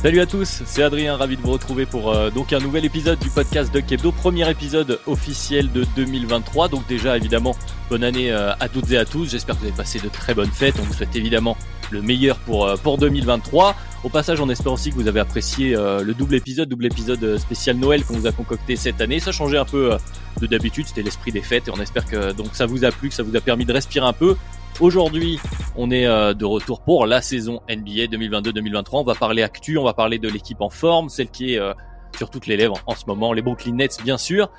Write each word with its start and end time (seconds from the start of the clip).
Salut 0.00 0.20
à 0.20 0.26
tous, 0.26 0.62
c'est 0.64 0.84
Adrien, 0.84 1.16
ravi 1.16 1.36
de 1.36 1.42
vous 1.42 1.50
retrouver 1.50 1.84
pour 1.84 2.14
euh, 2.14 2.30
donc 2.30 2.52
un 2.52 2.60
nouvel 2.60 2.84
épisode 2.84 3.18
du 3.18 3.30
podcast 3.30 3.74
de 3.74 3.80
Hebdo, 3.80 4.12
premier 4.12 4.48
épisode 4.48 5.00
officiel 5.08 5.72
de 5.72 5.84
2023. 5.96 6.68
Donc 6.68 6.86
déjà 6.86 7.16
évidemment, 7.16 7.56
bonne 7.90 8.04
année 8.04 8.30
euh, 8.30 8.52
à 8.60 8.68
toutes 8.68 8.92
et 8.92 8.96
à 8.96 9.04
tous. 9.04 9.30
J'espère 9.32 9.56
que 9.56 9.62
vous 9.62 9.66
avez 9.66 9.76
passé 9.76 9.98
de 9.98 10.08
très 10.08 10.34
bonnes 10.34 10.52
fêtes. 10.52 10.76
On 10.80 10.84
vous 10.84 10.92
souhaite 10.92 11.16
évidemment 11.16 11.56
le 11.90 12.00
meilleur 12.00 12.36
pour 12.38 12.66
euh, 12.66 12.76
pour 12.76 12.96
2023. 12.96 13.74
Au 14.04 14.08
passage, 14.08 14.40
on 14.40 14.48
espère 14.48 14.72
aussi 14.72 14.90
que 14.90 14.94
vous 14.94 15.08
avez 15.08 15.18
apprécié 15.18 15.72
le 15.72 16.14
double 16.14 16.36
épisode, 16.36 16.68
double 16.68 16.86
épisode 16.86 17.36
spécial 17.36 17.76
Noël 17.76 18.04
qu'on 18.04 18.14
vous 18.14 18.28
a 18.28 18.32
concocté 18.32 18.76
cette 18.76 19.00
année. 19.00 19.18
Ça 19.18 19.32
changeait 19.32 19.58
un 19.58 19.64
peu 19.64 19.98
de 20.40 20.46
d'habitude, 20.46 20.86
c'était 20.86 21.02
l'esprit 21.02 21.32
des 21.32 21.42
fêtes 21.42 21.66
et 21.66 21.72
on 21.72 21.80
espère 21.80 22.06
que 22.06 22.30
donc 22.30 22.50
ça 22.52 22.66
vous 22.66 22.84
a 22.84 22.92
plu, 22.92 23.08
que 23.08 23.16
ça 23.16 23.24
vous 23.24 23.34
a 23.34 23.40
permis 23.40 23.64
de 23.64 23.72
respirer 23.72 24.06
un 24.06 24.12
peu. 24.12 24.36
Aujourd'hui, 24.80 25.40
on 25.74 25.90
est 25.90 26.06
euh, 26.06 26.34
de 26.34 26.44
retour 26.44 26.82
pour 26.82 27.04
la 27.04 27.20
saison 27.20 27.60
NBA 27.68 28.06
2022-2023. 28.16 28.88
On 28.92 29.02
va 29.02 29.16
parler 29.16 29.42
actu, 29.42 29.76
on 29.76 29.82
va 29.82 29.92
parler 29.92 30.20
de 30.20 30.28
l'équipe 30.28 30.60
en 30.60 30.70
forme, 30.70 31.08
celle 31.08 31.30
qui 31.30 31.54
est 31.54 31.58
euh, 31.58 31.72
sur 32.16 32.30
toutes 32.30 32.46
les 32.46 32.56
lèvres 32.56 32.80
en 32.86 32.94
ce 32.94 33.04
moment, 33.06 33.32
les 33.32 33.42
Brooklyn 33.42 33.74
Nets 33.74 34.00
bien 34.04 34.16
sûr. 34.16 34.52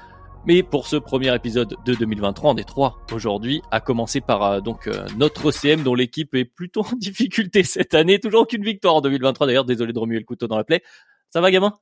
Mais 0.46 0.62
pour 0.62 0.88
ce 0.88 0.98
premier 0.98 1.34
épisode 1.34 1.78
de 1.86 1.94
2023, 1.94 2.52
on 2.52 2.58
est 2.58 2.68
trois 2.68 2.98
aujourd'hui, 3.14 3.62
à 3.72 3.80
commencer 3.80 4.20
par 4.20 4.44
euh, 4.44 4.60
donc 4.60 4.90
notre 5.16 5.46
OCM 5.46 5.84
dont 5.84 5.96
l'équipe 5.96 6.36
est 6.36 6.44
plutôt 6.44 6.82
en 6.82 6.96
difficulté 6.98 7.64
cette 7.64 7.94
année, 7.94 8.20
toujours 8.20 8.42
aucune 8.42 8.66
victoire 8.66 8.96
en 8.96 9.02
2023 9.02 9.48
d'ailleurs, 9.48 9.66
désolé 9.66 9.94
de 9.94 10.00
remuer 10.00 10.20
le 10.20 10.26
couteau 10.26 10.48
dans 10.48 10.58
la 10.58 10.66
plaie. 10.66 10.84
Ça 11.30 11.40
va 11.40 11.50
gamin? 11.50 11.74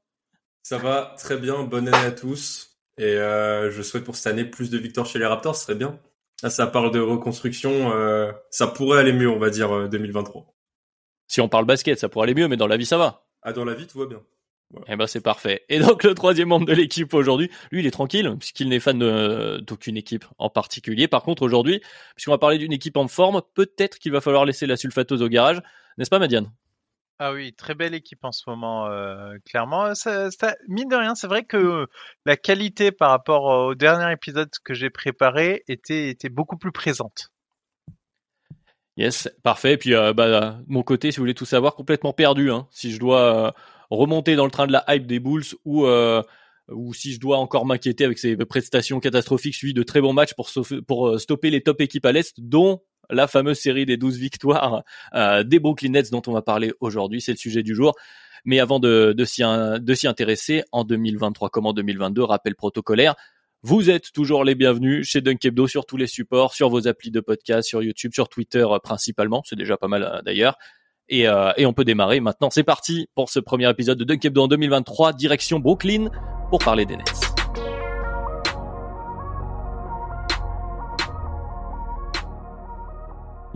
Ça 0.61 0.77
va 0.77 1.15
très 1.17 1.37
bien, 1.37 1.63
bonne 1.63 1.87
année 1.87 2.05
à 2.05 2.11
tous. 2.11 2.77
Et 2.99 3.15
je 3.15 3.81
souhaite 3.83 4.03
pour 4.03 4.15
cette 4.15 4.31
année 4.31 4.45
plus 4.45 4.69
de 4.69 4.77
victoires 4.77 5.07
chez 5.07 5.17
les 5.17 5.25
Raptors, 5.25 5.55
ce 5.55 5.63
serait 5.63 5.75
bien. 5.75 5.97
Là, 6.43 6.49
ça 6.49 6.67
parle 6.67 6.91
de 6.91 6.99
reconstruction. 6.99 7.91
Euh, 7.93 8.31
ça 8.49 8.67
pourrait 8.67 8.99
aller 8.99 9.13
mieux, 9.13 9.29
on 9.29 9.39
va 9.39 9.49
dire, 9.49 9.89
2023. 9.89 10.41
Euh, 10.41 10.45
si 11.27 11.41
on 11.41 11.49
parle 11.49 11.65
basket, 11.65 11.99
ça 11.99 12.09
pourrait 12.09 12.25
aller 12.25 12.35
mieux, 12.35 12.47
mais 12.47 12.57
dans 12.57 12.67
la 12.67 12.77
vie, 12.77 12.85
ça 12.85 12.97
va. 12.97 13.25
Ah, 13.41 13.53
dans 13.53 13.65
la 13.65 13.73
vie, 13.73 13.87
tout 13.87 13.99
va 13.99 14.05
bien. 14.05 14.21
Eh 14.89 14.97
ben 14.97 15.07
c'est 15.07 15.21
parfait. 15.21 15.63
Et 15.69 15.79
donc 15.79 16.03
le 16.03 16.13
troisième 16.13 16.49
membre 16.49 16.65
de 16.65 16.73
l'équipe 16.73 17.13
aujourd'hui, 17.13 17.49
lui 17.71 17.79
il 17.79 17.87
est 17.87 17.91
tranquille 17.91 18.35
puisqu'il 18.37 18.67
n'est 18.67 18.81
fan 18.81 18.99
d'aucune 19.59 19.95
équipe 19.95 20.25
en 20.39 20.49
particulier. 20.49 21.07
Par 21.07 21.23
contre 21.23 21.43
aujourd'hui, 21.43 21.81
puisqu'on 22.15 22.31
va 22.31 22.37
parler 22.37 22.57
d'une 22.57 22.73
équipe 22.73 22.97
en 22.97 23.07
forme, 23.07 23.41
peut-être 23.53 23.97
qu'il 23.97 24.11
va 24.11 24.19
falloir 24.19 24.43
laisser 24.43 24.65
la 24.65 24.75
sulfateuse 24.75 25.21
au 25.21 25.29
garage, 25.29 25.61
n'est-ce 25.97 26.09
pas 26.09 26.19
Madiane? 26.19 26.51
Ah 27.19 27.33
oui, 27.33 27.53
très 27.53 27.73
belle 27.73 27.95
équipe 27.95 28.23
en 28.23 28.31
ce 28.31 28.43
moment, 28.47 28.87
euh, 28.87 29.37
clairement. 29.43 29.95
Ça, 29.95 30.29
mine 30.67 30.87
de 30.87 30.95
rien, 30.95 31.15
c'est 31.15 31.25
vrai 31.25 31.45
que 31.45 31.87
la 32.25 32.37
qualité 32.37 32.91
par 32.91 33.09
rapport 33.09 33.45
au 33.45 33.75
dernier 33.75 34.11
épisode 34.11 34.51
que 34.63 34.75
j'ai 34.75 34.91
préparé 34.91 35.63
était, 35.67 36.09
était 36.09 36.29
beaucoup 36.29 36.57
plus 36.57 36.71
présente. 36.71 37.31
Yes, 38.97 39.29
parfait. 39.43 39.73
Et 39.73 39.77
puis, 39.77 39.95
euh, 39.95 40.13
bah, 40.13 40.59
mon 40.67 40.83
côté, 40.83 41.11
si 41.11 41.17
vous 41.17 41.23
voulez 41.23 41.33
tout 41.33 41.45
savoir, 41.45 41.73
complètement 41.73 42.13
perdu. 42.13 42.51
Hein. 42.51 42.67
Si 42.69 42.91
je 42.91 42.99
dois 42.99 43.47
euh, 43.47 43.51
remonter 43.89 44.35
dans 44.35 44.45
le 44.45 44.51
train 44.51 44.67
de 44.67 44.71
la 44.71 44.83
hype 44.87 45.07
des 45.07 45.19
Bulls 45.19 45.55
ou 45.65 45.87
ou 46.69 46.93
si 46.93 47.13
je 47.13 47.19
dois 47.21 47.37
encore 47.37 47.65
m'inquiéter 47.65 48.03
avec 48.03 48.17
ces 48.17 48.35
prestations 48.35 48.99
catastrophiques 48.99 49.55
suivies 49.55 49.73
de 49.73 49.83
très 49.83 50.01
bons 50.01 50.11
matchs 50.11 50.33
pour, 50.33 50.49
pour 50.85 51.17
stopper 51.17 51.49
les 51.49 51.61
top 51.61 51.79
équipes 51.79 52.05
à 52.05 52.11
l'Est, 52.11 52.41
dont 52.41 52.81
la 53.09 53.27
fameuse 53.27 53.57
série 53.57 53.85
des 53.85 53.97
12 53.97 54.17
victoires 54.17 54.83
euh, 55.13 55.43
des 55.43 55.59
Brooklyn 55.59 55.91
Nets 55.91 56.11
dont 56.11 56.21
on 56.27 56.31
va 56.31 56.41
parler 56.41 56.73
aujourd'hui. 56.79 57.21
C'est 57.21 57.31
le 57.31 57.37
sujet 57.37 57.63
du 57.63 57.75
jour. 57.75 57.95
Mais 58.45 58.59
avant 58.59 58.79
de, 58.79 59.13
de 59.17 59.25
s'y 59.25 60.07
intéresser, 60.07 60.63
en 60.71 60.83
2023 60.83 61.49
comme 61.49 61.65
en 61.65 61.73
2022, 61.73 62.23
rappel 62.23 62.55
protocolaire, 62.55 63.15
vous 63.63 63.89
êtes 63.89 64.11
toujours 64.13 64.43
les 64.43 64.55
bienvenus 64.55 65.07
chez 65.07 65.21
Dunkebdo 65.21 65.67
sur 65.67 65.85
tous 65.85 65.97
les 65.97 66.07
supports, 66.07 66.53
sur 66.53 66.69
vos 66.69 66.87
applis 66.87 67.11
de 67.11 67.19
podcast, 67.19 67.67
sur 67.67 67.81
YouTube, 67.81 68.13
sur 68.13 68.29
Twitter 68.29 68.65
euh, 68.69 68.79
principalement. 68.79 69.41
C'est 69.45 69.55
déjà 69.55 69.77
pas 69.77 69.87
mal 69.87 70.03
euh, 70.03 70.21
d'ailleurs. 70.21 70.57
Et, 71.09 71.21
et, 71.21 71.65
on 71.65 71.71
peut 71.71 71.85
démarrer 71.85 72.19
maintenant. 72.19 72.49
C'est 72.49 72.65
parti 72.65 73.07
pour 73.15 73.29
ce 73.29 73.39
premier 73.39 73.69
épisode 73.69 73.97
de 73.97 74.03
Dunkebdo 74.03 74.41
en 74.41 74.47
2023, 74.49 75.13
direction 75.13 75.57
Brooklyn 75.57 76.09
pour 76.49 76.59
parler 76.59 76.85
des 76.85 76.97
Nets. 76.97 77.26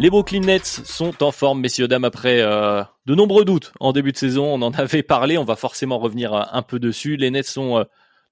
Les 0.01 0.09
Brooklyn 0.09 0.39
Nets 0.39 0.65
sont 0.65 1.21
en 1.21 1.31
forme, 1.31 1.61
messieurs 1.61 1.87
dames, 1.87 2.05
après 2.05 2.41
euh, 2.41 2.81
de 3.05 3.13
nombreux 3.13 3.45
doutes 3.45 3.71
en 3.79 3.93
début 3.93 4.11
de 4.11 4.17
saison. 4.17 4.51
On 4.51 4.63
en 4.63 4.71
avait 4.73 5.03
parlé, 5.03 5.37
on 5.37 5.43
va 5.43 5.55
forcément 5.55 5.99
revenir 5.99 6.33
euh, 6.33 6.41
un 6.51 6.63
peu 6.63 6.79
dessus. 6.79 7.17
Les 7.17 7.29
Nets 7.29 7.45
sont 7.45 7.77
euh, 7.77 7.83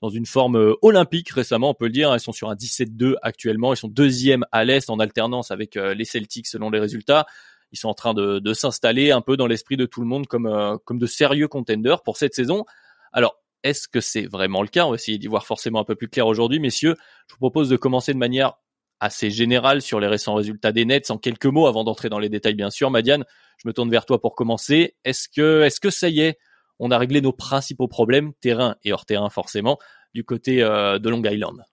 dans 0.02 0.09
une 0.09 0.25
forme 0.25 0.74
olympique 0.81 1.29
récemment, 1.29 1.69
on 1.69 1.74
peut 1.75 1.85
le 1.85 1.91
dire. 1.91 2.12
Ils 2.16 2.19
sont 2.19 2.31
sur 2.31 2.50
un 2.50 2.56
17-2 2.56 3.18
actuellement. 3.22 3.72
Ils 3.72 3.78
sont 3.78 3.88
deuxième 3.88 4.47
à 4.52 4.66
l'Est 4.66 4.90
en 4.90 4.97
alternance 4.97 5.52
avec 5.52 5.75
les 5.75 6.06
Celtics 6.06 6.47
selon 6.47 6.72
les 6.72 6.79
résultats. 6.79 7.28
Ils 7.72 7.78
sont 7.78 7.90
en 7.90 7.94
train 7.94 8.16
de, 8.16 8.53
s'installer 8.53 9.12
un 9.12 9.22
peu 9.22 9.38
dans 9.38 9.46
l'esprit 9.46 9.78
de 9.78 9.85
tout 9.85 10.02
le 10.02 10.08
monde 10.08 10.25
comme, 10.25 10.79
comme 10.85 10.97
de 10.97 11.06
sérieux 11.06 11.47
contenders 11.47 12.02
pour 12.02 12.18
cette 12.18 12.34
saison. 12.34 12.66
Alors, 13.13 13.35
est-ce 13.62 13.88
que 13.88 14.00
c'est 14.00 14.25
vraiment 14.25 14.63
le 14.63 14.69
cas? 14.69 14.85
On 14.85 14.90
va 14.90 14.96
essayer 14.96 15.19
d'y 15.19 15.28
voir 15.28 15.46
forcément 15.46 15.81
un 15.81 15.85
peu 15.85 15.96
plus 15.96 16.08
clair 16.08 16.25
aujourd'hui, 16.25 16.59
messieurs. 16.59 16.96
Je 17.28 17.34
vous 17.34 17.40
propose 17.40 17.69
de 17.69 17.75
commencer 17.75 18.13
de 18.13 18.18
manière 18.18 18.53
assez 18.99 19.31
général 19.31 19.81
sur 19.81 19.99
les 19.99 20.07
récents 20.07 20.35
résultats 20.35 20.71
des 20.71 20.85
Nets 20.85 21.11
en 21.11 21.17
quelques 21.17 21.45
mots 21.45 21.67
avant 21.67 21.83
d'entrer 21.83 22.09
dans 22.09 22.19
les 22.19 22.29
détails 22.29 22.55
bien 22.55 22.69
sûr. 22.69 22.91
Madiane, 22.91 23.25
je 23.57 23.67
me 23.67 23.73
tourne 23.73 23.89
vers 23.89 24.05
toi 24.05 24.19
pour 24.19 24.35
commencer. 24.35 24.95
Est-ce 25.03 25.29
que 25.29 25.61
est-ce 25.61 25.79
que 25.79 25.89
ça 25.89 26.09
y 26.09 26.21
est, 26.21 26.37
on 26.79 26.91
a 26.91 26.97
réglé 26.97 27.21
nos 27.21 27.33
principaux 27.33 27.87
problèmes 27.87 28.33
terrain 28.41 28.75
et 28.83 28.93
hors 28.93 29.05
terrain 29.05 29.29
forcément 29.29 29.77
du 30.13 30.23
côté 30.23 30.63
euh, 30.63 30.99
de 30.99 31.09
Long 31.09 31.23
Island? 31.23 31.63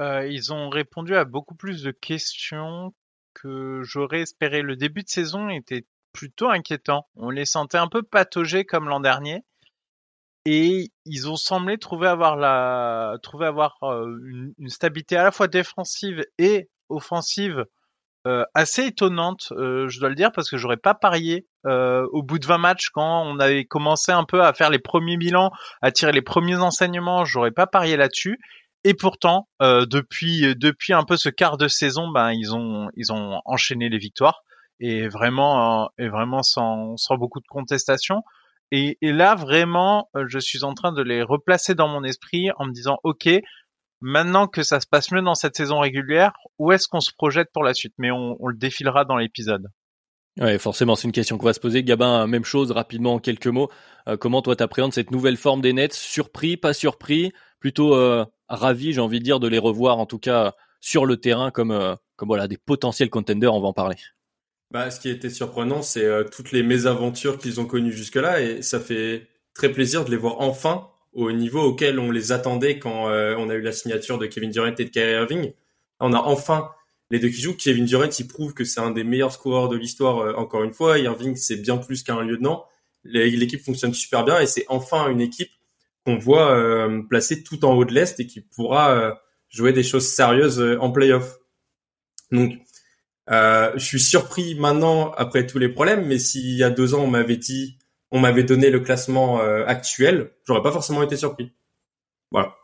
Euh, 0.00 0.26
Ils 0.28 0.52
ont 0.52 0.68
répondu 0.68 1.16
à 1.16 1.24
beaucoup 1.24 1.54
plus 1.54 1.82
de 1.82 1.90
questions 1.90 2.94
que 3.34 3.82
j'aurais 3.82 4.20
espéré. 4.20 4.62
Le 4.62 4.76
début 4.76 5.02
de 5.02 5.08
saison 5.08 5.48
était 5.48 5.86
plutôt 6.12 6.48
inquiétant. 6.48 7.06
On 7.16 7.30
les 7.30 7.44
sentait 7.44 7.78
un 7.78 7.88
peu 7.88 8.02
pataugés 8.02 8.64
comme 8.64 8.88
l'an 8.88 9.00
dernier 9.00 9.44
et 10.46 10.92
ils 11.04 11.28
ont 11.28 11.36
semblé 11.36 11.76
trouver 11.76 12.06
avoir 12.06 12.36
la 12.36 13.18
trouver 13.22 13.46
avoir 13.46 13.76
euh, 13.82 14.06
une, 14.58 14.68
stabilité 14.68 15.16
à 15.16 15.24
la 15.24 15.32
fois 15.32 15.48
défensive 15.48 16.24
et 16.38 16.70
offensive 16.88 17.64
euh, 18.26 18.44
assez 18.54 18.86
étonnante, 18.86 19.52
euh, 19.52 19.86
je 19.88 20.00
dois 20.00 20.08
le 20.08 20.16
dire, 20.16 20.32
parce 20.32 20.50
que 20.50 20.56
j'aurais 20.56 20.76
pas 20.76 20.94
parié 20.94 21.46
euh, 21.64 22.04
au 22.10 22.24
bout 22.24 22.40
de 22.40 22.46
20 22.46 22.58
matchs 22.58 22.88
quand 22.90 23.22
on 23.24 23.38
avait 23.38 23.64
commencé 23.64 24.10
un 24.10 24.24
peu 24.24 24.42
à 24.42 24.52
faire 24.52 24.68
les 24.70 24.80
premiers 24.80 25.16
bilans, 25.16 25.52
à 25.80 25.92
tirer 25.92 26.10
les 26.10 26.22
premiers 26.22 26.56
enseignements, 26.56 27.24
j'aurais 27.24 27.52
pas 27.52 27.68
parié 27.68 27.96
là-dessus. 27.96 28.40
Et 28.82 28.94
pourtant, 28.94 29.48
depuis 29.60 30.54
depuis 30.54 30.92
un 30.92 31.02
peu 31.02 31.16
ce 31.16 31.28
quart 31.28 31.56
de 31.56 31.66
saison, 31.66 32.08
ben 32.08 32.30
ils 32.30 32.54
ont 32.54 32.88
ils 32.94 33.12
ont 33.12 33.40
enchaîné 33.44 33.88
les 33.88 33.98
victoires 33.98 34.42
et 34.78 35.08
vraiment 35.08 35.90
et 35.98 36.08
vraiment 36.08 36.44
sans 36.44 36.96
sans 36.96 37.16
beaucoup 37.16 37.40
de 37.40 37.48
contestation. 37.48 38.22
Et, 38.72 38.96
là, 39.02 39.34
vraiment, 39.34 40.08
euh, 40.16 40.24
je 40.28 40.38
suis 40.38 40.64
en 40.64 40.74
train 40.74 40.92
de 40.92 41.02
les 41.02 41.22
replacer 41.22 41.74
dans 41.74 41.88
mon 41.88 42.02
esprit 42.02 42.48
en 42.58 42.66
me 42.66 42.72
disant, 42.72 42.98
OK, 43.04 43.28
maintenant 44.00 44.48
que 44.48 44.62
ça 44.62 44.80
se 44.80 44.86
passe 44.86 45.12
mieux 45.12 45.22
dans 45.22 45.34
cette 45.34 45.56
saison 45.56 45.78
régulière, 45.78 46.32
où 46.58 46.72
est-ce 46.72 46.88
qu'on 46.88 47.00
se 47.00 47.12
projette 47.16 47.48
pour 47.52 47.62
la 47.62 47.74
suite? 47.74 47.94
Mais 47.98 48.10
on, 48.10 48.36
le 48.46 48.56
défilera 48.56 49.04
dans 49.04 49.16
l'épisode. 49.16 49.68
Ouais, 50.38 50.58
forcément, 50.58 50.96
c'est 50.96 51.06
une 51.06 51.12
question 51.12 51.38
qu'on 51.38 51.46
va 51.46 51.54
se 51.54 51.60
poser. 51.60 51.82
Gabin, 51.82 52.26
même 52.26 52.44
chose, 52.44 52.70
rapidement 52.72 53.14
en 53.14 53.18
quelques 53.20 53.46
mots. 53.46 53.70
Euh, 54.08 54.16
comment 54.16 54.42
toi 54.42 54.56
t'appréhendes 54.56 54.92
cette 54.92 55.10
nouvelle 55.10 55.36
forme 55.36 55.62
des 55.62 55.72
Nets? 55.72 55.94
Surpris, 55.94 56.56
pas 56.56 56.74
surpris? 56.74 57.32
Plutôt 57.60 57.94
euh, 57.94 58.26
ravi, 58.48 58.92
j'ai 58.92 59.00
envie 59.00 59.20
de 59.20 59.24
dire, 59.24 59.40
de 59.40 59.48
les 59.48 59.58
revoir, 59.58 59.98
en 59.98 60.06
tout 60.06 60.18
cas 60.18 60.54
sur 60.80 61.06
le 61.06 61.16
terrain, 61.16 61.50
comme, 61.50 61.96
comme 62.16 62.28
voilà 62.28 62.48
des 62.48 62.58
potentiels 62.58 63.10
contenders. 63.10 63.54
On 63.54 63.60
va 63.60 63.68
en 63.68 63.72
parler. 63.72 63.96
Bah, 64.72 64.90
ce 64.90 64.98
qui 64.98 65.08
été 65.08 65.30
surprenant, 65.30 65.80
c'est 65.82 66.04
euh, 66.04 66.24
toutes 66.24 66.50
les 66.50 66.62
mésaventures 66.62 67.38
qu'ils 67.38 67.60
ont 67.60 67.66
connues 67.66 67.92
jusque-là, 67.92 68.40
et 68.42 68.62
ça 68.62 68.80
fait 68.80 69.28
très 69.54 69.70
plaisir 69.70 70.04
de 70.04 70.10
les 70.10 70.16
voir 70.16 70.40
enfin 70.40 70.88
au 71.12 71.32
niveau 71.32 71.62
auquel 71.62 71.98
on 71.98 72.10
les 72.10 72.32
attendait 72.32 72.78
quand 72.78 73.08
euh, 73.08 73.34
on 73.38 73.48
a 73.48 73.54
eu 73.54 73.62
la 73.62 73.72
signature 73.72 74.18
de 74.18 74.26
Kevin 74.26 74.50
Durant 74.50 74.66
et 74.66 74.84
de 74.84 74.90
Kyrie 74.90 75.12
Irving. 75.12 75.52
On 76.00 76.12
a 76.12 76.18
enfin 76.18 76.70
les 77.10 77.20
deux 77.20 77.28
qui 77.28 77.40
jouent. 77.40 77.56
Kevin 77.56 77.86
Durant, 77.86 78.10
il 78.18 78.28
prouve 78.28 78.52
que 78.52 78.64
c'est 78.64 78.80
un 78.80 78.90
des 78.90 79.04
meilleurs 79.04 79.32
scoreurs 79.32 79.68
de 79.68 79.76
l'histoire, 79.76 80.38
encore 80.38 80.62
une 80.62 80.74
fois. 80.74 80.98
Irving, 80.98 81.36
c'est 81.36 81.56
bien 81.56 81.78
plus 81.78 82.02
qu'un 82.02 82.22
lieutenant. 82.22 82.66
L'équipe 83.04 83.62
fonctionne 83.64 83.94
super 83.94 84.24
bien 84.24 84.40
et 84.40 84.46
c'est 84.46 84.66
enfin 84.68 85.08
une 85.08 85.22
équipe 85.22 85.50
qu'on 86.04 86.18
voit 86.18 86.50
euh, 86.50 87.02
placée 87.08 87.42
tout 87.42 87.64
en 87.64 87.74
haut 87.74 87.84
de 87.86 87.94
l'Est 87.94 88.20
et 88.20 88.26
qui 88.26 88.42
pourra 88.42 89.18
jouer 89.48 89.72
des 89.72 89.84
choses 89.84 90.06
sérieuses 90.06 90.60
en 90.80 90.90
playoff. 90.90 91.38
Donc, 92.30 92.58
euh, 93.30 93.72
je 93.74 93.84
suis 93.84 94.00
surpris 94.00 94.54
maintenant 94.54 95.10
après 95.12 95.46
tous 95.46 95.58
les 95.58 95.68
problèmes, 95.68 96.06
mais 96.06 96.18
s'il 96.18 96.56
y 96.56 96.62
a 96.62 96.70
deux 96.70 96.94
ans 96.94 97.00
on 97.00 97.08
m'avait 97.08 97.36
dit, 97.36 97.78
on 98.10 98.20
m'avait 98.20 98.44
donné 98.44 98.70
le 98.70 98.80
classement 98.80 99.40
euh, 99.40 99.64
actuel, 99.66 100.30
j'aurais 100.46 100.62
pas 100.62 100.72
forcément 100.72 101.02
été 101.02 101.16
surpris. 101.16 101.52
Voilà. 102.30 102.54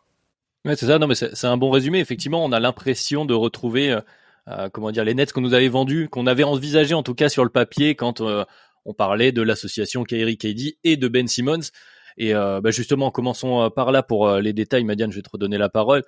Ouais, 0.65 0.77
c'est 0.77 0.87
ça. 0.87 0.99
Non, 0.99 1.07
mais 1.09 1.15
c'est 1.15 1.47
un 1.47 1.57
bon 1.57 1.71
résumé. 1.71 1.99
Effectivement, 1.99 2.45
on 2.45 2.53
a 2.53 2.61
l'impression 2.61 3.25
de 3.25 3.35
retrouver, 3.35 3.93
euh, 3.93 4.01
euh 4.49 4.69
comment 4.71 4.93
dire, 4.93 5.05
les 5.05 5.15
nets 5.15 5.33
qu'on 5.33 5.41
nous 5.41 5.55
avait 5.55 5.69
vendus, 5.69 6.09
qu'on 6.09 6.27
avait 6.27 6.45
envisagé 6.45 6.95
en 6.95 7.03
tout 7.03 7.15
cas 7.15 7.29
sur 7.29 7.43
le 7.45 7.51
papier 7.51 7.97
quand 7.97 8.21
euh, 8.21 8.45
on 8.85 8.95
parlait 8.95 9.33
de 9.33 9.43
l'association 9.43 10.05
Kyrie 10.05 10.39
KD 10.39 10.79
et 10.85 10.97
de 10.97 11.09
Ben 11.09 11.27
Simmons. 11.27 11.71
Et 12.19 12.35
bah 12.35 12.71
justement, 12.71 13.11
commençons 13.11 13.71
par 13.71 13.91
là 13.91 14.03
pour 14.03 14.31
les 14.33 14.53
détails. 14.53 14.85
Madiane, 14.85 15.11
je 15.11 15.17
vais 15.17 15.23
te 15.23 15.31
redonner 15.31 15.57
la 15.57 15.71
parole. 15.71 16.03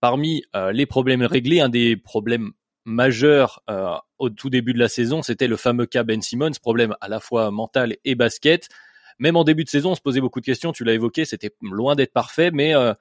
Parmi 0.00 0.42
les 0.72 0.84
problèmes 0.84 1.22
réglés, 1.22 1.60
un 1.60 1.70
des 1.70 1.96
problèmes 1.96 2.50
majeur 2.86 3.62
euh, 3.68 3.94
au 4.18 4.30
tout 4.30 4.48
début 4.48 4.72
de 4.72 4.78
la 4.78 4.88
saison, 4.88 5.20
c'était 5.20 5.48
le 5.48 5.56
fameux 5.56 5.84
cas 5.86 6.04
Ben 6.04 6.22
Simmons, 6.22 6.52
problème 6.62 6.94
à 7.02 7.08
la 7.08 7.20
fois 7.20 7.50
mental 7.50 7.96
et 8.04 8.14
basket. 8.14 8.68
Même 9.18 9.36
en 9.36 9.44
début 9.44 9.64
de 9.64 9.68
saison, 9.68 9.90
on 9.90 9.94
se 9.94 10.00
posait 10.00 10.20
beaucoup 10.20 10.40
de 10.40 10.46
questions. 10.46 10.72
Tu 10.72 10.84
l'as 10.84 10.94
évoqué, 10.94 11.24
c'était 11.24 11.50
loin 11.60 11.94
d'être 11.94 12.12
parfait, 12.12 12.50
mais 12.50 12.74
euh, 12.74 12.94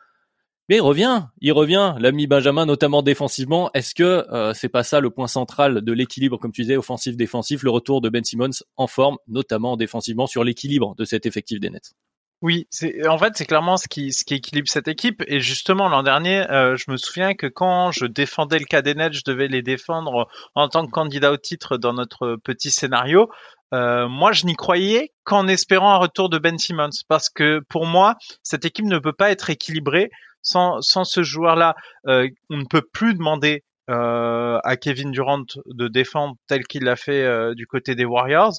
mais 0.67 0.77
il 0.77 0.81
revient, 0.81 1.25
il 1.41 1.51
revient. 1.51 1.93
L'ami 1.99 2.25
Benjamin, 2.25 2.65
notamment 2.65 3.03
défensivement, 3.03 3.69
est-ce 3.73 3.93
que 3.93 4.25
euh, 4.33 4.53
c'est 4.55 4.69
pas 4.69 4.83
ça 4.83 4.99
le 4.99 5.11
point 5.11 5.27
central 5.27 5.81
de 5.81 5.93
l'équilibre, 5.93 6.37
comme 6.37 6.51
tu 6.51 6.61
disais, 6.61 6.75
offensif-défensif, 6.75 7.61
le 7.61 7.69
retour 7.69 8.01
de 8.01 8.09
Ben 8.09 8.23
Simmons 8.23 8.49
en 8.75 8.87
forme, 8.87 9.17
notamment 9.27 9.77
défensivement, 9.77 10.25
sur 10.25 10.43
l'équilibre 10.43 10.95
de 10.95 11.05
cet 11.05 11.27
effectif 11.27 11.59
des 11.59 11.69
Nets? 11.69 11.93
Oui, 12.41 12.67
en 13.07 13.17
fait 13.17 13.33
c'est 13.35 13.45
clairement 13.45 13.77
ce 13.77 13.87
qui 13.87 14.11
équilibre 14.29 14.67
cette 14.67 14.87
équipe 14.87 15.23
et 15.27 15.39
justement 15.39 15.87
l'an 15.87 16.03
dernier, 16.03 16.49
euh, 16.51 16.75
je 16.75 16.91
me 16.91 16.97
souviens 16.97 17.33
que 17.33 17.47
quand 17.47 17.91
je 17.91 18.05
défendais 18.05 18.59
le 18.59 18.65
cas 18.65 18.81
je 18.83 19.21
devais 19.25 19.47
les 19.47 19.61
défendre 19.61 20.27
en 20.53 20.67
tant 20.67 20.85
que 20.85 20.91
candidat 20.91 21.31
au 21.31 21.37
titre 21.37 21.77
dans 21.77 21.93
notre 21.93 22.35
petit 22.43 22.71
scénario. 22.71 23.29
Euh, 23.73 24.07
moi, 24.07 24.31
je 24.31 24.45
n'y 24.45 24.55
croyais 24.55 25.11
qu'en 25.23 25.47
espérant 25.47 25.93
un 25.93 25.97
retour 25.97 26.29
de 26.29 26.37
Ben 26.37 26.57
Simmons 26.59 26.89
parce 27.07 27.29
que 27.29 27.61
pour 27.67 27.85
moi, 27.85 28.15
cette 28.43 28.63
équipe 28.63 28.85
ne 28.85 28.99
peut 28.99 29.13
pas 29.13 29.31
être 29.31 29.49
équilibrée 29.49 30.09
sans 30.41 30.81
sans 30.81 31.03
ce 31.03 31.23
joueur-là. 31.23 31.75
Euh, 32.07 32.29
on 32.49 32.57
ne 32.57 32.65
peut 32.65 32.83
plus 32.93 33.15
demander 33.15 33.63
à 33.87 34.77
Kevin 34.81 35.11
Durant 35.11 35.43
de 35.65 35.87
défendre 35.87 36.35
tel 36.47 36.65
qu'il 36.65 36.83
l'a 36.83 36.95
fait 36.95 37.53
du 37.55 37.67
côté 37.67 37.93
des 37.93 38.05
Warriors. 38.05 38.53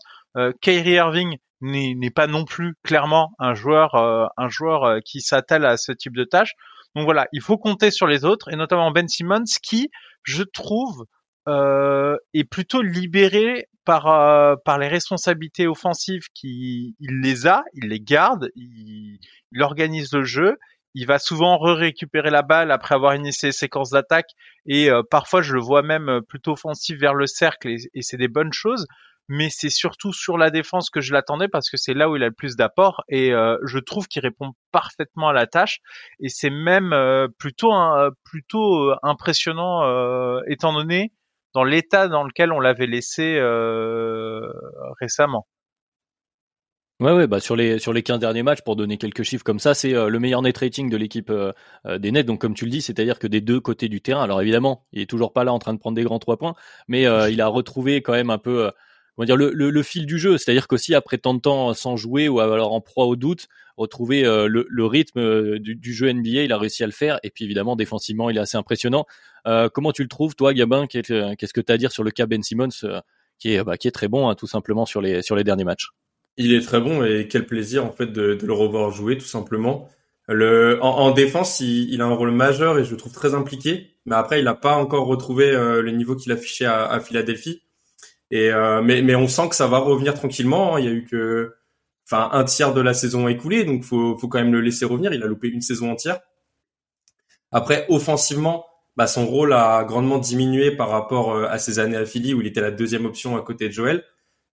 Kyrie 0.60 0.92
Irving 0.92 1.38
n'est 1.60 2.10
pas 2.10 2.26
non 2.26 2.44
plus 2.44 2.74
clairement 2.82 3.32
un 3.38 3.54
joueur 3.54 3.94
euh, 3.94 4.26
un 4.36 4.48
joueur 4.48 4.84
euh, 4.84 4.98
qui 5.04 5.20
s'attelle 5.20 5.64
à 5.64 5.76
ce 5.76 5.92
type 5.92 6.14
de 6.14 6.24
tâche. 6.24 6.52
Donc 6.94 7.04
voilà, 7.04 7.26
il 7.32 7.42
faut 7.42 7.58
compter 7.58 7.90
sur 7.90 8.06
les 8.06 8.24
autres 8.24 8.52
et 8.52 8.56
notamment 8.56 8.90
Ben 8.90 9.08
Simmons 9.08 9.44
qui, 9.62 9.90
je 10.22 10.42
trouve, 10.42 11.04
euh, 11.48 12.16
est 12.34 12.44
plutôt 12.44 12.82
libéré 12.82 13.68
par 13.84 14.06
euh, 14.08 14.56
par 14.64 14.78
les 14.78 14.88
responsabilités 14.88 15.66
offensives 15.66 16.26
qui 16.34 16.96
il 17.00 17.20
les 17.20 17.46
a, 17.46 17.64
il 17.74 17.88
les 17.88 18.00
garde, 18.00 18.50
il, 18.54 19.18
il 19.52 19.62
organise 19.62 20.12
le 20.12 20.24
jeu. 20.24 20.56
Il 20.98 21.06
va 21.06 21.18
souvent 21.18 21.58
récupérer 21.58 22.30
la 22.30 22.40
balle 22.40 22.70
après 22.70 22.94
avoir 22.94 23.14
initié 23.14 23.52
séquences 23.52 23.90
d'attaque 23.90 24.30
et 24.64 24.88
parfois 25.10 25.42
je 25.42 25.52
le 25.52 25.60
vois 25.60 25.82
même 25.82 26.22
plutôt 26.26 26.52
offensif 26.52 26.98
vers 26.98 27.12
le 27.12 27.26
cercle 27.26 27.68
et, 27.68 27.76
et 27.92 28.00
c'est 28.00 28.16
des 28.16 28.28
bonnes 28.28 28.54
choses 28.54 28.86
mais 29.28 29.49
c'est 29.50 29.70
surtout 29.70 30.12
sur 30.12 30.38
la 30.38 30.50
défense 30.50 30.90
que 30.90 31.00
je 31.00 31.12
l'attendais 31.12 31.49
parce 31.49 31.70
que 31.70 31.76
c'est 31.76 31.94
là 31.94 32.08
où 32.08 32.17
il 32.17 32.23
a 32.23 32.26
le 32.26 32.32
plus 32.32 32.56
d'apport 32.56 33.02
et 33.08 33.32
euh, 33.32 33.56
je 33.64 33.78
trouve 33.78 34.06
qu'il 34.06 34.23
répond 34.23 34.52
parfaitement 34.73 35.28
à 35.28 35.32
la 35.32 35.46
tâche 35.46 35.81
et 36.20 36.28
c'est 36.28 36.50
même 36.50 36.93
euh, 36.93 37.28
plutôt 37.38 37.73
plutôt 38.25 38.90
euh, 38.90 38.96
impressionnant 39.02 39.82
étant 40.46 40.73
donné 40.73 41.12
dans 41.55 41.64
l'état 41.64 42.08
dans 42.08 42.25
lequel 42.25 42.52
on 42.52 42.61
l'avait 42.61 42.87
laissé 42.87 43.40
récemment. 45.00 45.46
Ouais, 46.99 47.12
ouais, 47.12 47.26
bah 47.26 47.40
sur 47.40 47.56
les 47.56 47.79
sur 47.79 47.93
les 47.93 48.02
15 48.02 48.20
derniers 48.20 48.43
matchs, 48.43 48.62
pour 48.62 48.75
donner 48.75 48.96
quelques 48.96 49.22
chiffres 49.22 49.44
comme 49.44 49.58
ça, 49.58 49.75
c'est 49.75 49.93
le 49.93 50.19
meilleur 50.19 50.40
net 50.40 50.56
rating 50.56 50.88
de 50.88 50.96
l'équipe 50.96 51.31
des 51.84 52.12
Nets. 52.12 52.26
Donc 52.26 52.40
comme 52.40 52.55
tu 52.55 52.64
le 52.64 52.70
dis, 52.70 52.81
c'est-à-dire 52.81 53.19
que 53.19 53.26
des 53.26 53.43
deux 53.43 53.61
côtés 53.61 53.88
du 53.88 54.00
terrain. 54.00 54.22
Alors 54.22 54.40
évidemment, 54.40 54.87
il 54.93 55.02
est 55.02 55.11
toujours 55.11 55.34
pas 55.34 55.44
là 55.44 55.52
en 55.52 55.58
train 55.58 55.75
de 55.75 55.79
prendre 55.79 55.94
des 55.94 56.05
grands 56.05 56.19
trois 56.19 56.38
points, 56.38 56.55
mais 56.88 57.02
il 57.02 57.40
a 57.40 57.49
retrouvé 57.49 58.00
quand 58.00 58.12
même 58.12 58.31
un 58.31 58.38
peu 58.38 58.70
on 59.16 59.22
va 59.22 59.26
dire 59.26 59.36
le, 59.36 59.50
le, 59.52 59.70
le 59.70 59.82
fil 59.82 60.06
du 60.06 60.18
jeu. 60.18 60.38
C'est-à-dire 60.38 60.68
qu'aussi 60.68 60.94
après 60.94 61.18
tant 61.18 61.34
de 61.34 61.40
temps 61.40 61.72
sans 61.74 61.96
jouer 61.96 62.28
ou 62.28 62.40
alors 62.40 62.72
en 62.72 62.80
proie 62.80 63.06
au 63.06 63.16
doute, 63.16 63.48
retrouver 63.76 64.24
euh, 64.24 64.46
le, 64.46 64.66
le, 64.68 64.86
rythme 64.86 65.20
euh, 65.20 65.58
du, 65.58 65.74
du, 65.74 65.94
jeu 65.94 66.12
NBA, 66.12 66.42
il 66.42 66.52
a 66.52 66.58
réussi 66.58 66.82
à 66.82 66.86
le 66.86 66.92
faire. 66.92 67.18
Et 67.22 67.30
puis 67.30 67.44
évidemment 67.44 67.76
défensivement, 67.76 68.30
il 68.30 68.36
est 68.36 68.40
assez 68.40 68.56
impressionnant. 68.56 69.06
Euh, 69.46 69.68
comment 69.68 69.92
tu 69.92 70.02
le 70.02 70.08
trouves, 70.08 70.34
toi, 70.34 70.52
Gabin? 70.52 70.86
Qu'est-ce 70.86 71.52
que 71.52 71.60
tu 71.60 71.72
as 71.72 71.74
à 71.74 71.78
dire 71.78 71.92
sur 71.92 72.04
le 72.04 72.10
cas 72.10 72.26
Ben 72.26 72.42
Simmons, 72.42 72.68
euh, 72.84 73.00
qui 73.38 73.54
est 73.54 73.64
bah, 73.64 73.76
qui 73.76 73.88
est 73.88 73.92
très 73.92 74.08
bon, 74.08 74.28
hein, 74.28 74.34
tout 74.34 74.46
simplement 74.46 74.86
sur 74.86 75.00
les 75.00 75.22
sur 75.22 75.36
les 75.36 75.44
derniers 75.44 75.64
matchs? 75.64 75.88
Il 76.36 76.52
est 76.52 76.60
très 76.60 76.80
bon 76.80 77.02
et 77.02 77.28
quel 77.28 77.46
plaisir 77.46 77.84
en 77.84 77.92
fait 77.92 78.12
de, 78.12 78.34
de 78.34 78.46
le 78.46 78.52
revoir 78.52 78.90
jouer, 78.90 79.16
tout 79.16 79.26
simplement. 79.26 79.88
Le, 80.28 80.78
en, 80.82 80.88
en 80.88 81.10
défense, 81.12 81.60
il, 81.60 81.88
il, 81.94 82.02
a 82.02 82.04
un 82.04 82.14
rôle 82.14 82.32
majeur 82.32 82.78
et 82.78 82.84
je 82.84 82.90
le 82.90 82.96
trouve 82.96 83.12
très 83.12 83.34
impliqué. 83.34 83.94
Mais 84.04 84.16
après, 84.16 84.40
il 84.40 84.44
n'a 84.44 84.54
pas 84.54 84.74
encore 84.74 85.06
retrouvé 85.06 85.52
le 85.52 85.90
niveau 85.92 86.16
qu'il 86.16 86.32
affichait 86.32 86.64
à, 86.66 86.84
à 86.84 87.00
Philadelphie. 87.00 87.62
Et 88.31 88.50
euh, 88.50 88.82
mais 88.82 89.02
mais 89.02 89.14
on 89.14 89.28
sent 89.28 89.49
que 89.50 89.55
ça 89.56 89.67
va 89.67 89.78
revenir 89.78 90.14
tranquillement. 90.14 90.76
Hein. 90.76 90.81
Il 90.81 90.84
y 90.87 90.88
a 90.88 90.93
eu 90.93 91.05
que 91.05 91.55
enfin 92.06 92.31
un 92.32 92.44
tiers 92.44 92.75
de 92.75 92.81
la 92.81 92.94
saison 92.94 93.28
écoulée, 93.28 93.64
donc 93.64 93.84
faut 93.84 94.17
faut 94.17 94.28
quand 94.28 94.38
même 94.38 94.52
le 94.52 94.61
laisser 94.61 94.84
revenir. 94.84 95.12
Il 95.12 95.23
a 95.23 95.26
loupé 95.26 95.49
une 95.49 95.61
saison 95.61 95.90
entière. 95.93 96.20
Après 97.52 97.87
offensivement, 97.88 98.67
bah, 98.96 99.06
son 99.06 99.26
rôle 99.26 99.52
a 99.52 99.84
grandement 99.84 100.19
diminué 100.19 100.70
par 100.70 100.88
rapport 100.88 101.32
euh, 101.34 101.46
à 101.49 101.58
ses 101.58 101.78
années 101.78 101.96
à 101.96 102.06
Philly 102.06 102.34
où 102.34 102.40
il 102.40 102.46
était 102.46 102.61
la 102.61 102.70
deuxième 102.70 103.05
option 103.05 103.37
à 103.37 103.43
côté 103.43 103.69
de 103.69 103.73
Joel. 103.73 104.05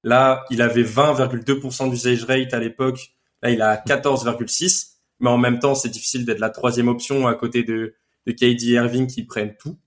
Là, 0.04 0.46
il 0.50 0.62
avait 0.62 0.84
20,2% 0.84 1.90
d'usage 1.90 2.26
rate 2.26 2.54
à 2.54 2.60
l'époque. 2.60 3.14
Là, 3.42 3.52
il 3.52 3.62
a 3.62 3.78
14,6. 3.78 4.94
Mais 5.20 5.30
en 5.30 5.38
même 5.38 5.60
temps, 5.60 5.76
c'est 5.76 5.90
difficile 5.90 6.26
d'être 6.26 6.40
la 6.40 6.50
troisième 6.50 6.90
option 6.90 7.28
à 7.28 7.36
côté 7.36 7.64
de, 7.64 7.96
de 8.28 8.32
KD 8.34 8.64
Irving 8.64 9.08
qui 9.08 9.24
prennent 9.24 9.56
tout. 9.56 9.78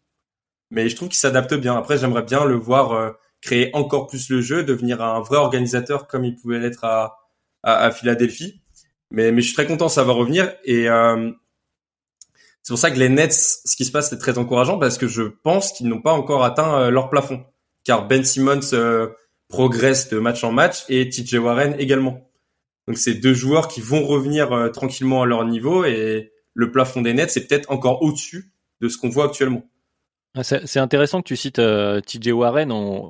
Mais 0.70 0.88
je 0.88 0.96
trouve 0.96 1.08
qu'il 1.08 1.18
s'adapte 1.18 1.52
bien. 1.54 1.76
Après, 1.76 1.98
j'aimerais 1.98 2.22
bien 2.22 2.46
le 2.46 2.54
voir 2.54 2.92
euh, 2.92 3.10
créer 3.40 3.70
encore 3.74 4.06
plus 4.06 4.28
le 4.30 4.40
jeu, 4.40 4.64
devenir 4.64 5.02
un 5.02 5.20
vrai 5.20 5.36
organisateur 5.38 6.06
comme 6.06 6.24
il 6.24 6.34
pouvait 6.34 6.58
l'être 6.58 6.84
à, 6.84 7.90
Philadelphie. 7.90 8.60
Mais, 9.10 9.32
mais 9.32 9.40
je 9.40 9.46
suis 9.46 9.54
très 9.54 9.66
content, 9.66 9.88
ça 9.88 10.04
va 10.04 10.12
revenir. 10.12 10.52
Et 10.64 10.88
euh, 10.88 11.32
c'est 12.62 12.72
pour 12.72 12.78
ça 12.78 12.90
que 12.90 12.98
les 12.98 13.08
Nets, 13.08 13.32
ce 13.32 13.74
qui 13.74 13.84
se 13.84 13.90
passe, 13.90 14.10
c'est 14.10 14.18
très 14.18 14.38
encourageant 14.38 14.78
parce 14.78 14.98
que 14.98 15.08
je 15.08 15.22
pense 15.22 15.72
qu'ils 15.72 15.88
n'ont 15.88 16.00
pas 16.00 16.12
encore 16.12 16.44
atteint 16.44 16.80
euh, 16.80 16.90
leur 16.90 17.10
plafond. 17.10 17.44
Car 17.84 18.06
Ben 18.06 18.24
Simmons 18.24 18.72
euh, 18.72 19.08
progresse 19.48 20.08
de 20.10 20.18
match 20.18 20.44
en 20.44 20.52
match 20.52 20.84
et 20.88 21.08
TJ 21.08 21.34
Warren 21.34 21.74
également. 21.78 22.30
Donc 22.86 22.98
c'est 22.98 23.14
deux 23.14 23.34
joueurs 23.34 23.66
qui 23.66 23.80
vont 23.80 24.06
revenir 24.06 24.70
tranquillement 24.72 25.22
à 25.22 25.26
leur 25.26 25.44
niveau 25.44 25.84
et 25.84 26.32
le 26.54 26.70
plafond 26.70 27.02
des 27.02 27.14
Nets 27.14 27.30
c'est 27.30 27.48
peut-être 27.48 27.70
encore 27.70 28.02
au-dessus 28.02 28.52
de 28.80 28.88
ce 28.88 28.96
qu'on 28.96 29.08
voit 29.08 29.24
actuellement. 29.24 29.64
Ah, 30.38 30.44
c'est 30.44 30.78
intéressant 30.80 31.22
que 31.22 31.28
tu 31.28 31.34
cites 31.34 31.58
euh, 31.58 32.02
TJ 32.02 32.28
Warren 32.28 32.68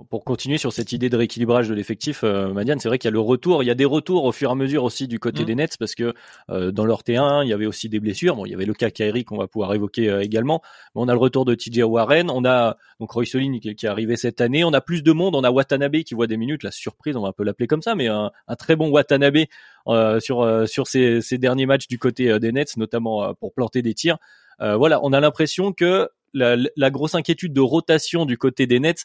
pour 0.09 0.25
continuer 0.25 0.59
sur 0.59 0.73
cette 0.73 0.92
idée 0.92 1.09
de 1.09 1.16
rééquilibrage 1.16 1.68
de 1.68 1.75
l'effectif. 1.75 2.23
Euh, 2.23 2.52
Madiane, 2.52 2.78
c'est 2.78 2.87
vrai 2.87 2.99
qu'il 2.99 3.09
y 3.09 3.11
a 3.11 3.12
le 3.14 3.18
retour, 3.18 3.64
il 3.64 3.66
y 3.66 3.71
a 3.71 3.75
des 3.75 3.85
retours 3.85 4.23
au 4.23 4.30
fur 4.30 4.50
et 4.50 4.52
à 4.52 4.54
mesure 4.54 4.85
aussi 4.85 5.09
du 5.09 5.18
côté 5.18 5.42
mm. 5.42 5.47
des 5.47 5.54
Nets 5.56 5.76
parce 5.76 5.97
que 5.97 6.14
euh, 6.50 6.71
dans 6.71 6.85
leur 6.85 7.02
T1, 7.02 7.42
il 7.45 7.49
y 7.49 7.52
avait 7.52 7.66
aussi 7.66 7.88
des 7.88 7.99
blessures. 7.99 8.37
Bon, 8.37 8.47
il 8.47 8.52
y 8.52 8.54
avait 8.54 8.64
le 8.64 8.75
cas 8.75 8.90
Kyrie 8.90 9.25
qu'on 9.25 9.38
va 9.38 9.49
pouvoir 9.49 9.75
évoquer 9.75 10.09
euh, 10.09 10.23
également. 10.23 10.62
Mais 10.95 11.00
on 11.02 11.09
a 11.09 11.12
le 11.14 11.18
retour 11.18 11.45
de 11.45 11.56
TJ 11.56 11.80
Warren, 11.83 12.30
on 12.30 12.45
a 12.45 12.76
donc 13.00 13.11
Roy 13.11 13.25
Solin 13.25 13.59
qui, 13.59 13.75
qui, 13.75 13.87
est 13.87 13.88
arrivé 13.88 14.14
cette 14.14 14.40
année. 14.40 14.62
On 14.62 14.73
a 14.73 14.80
plus 14.80 15.02
de 15.02 15.11
monde, 15.11 15.35
on 15.35 15.42
a 15.42 15.50
Watanabe 15.50 15.97
qui 16.04 16.14
voit 16.14 16.28
des 16.28 16.37
minutes, 16.37 16.62
la 16.62 16.71
surprise, 16.71 17.16
on 17.16 17.23
va 17.23 17.30
un 17.30 17.33
peu 17.33 17.42
l'appeler 17.42 17.66
comme 17.66 17.83
ça, 17.83 17.97
mais 17.97 18.06
un, 18.06 18.30
un 18.47 18.54
très 18.54 18.76
bon 18.76 18.88
Watanabe 18.90 19.47
sur 20.21 20.68
sur 20.68 20.87
ces, 20.87 21.21
ces, 21.23 21.38
derniers 21.38 21.66
matchs 21.66 21.88
du 21.88 21.99
côté 21.99 22.38
des 22.38 22.52
Nets, 22.52 22.76
notamment 22.76 23.35
pour 23.35 23.52
planter 23.52 23.83
des 23.83 23.95
tirs. 23.95 24.18
voilà, 24.61 25.00
on 25.02 25.12
a 25.12 25.18
l'impression 25.18 25.73
que 25.73 26.09
la, 26.35 26.90
grosse 26.90 27.14
inquiétude 27.14 27.52
de 27.52 27.61
rotation 27.61 28.26
du 28.26 28.38
côté 28.38 28.66
des 28.66 28.80
Nets 28.80 29.04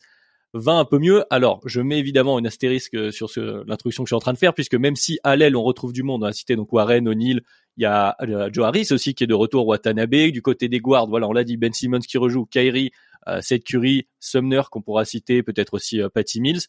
va 0.53 0.73
un 0.73 0.85
peu 0.85 0.99
mieux. 0.99 1.23
Alors, 1.29 1.61
je 1.65 1.81
mets 1.81 1.99
évidemment 1.99 2.37
une 2.37 2.47
astérisque 2.47 3.11
sur 3.13 3.29
l'introduction 3.65 4.03
que 4.03 4.07
je 4.07 4.13
suis 4.13 4.17
en 4.17 4.19
train 4.19 4.33
de 4.33 4.37
faire, 4.37 4.53
puisque 4.53 4.75
même 4.75 4.95
si 4.95 5.19
à 5.23 5.35
l'aile 5.35 5.55
on 5.55 5.63
retrouve 5.63 5.93
du 5.93 6.03
monde, 6.03 6.23
on 6.23 6.27
a 6.27 6.33
cité 6.33 6.55
donc 6.55 6.73
Warren, 6.73 7.07
O'Neill, 7.07 7.41
il 7.77 7.83
y 7.83 7.85
a 7.85 8.17
euh, 8.21 8.49
Joe 8.51 8.65
Harris 8.65 8.87
aussi 8.91 9.13
qui 9.13 9.23
est 9.23 9.27
de 9.27 9.33
retour, 9.33 9.65
Watanabe, 9.65 10.31
du 10.31 10.41
côté 10.41 10.67
des 10.67 10.79
guards, 10.79 11.07
voilà, 11.07 11.27
on 11.27 11.33
l'a 11.33 11.45
dit, 11.45 11.55
Ben 11.55 11.71
Simmons 11.71 11.99
qui 11.99 12.17
rejoue, 12.17 12.45
Kyrie, 12.45 12.91
euh, 13.27 13.41
Seth 13.41 13.63
Curry, 13.63 14.07
Sumner 14.19 14.61
qu'on 14.71 14.81
pourra 14.81 15.05
citer, 15.05 15.43
peut-être 15.43 15.73
aussi 15.73 16.01
euh, 16.01 16.09
Patty 16.09 16.41
Mills. 16.41 16.61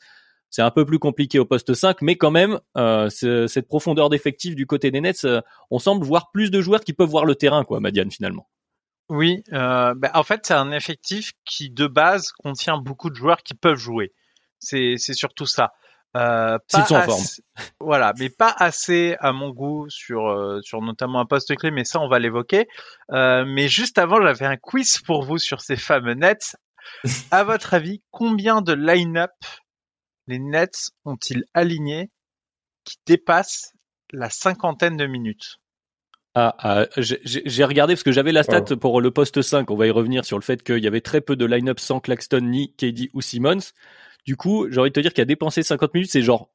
C'est 0.50 0.62
un 0.62 0.70
peu 0.70 0.84
plus 0.84 0.98
compliqué 0.98 1.38
au 1.38 1.46
poste 1.46 1.72
5, 1.72 2.02
mais 2.02 2.16
quand 2.16 2.30
même, 2.30 2.60
euh, 2.76 3.08
cette 3.08 3.68
profondeur 3.68 4.10
d'effectif 4.10 4.54
du 4.54 4.66
côté 4.66 4.90
des 4.90 5.00
Nets, 5.00 5.26
on 5.70 5.78
semble 5.78 6.04
voir 6.04 6.30
plus 6.30 6.50
de 6.50 6.60
joueurs 6.60 6.82
qui 6.82 6.92
peuvent 6.92 7.08
voir 7.08 7.24
le 7.24 7.34
terrain, 7.34 7.64
quoi, 7.64 7.80
Madiane, 7.80 8.10
finalement. 8.10 8.46
Oui, 9.12 9.44
euh, 9.52 9.92
bah, 9.94 10.10
en 10.14 10.22
fait, 10.22 10.46
c'est 10.46 10.54
un 10.54 10.72
effectif 10.72 11.32
qui 11.44 11.68
de 11.68 11.86
base 11.86 12.32
contient 12.32 12.78
beaucoup 12.78 13.10
de 13.10 13.14
joueurs 13.14 13.42
qui 13.42 13.52
peuvent 13.52 13.76
jouer. 13.76 14.14
C'est 14.58 14.96
surtout 14.96 15.44
ça. 15.44 15.74
Euh, 16.16 16.58
pas 16.70 16.86
sont 16.86 16.94
en 16.94 17.02
forme. 17.02 17.24
Voilà, 17.78 18.14
mais 18.18 18.30
pas 18.30 18.54
assez 18.56 19.14
à 19.20 19.32
mon 19.32 19.50
goût 19.50 19.86
sur 19.90 20.28
euh, 20.28 20.62
sur 20.62 20.80
notamment 20.80 21.20
un 21.20 21.26
poste 21.26 21.54
clé, 21.56 21.70
mais 21.70 21.84
ça 21.84 22.00
on 22.00 22.08
va 22.08 22.18
l'évoquer. 22.18 22.68
Euh, 23.10 23.44
mais 23.46 23.68
juste 23.68 23.98
avant, 23.98 24.18
j'avais 24.22 24.46
un 24.46 24.56
quiz 24.56 24.98
pour 25.04 25.24
vous 25.24 25.36
sur 25.36 25.60
ces 25.60 25.76
fameux 25.76 26.14
Nets. 26.14 26.56
à 27.30 27.44
votre 27.44 27.74
avis, 27.74 28.02
combien 28.10 28.62
de 28.62 28.72
line-up 28.72 29.32
les 30.26 30.38
Nets 30.38 30.90
ont-ils 31.04 31.44
aligné 31.52 32.10
qui 32.84 32.96
dépassent 33.04 33.72
la 34.10 34.30
cinquantaine 34.30 34.96
de 34.96 35.06
minutes? 35.06 35.58
Ah, 36.34 36.54
ah 36.58 36.86
j'ai 36.96 37.64
regardé 37.64 37.94
parce 37.94 38.02
que 38.02 38.12
j'avais 38.12 38.32
la 38.32 38.42
stat 38.42 38.76
pour 38.80 39.00
le 39.00 39.10
poste 39.10 39.42
5. 39.42 39.70
On 39.70 39.76
va 39.76 39.86
y 39.86 39.90
revenir 39.90 40.24
sur 40.24 40.38
le 40.38 40.42
fait 40.42 40.62
qu'il 40.62 40.78
y 40.78 40.86
avait 40.86 41.00
très 41.00 41.20
peu 41.20 41.36
de 41.36 41.44
line-up 41.44 41.78
sans 41.78 42.00
Claxton, 42.00 42.40
ni 42.40 42.74
KD 42.74 43.10
ou 43.12 43.20
Simmons. 43.20 43.72
Du 44.24 44.36
coup, 44.36 44.68
j'ai 44.70 44.80
envie 44.80 44.90
de 44.90 44.94
te 44.94 45.00
dire 45.00 45.12
qu'il 45.12 45.22
a 45.22 45.26
dépensé 45.26 45.62
50 45.62 45.94
minutes, 45.94 46.10
c'est 46.10 46.22
genre 46.22 46.50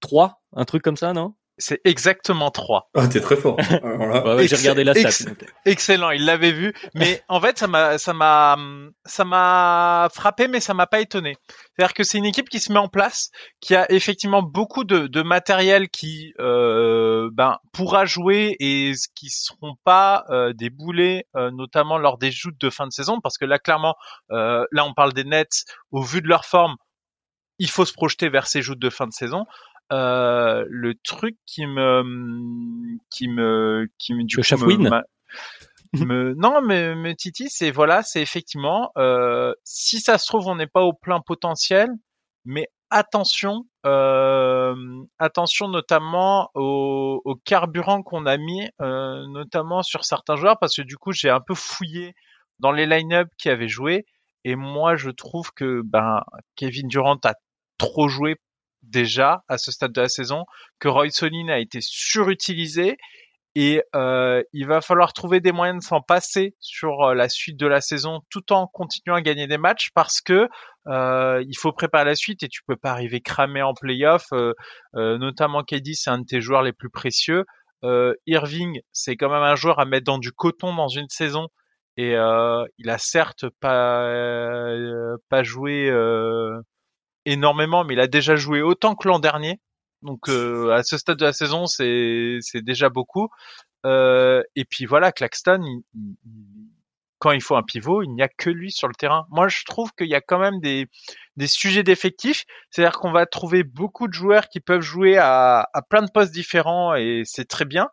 3, 0.00 0.42
un 0.54 0.64
truc 0.64 0.82
comme 0.82 0.96
ça, 0.96 1.12
non? 1.12 1.34
C'est 1.60 1.80
exactement 1.84 2.50
3. 2.50 2.90
Ah, 2.94 3.06
t'es 3.06 3.20
très 3.20 3.36
fort. 3.36 3.56
j'ai 3.60 4.56
regardé 4.56 4.82
la 4.82 4.94
stat. 4.94 5.30
excellent, 5.64 6.10
il 6.10 6.24
l'avait 6.24 6.52
vu. 6.52 6.74
Mais 6.94 7.22
en 7.28 7.40
fait, 7.40 7.58
ça 7.58 7.68
m'a, 7.68 7.98
ça 7.98 8.12
m'a, 8.12 8.56
ça 9.04 9.24
m'a 9.24 10.08
frappé, 10.12 10.48
mais 10.48 10.60
ça 10.60 10.74
m'a 10.74 10.86
pas 10.86 11.00
étonné. 11.00 11.36
C'est-à-dire 11.76 11.94
que 11.94 12.02
c'est 12.02 12.18
une 12.18 12.24
équipe 12.24 12.48
qui 12.48 12.60
se 12.60 12.72
met 12.72 12.78
en 12.78 12.88
place, 12.88 13.30
qui 13.60 13.76
a 13.76 13.90
effectivement 13.92 14.42
beaucoup 14.42 14.84
de, 14.84 15.06
de 15.06 15.22
matériel 15.22 15.88
qui, 15.88 16.34
euh, 16.40 17.30
ben, 17.32 17.58
pourra 17.72 18.04
jouer 18.04 18.56
et 18.58 18.92
qui 19.14 19.30
seront 19.30 19.76
pas 19.84 20.24
euh, 20.30 20.52
des 20.52 20.70
boulets, 20.70 21.26
euh, 21.36 21.50
notamment 21.50 21.98
lors 21.98 22.18
des 22.18 22.30
joutes 22.30 22.60
de 22.60 22.70
fin 22.70 22.86
de 22.86 22.92
saison, 22.92 23.20
parce 23.20 23.38
que 23.38 23.44
là, 23.44 23.58
clairement, 23.58 23.94
euh, 24.30 24.64
là, 24.72 24.84
on 24.84 24.94
parle 24.94 25.12
des 25.12 25.24
Nets. 25.24 25.64
Au 25.90 26.02
vu 26.02 26.22
de 26.22 26.28
leur 26.28 26.44
forme, 26.44 26.76
il 27.58 27.70
faut 27.70 27.84
se 27.84 27.92
projeter 27.92 28.28
vers 28.28 28.46
ces 28.46 28.62
joutes 28.62 28.78
de 28.78 28.90
fin 28.90 29.06
de 29.06 29.12
saison. 29.12 29.44
Euh, 29.92 30.64
le 30.68 30.94
truc 30.94 31.36
qui 31.46 31.66
me 31.66 32.96
qui 33.10 33.26
me 33.26 33.88
qui 33.98 34.14
me 34.14 34.22
du 34.22 34.36
le 34.36 34.42
coup, 34.42 36.04
me, 36.04 36.34
non 36.38 36.60
mais 36.62 36.94
me 36.94 37.12
Titi 37.14 37.48
c'est 37.48 37.72
voilà 37.72 38.02
c'est 38.04 38.22
effectivement 38.22 38.92
euh, 38.96 39.52
si 39.64 39.98
ça 39.98 40.18
se 40.18 40.26
trouve 40.26 40.46
on 40.46 40.54
n'est 40.54 40.68
pas 40.68 40.82
au 40.82 40.92
plein 40.92 41.20
potentiel 41.20 41.88
mais 42.44 42.68
attention 42.90 43.64
euh, 43.84 44.76
attention 45.18 45.66
notamment 45.66 46.50
au, 46.54 47.20
au 47.24 47.34
carburant 47.34 48.02
qu'on 48.02 48.26
a 48.26 48.36
mis 48.36 48.68
euh, 48.80 49.26
notamment 49.26 49.82
sur 49.82 50.04
certains 50.04 50.36
joueurs 50.36 50.58
parce 50.60 50.76
que 50.76 50.82
du 50.82 50.96
coup 50.96 51.10
j'ai 51.10 51.30
un 51.30 51.40
peu 51.40 51.54
fouillé 51.56 52.14
dans 52.60 52.70
les 52.70 52.86
line-up 52.86 53.28
qui 53.38 53.48
avaient 53.48 53.68
joué 53.68 54.06
et 54.44 54.54
moi 54.54 54.94
je 54.94 55.10
trouve 55.10 55.50
que 55.52 55.82
ben 55.84 56.22
Kevin 56.54 56.86
Durant 56.86 57.18
a 57.24 57.34
trop 57.76 58.08
joué 58.08 58.36
déjà 58.82 59.44
à 59.48 59.58
ce 59.58 59.72
stade 59.72 59.92
de 59.92 60.00
la 60.00 60.08
saison, 60.08 60.44
que 60.78 60.88
Roy 60.88 61.10
Sonin 61.10 61.48
a 61.48 61.58
été 61.58 61.80
surutilisé 61.80 62.96
et 63.56 63.82
euh, 63.96 64.42
il 64.52 64.66
va 64.66 64.80
falloir 64.80 65.12
trouver 65.12 65.40
des 65.40 65.50
moyens 65.50 65.80
de 65.80 65.84
s'en 65.84 66.00
passer 66.00 66.54
sur 66.60 67.02
euh, 67.02 67.14
la 67.14 67.28
suite 67.28 67.58
de 67.58 67.66
la 67.66 67.80
saison 67.80 68.20
tout 68.30 68.52
en 68.52 68.68
continuant 68.68 69.16
à 69.16 69.22
gagner 69.22 69.48
des 69.48 69.58
matchs 69.58 69.90
parce 69.92 70.20
que 70.20 70.48
euh, 70.86 71.44
il 71.48 71.58
faut 71.58 71.72
préparer 71.72 72.04
la 72.04 72.14
suite 72.14 72.44
et 72.44 72.48
tu 72.48 72.62
peux 72.64 72.76
pas 72.76 72.92
arriver 72.92 73.20
cramé 73.20 73.60
en 73.62 73.74
playoff. 73.74 74.26
Notamment 74.94 75.62
KD, 75.64 75.94
c'est 75.94 76.10
un 76.10 76.18
de 76.18 76.24
tes 76.24 76.40
joueurs 76.40 76.62
les 76.62 76.72
plus 76.72 76.90
précieux. 76.90 77.44
Irving, 78.26 78.80
c'est 78.92 79.16
quand 79.16 79.30
même 79.30 79.42
un 79.42 79.56
joueur 79.56 79.80
à 79.80 79.84
mettre 79.84 80.04
dans 80.04 80.18
du 80.18 80.32
coton 80.32 80.74
dans 80.74 80.88
une 80.88 81.08
saison 81.08 81.48
et 81.96 82.12
il 82.12 82.90
a 82.90 82.98
certes 82.98 83.46
pas 83.60 84.08
pas 85.28 85.42
joué 85.42 85.90
énormément, 87.26 87.84
mais 87.84 87.94
il 87.94 88.00
a 88.00 88.06
déjà 88.06 88.36
joué 88.36 88.62
autant 88.62 88.94
que 88.94 89.08
l'an 89.08 89.18
dernier. 89.18 89.60
Donc 90.02 90.28
euh, 90.28 90.70
à 90.74 90.82
ce 90.82 90.98
stade 90.98 91.18
de 91.18 91.24
la 91.24 91.32
saison, 91.32 91.66
c'est 91.66 92.38
c'est 92.40 92.62
déjà 92.62 92.88
beaucoup. 92.88 93.28
Euh, 93.86 94.42
et 94.56 94.64
puis 94.64 94.86
voilà, 94.86 95.12
Claxton, 95.12 95.62
quand 97.18 97.32
il 97.32 97.42
faut 97.42 97.56
un 97.56 97.62
pivot, 97.62 98.02
il 98.02 98.10
n'y 98.14 98.22
a 98.22 98.28
que 98.28 98.50
lui 98.50 98.72
sur 98.72 98.88
le 98.88 98.94
terrain. 98.94 99.26
Moi, 99.30 99.48
je 99.48 99.64
trouve 99.64 99.92
qu'il 99.92 100.08
y 100.08 100.14
a 100.14 100.20
quand 100.20 100.38
même 100.38 100.60
des 100.60 100.86
des 101.36 101.46
sujets 101.46 101.82
d'effectifs. 101.82 102.44
C'est-à-dire 102.70 102.98
qu'on 102.98 103.12
va 103.12 103.26
trouver 103.26 103.62
beaucoup 103.64 104.08
de 104.08 104.12
joueurs 104.14 104.48
qui 104.48 104.60
peuvent 104.60 104.80
jouer 104.82 105.16
à, 105.18 105.68
à 105.72 105.82
plein 105.82 106.02
de 106.02 106.10
postes 106.10 106.32
différents 106.32 106.94
et 106.94 107.22
c'est 107.24 107.46
très 107.46 107.64
bien. 107.64 107.88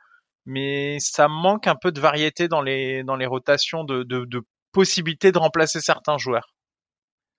Mais 0.46 0.98
ça 1.00 1.27
manque 1.27 1.67
un 1.67 1.75
peu 1.75 1.91
de 1.91 2.00
variété 2.00 2.48
dans 2.48 2.62
les 2.62 3.03
dans 3.03 3.15
les 3.17 3.25
rotations 3.25 3.84
de, 3.84 4.03
de, 4.03 4.25
de 4.25 4.41
possibilités 4.72 5.31
de 5.31 5.39
remplacer 5.39 5.81
certains 5.81 6.17
joueurs. 6.17 6.53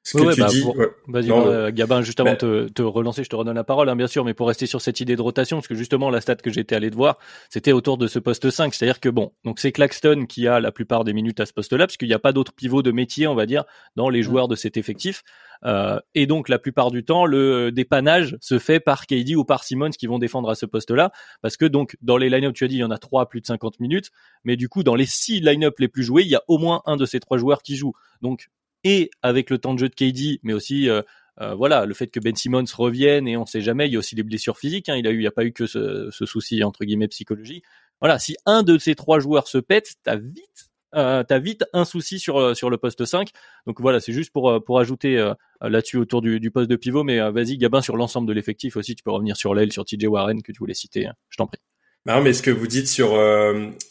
Ce 0.09 0.17
que 0.17 0.35
tu 0.35 0.41
bah, 0.41 0.47
dis, 0.49 0.65
vas-y, 1.07 1.31
euh, 1.31 1.71
Gabin, 1.71 2.01
juste 2.01 2.19
avant 2.19 2.33
de 2.33 2.71
te, 2.75 2.83
relancer, 2.83 3.25
je 3.25 3.29
te 3.29 3.37
redonne 3.37 3.57
la 3.57 3.65
parole, 3.65 3.91
hein, 3.91 3.97
bien 3.97 4.07
sûr, 4.07 4.25
mais 4.25 4.33
pour 4.33 4.49
rester 4.49 4.65
sur 4.65 4.81
cette 4.81 5.01
idée 5.01 5.17
de 5.17 5.21
rotation, 5.21 5.59
parce 5.59 5.69
que 5.69 5.75
justement, 5.75 6.09
la 6.09 6.23
stat 6.23 6.37
que 6.37 6.51
j'étais 6.51 6.75
allé 6.75 6.91
te 6.91 6.97
voir, 6.97 7.19
c'était 7.51 7.73
autour 7.73 7.99
de 7.99 8.07
ce 8.07 8.19
poste 8.19 8.49
5, 8.49 8.73
c'est-à-dire 8.75 9.01
que 9.01 9.11
bon, 9.11 9.33
donc 9.45 9.59
c'est 9.59 9.71
Claxton 9.71 10.25
qui 10.27 10.49
a 10.49 10.61
la 10.61 10.73
plupart 10.73 11.05
des 11.05 11.13
minutes 11.13 11.41
à 11.41 11.47
ce 11.47 11.53
poste-là, 11.53 11.87
parce 11.87 11.99
qu'il 11.99 12.09
n'y 12.09 12.15
a 12.15 12.19
pas 12.19 12.33
d'autres 12.33 12.55
pivots 12.55 12.83
de 12.83 12.91
métier, 12.91 13.27
on 13.27 13.35
va 13.35 13.45
dire, 13.45 13.65
dans 13.97 14.09
les 14.09 14.21
mm. 14.21 14.23
joueurs 14.23 14.49
de 14.49 14.57
cet 14.57 14.79
effectif. 14.79 15.25
Euh, 15.67 16.01
et 16.15 16.27
donc, 16.27 16.49
la 16.49 16.59
plupart 16.59 16.91
du 16.91 17.05
temps, 17.05 17.27
le 17.27 17.71
dépannage 17.71 18.39
se 18.41 18.59
fait 18.59 18.81
par 18.81 19.07
KD 19.07 19.37
ou 19.37 19.45
par 19.45 19.63
Simmons 19.63 19.91
qui 19.91 20.07
vont 20.07 20.19
défendre 20.19 20.49
à 20.49 20.55
ce 20.55 20.65
poste-là, 20.65 21.13
parce 21.43 21.59
que 21.59 21.67
donc, 21.67 21.97
dans 22.01 22.17
les 22.17 22.31
line-up, 22.31 22.55
tu 22.55 22.65
as 22.65 22.69
dit, 22.69 22.77
il 22.77 22.81
y 22.81 22.85
en 22.85 22.91
a 22.91 22.99
trois 22.99 23.23
à 23.23 23.27
plus 23.27 23.43
de 23.43 23.47
50 23.47 23.79
minutes, 23.81 24.11
mais 24.45 24.57
du 24.57 24.71
coup, 24.71 24.83
dans 24.83 24.95
les 24.95 25.07
six 25.07 25.41
line-up 25.41 25.79
les 25.79 25.89
plus 25.89 26.03
joués, 26.03 26.23
il 26.23 26.29
y 26.29 26.37
a 26.37 26.43
au 26.49 26.57
moins 26.57 26.81
un 26.87 26.97
de 26.97 27.05
ces 27.05 27.21
trois 27.21 27.37
joueurs 27.37 27.63
qui 27.63 27.77
joue. 27.77 27.93
Donc, 28.23 28.49
et 28.85 29.11
avec 29.23 29.51
le 29.51 29.59
temps 29.59 29.75
de 29.75 29.79
jeu 29.79 29.89
de 29.89 29.95
KD, 29.95 30.41
mais 30.43 30.53
aussi 30.53 30.89
euh, 30.89 31.03
euh, 31.41 31.55
voilà 31.55 31.87
le 31.87 31.95
fait 31.95 32.09
que 32.09 32.21
Ben 32.21 32.35
Simmons 32.35 32.65
revienne 32.77 33.29
et 33.29 33.37
on 33.37 33.47
sait 33.47 33.61
jamais, 33.61 33.87
il 33.87 33.93
y 33.93 33.97
a 33.97 33.99
aussi 33.99 34.17
les 34.17 34.23
blessures 34.23 34.59
physiques. 34.59 34.89
Hein, 34.89 34.97
il 34.97 35.19
n'y 35.19 35.27
a 35.27 35.31
pas 35.31 35.45
eu 35.45 35.53
que 35.53 35.67
ce, 35.67 36.11
souci 36.11 36.63
entre 36.65 36.85
guillemets 36.85 37.09
psychologie. 37.09 37.63
Voilà, 38.01 38.19
si 38.19 38.37
un 38.47 38.63
de 38.63 38.79
ces 38.79 38.95
trois 38.95 39.19
joueurs 39.19 39.49
se 39.49 39.59
pète, 39.59 39.95
t'as 40.03 40.17
vite 40.17 40.71
euh, 40.95 41.23
t'as 41.23 41.39
vite 41.39 41.65
un 41.75 41.85
souci 41.85 42.19
sur 42.19 42.41
le 42.41 42.77
poste 42.77 43.05
5. 43.05 43.29
Donc 43.67 43.81
voilà, 43.81 44.01
c'est 44.01 44.13
juste 44.13 44.33
pour 44.33 44.81
ajouter 44.81 45.33
là-dessus 45.61 45.99
autour 45.99 46.23
du, 46.23 46.51
poste 46.51 46.71
de 46.71 46.77
pivot. 46.77 47.05
Mais 47.05 47.19
vas-y, 47.31 47.59
Gabin, 47.59 47.83
sur 47.83 47.97
l'ensemble 47.97 48.27
de 48.27 48.33
l'effectif 48.33 48.77
aussi, 48.77 48.95
tu 48.95 49.03
peux 49.03 49.11
revenir 49.11 49.37
sur 49.37 49.55
l'aile, 49.55 49.73
sur 49.73 49.85
TJ 49.85 50.07
Warren 50.07 50.43
que 50.43 50.53
tu 50.53 50.59
voulais 50.59 50.75
citer. 50.75 51.07
Hein. 51.07 51.15
Je 51.29 51.37
t'en 51.37 51.47
prie. 51.47 51.61
Non, 52.07 52.23
mais 52.23 52.33
ce 52.33 52.43
que 52.43 52.51
vous 52.51 52.67
dites 52.67 52.89
sur 52.89 53.11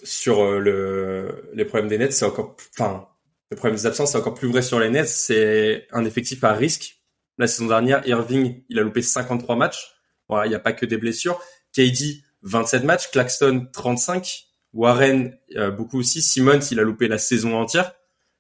sur 0.04 0.60
le 0.60 1.52
les 1.54 1.66
problèmes 1.66 1.90
des 1.90 2.00
nets, 2.00 2.14
c'est 2.14 2.26
encore, 2.26 2.56
enfin, 2.76 3.08
le 3.50 3.56
problème 3.56 3.78
des 3.78 3.86
absences, 3.86 4.12
c'est 4.12 4.18
encore 4.18 4.34
plus 4.34 4.50
vrai 4.50 4.62
sur 4.62 4.80
les 4.80 4.90
Nets. 4.90 5.08
C'est 5.08 5.88
un 5.92 6.04
effectif 6.06 6.44
à 6.44 6.54
risque. 6.54 7.02
La 7.38 7.48
saison 7.48 7.68
dernière, 7.68 8.06
Irving, 8.08 8.64
il 8.70 8.80
a 8.80 8.82
loupé 8.82 9.02
53 9.02 9.56
matchs. 9.56 9.94
Voilà, 10.28 10.48
il 10.48 10.50
n'y 10.50 10.56
a 10.56 10.60
pas 10.60 10.74
que 10.74 10.86
des 10.86 10.98
blessures. 10.98 11.40
KD, 11.74 12.24
27 12.42 12.84
matchs. 12.84 13.10
Claxton, 13.12 13.68
35. 13.72 14.48
Warren, 14.74 15.38
euh, 15.56 15.72
beaucoup 15.72 16.00
aussi. 16.00 16.22
Simmons, 16.22 16.60
il 16.72 16.80
a 16.80 16.84
loupé 16.84 17.08
la 17.08 17.18
saison 17.18 17.56
entière. 17.56 17.94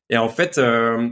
Et 0.09 0.17
en 0.17 0.29
fait, 0.29 0.57
euh, 0.57 1.09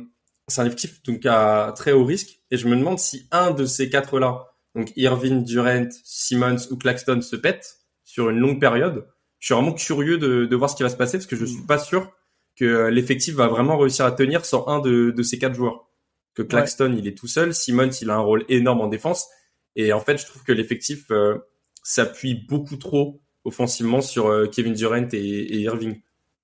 c'est 0.47 0.61
un 0.61 0.65
effectif 0.65 1.01
donc 1.03 1.25
à 1.25 1.73
très 1.75 1.93
haut 1.93 2.05
risque. 2.05 2.41
Et 2.51 2.57
je 2.57 2.67
me 2.67 2.75
demande 2.75 2.99
si 2.99 3.27
un 3.31 3.51
de 3.51 3.65
ces 3.65 3.89
quatre-là, 3.89 4.45
donc 4.75 4.91
Irving, 4.97 5.45
Durant, 5.45 5.87
Simmons 6.03 6.57
ou 6.69 6.75
Claxton, 6.75 7.21
se 7.21 7.37
pète 7.37 7.77
sur 8.03 8.29
une 8.29 8.39
longue 8.39 8.59
période. 8.59 9.07
Je 9.39 9.47
suis 9.47 9.55
vraiment 9.55 9.73
curieux 9.73 10.17
de, 10.17 10.45
de 10.45 10.55
voir 10.55 10.69
ce 10.69 10.75
qui 10.75 10.83
va 10.83 10.89
se 10.89 10.97
passer 10.97 11.17
parce 11.17 11.27
que 11.27 11.35
je 11.37 11.45
suis 11.45 11.65
pas 11.65 11.79
sûr 11.79 12.11
que 12.55 12.65
euh, 12.65 12.89
l'effectif 12.89 13.35
va 13.35 13.47
vraiment 13.47 13.77
réussir 13.77 14.05
à 14.05 14.11
tenir 14.11 14.45
sans 14.45 14.67
un 14.67 14.79
de, 14.79 15.11
de 15.11 15.23
ces 15.23 15.39
quatre 15.39 15.55
joueurs. 15.55 15.87
Que 16.33 16.41
Claxton, 16.41 16.93
il 16.97 17.07
est 17.07 17.17
tout 17.17 17.27
seul, 17.27 17.53
Simmons, 17.53 17.91
il 18.01 18.09
a 18.09 18.15
un 18.15 18.19
rôle 18.19 18.43
énorme 18.49 18.81
en 18.81 18.87
défense, 18.87 19.27
et 19.75 19.93
en 19.93 19.99
fait, 19.99 20.17
je 20.17 20.25
trouve 20.25 20.43
que 20.43 20.51
l'effectif 20.51 21.11
euh, 21.11 21.37
s'appuie 21.83 22.45
beaucoup 22.47 22.77
trop 22.77 23.21
offensivement 23.43 24.01
sur 24.01 24.27
euh, 24.27 24.47
Kevin 24.47 24.73
Durant 24.73 25.07
et, 25.13 25.17
et, 25.17 25.59
Irving. 25.61 26.01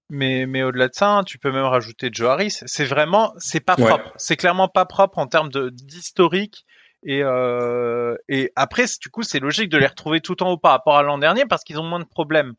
Mais, 0.10 0.46
mais 0.46 0.64
au-delà 0.64 0.90
de 0.90 0.94
ça, 0.94 1.10
hein, 1.10 1.24
tu 1.24 1.38
peux 1.38 1.52
même 1.52 1.66
rajouter 1.66 2.10
Joe 2.12 2.30
Harris. 2.30 2.58
C'est 2.66 2.86
vraiment, 2.86 3.34
c'est 3.38 3.62
pas 3.62 3.76
propre. 3.76 4.14
C'est 4.18 4.36
clairement 4.36 4.68
pas 4.68 4.86
propre 4.86 5.18
en 5.18 5.28
termes 5.28 5.50
d'historique. 5.72 6.66
Et, 7.04 7.22
euh, 7.24 8.16
et 8.28 8.52
après, 8.56 8.86
du 9.02 9.10
coup, 9.10 9.24
c'est 9.24 9.40
logique 9.40 9.70
de 9.70 9.78
les 9.78 9.88
retrouver 9.88 10.20
tout 10.20 10.44
en 10.44 10.52
haut 10.52 10.58
par 10.58 10.72
rapport 10.72 10.98
à 10.98 11.04
l'an 11.04 11.18
dernier 11.18 11.46
parce 11.46 11.64
qu'ils 11.64 11.80
ont 11.80 11.84
moins 11.84 12.00
de 12.00 12.06
problèmes. 12.06 12.54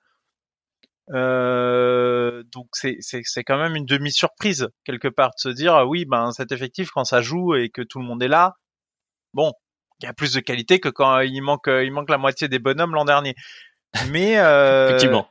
Euh, 1.10 2.44
donc 2.52 2.68
c'est 2.74 3.44
quand 3.44 3.58
même 3.58 3.74
une 3.74 3.86
demi 3.86 4.12
surprise 4.12 4.68
quelque 4.84 5.08
part 5.08 5.30
de 5.30 5.38
se 5.38 5.48
dire 5.48 5.74
ah 5.74 5.84
oui 5.84 6.04
ben 6.04 6.30
cet 6.30 6.52
effectif 6.52 6.90
quand 6.90 7.02
ça 7.02 7.20
joue 7.20 7.56
et 7.56 7.70
que 7.70 7.82
tout 7.82 7.98
le 7.98 8.04
monde 8.04 8.22
est 8.22 8.28
là 8.28 8.54
bon 9.34 9.52
il 10.00 10.06
y 10.06 10.08
a 10.08 10.12
plus 10.12 10.32
de 10.32 10.38
qualité 10.38 10.78
que 10.78 10.88
quand 10.88 11.18
il 11.18 11.42
manque 11.42 11.66
il 11.66 11.90
manque 11.90 12.08
la 12.08 12.18
moitié 12.18 12.46
des 12.46 12.60
bonhommes 12.60 12.94
l'an 12.94 13.04
dernier. 13.04 13.34
Mais 14.10 14.38
euh, 14.38 14.86
effectivement 14.86 15.28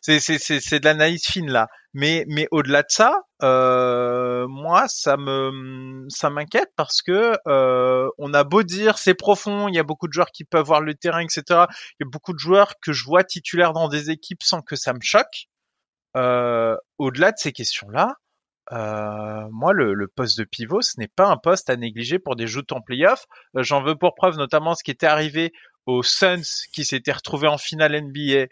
c'est 0.00 0.20
c'est 0.20 0.80
de 0.80 0.84
l'analyse 0.84 1.24
fine 1.24 1.50
là 1.50 1.68
mais 1.94 2.48
au-delà 2.50 2.82
de 2.82 2.88
ça, 2.90 3.22
euh, 3.42 4.46
moi 4.48 4.86
ça 4.88 5.16
me 5.16 6.04
ça 6.08 6.28
m'inquiète 6.28 6.72
parce 6.76 7.02
que 7.02 7.36
euh, 7.46 8.08
on 8.18 8.34
a 8.34 8.44
beau 8.44 8.62
dire 8.62 8.98
c'est 8.98 9.14
profond, 9.14 9.68
il 9.68 9.74
y 9.74 9.78
a 9.78 9.84
beaucoup 9.84 10.08
de 10.08 10.12
joueurs 10.12 10.30
qui 10.32 10.44
peuvent 10.44 10.66
voir 10.66 10.80
le 10.80 10.94
terrain, 10.94 11.20
etc. 11.20 11.42
Il 11.50 12.04
y 12.04 12.04
a 12.04 12.10
beaucoup 12.10 12.32
de 12.32 12.38
joueurs 12.38 12.74
que 12.82 12.92
je 12.92 13.04
vois 13.04 13.22
titulaires 13.24 13.72
dans 13.72 13.88
des 13.88 14.10
équipes 14.10 14.42
sans 14.42 14.60
que 14.60 14.76
ça 14.76 14.92
me 14.92 15.00
choque. 15.02 15.46
Euh, 16.16 16.76
au-delà 16.98 17.30
de 17.32 17.38
ces 17.38 17.52
questions-là, 17.52 18.14
moi, 18.70 19.72
le, 19.72 20.08
poste 20.08 20.38
de 20.38 20.44
pivot, 20.44 20.80
ce 20.82 20.98
n'est 20.98 21.08
pas 21.08 21.26
un 21.28 21.36
poste 21.36 21.70
à 21.70 21.76
négliger 21.76 22.18
pour 22.18 22.34
des 22.36 22.46
joutes 22.46 22.72
en 22.72 22.80
playoff. 22.80 23.26
J'en 23.54 23.82
veux 23.82 23.96
pour 23.96 24.14
preuve 24.14 24.36
notamment 24.36 24.74
ce 24.74 24.82
qui 24.84 24.90
était 24.90 25.06
arrivé 25.06 25.52
aux 25.86 26.02
Suns 26.02 26.42
qui 26.72 26.84
s'étaient 26.84 27.12
retrouvés 27.12 27.48
en 27.48 27.58
finale 27.58 28.00
NBA 28.00 28.46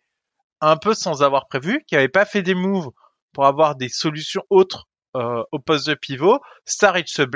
un 0.63 0.77
peu 0.77 0.95
sans 0.95 1.23
avoir 1.23 1.49
prévu, 1.49 1.85
qui 1.87 1.95
n'avaient 1.95 2.09
pas 2.09 2.25
fait 2.25 2.43
des 2.43 2.55
moves 2.55 2.91
pour 3.33 3.47
avoir 3.47 3.75
des 3.77 3.89
solutions 3.89 4.45
autres 4.49 4.89
euh, 5.17 5.43
au 5.53 5.59
poste 5.59 5.89
de 5.89 5.95
pivot. 5.95 6.39
Starich 6.65 7.09
se 7.09 7.27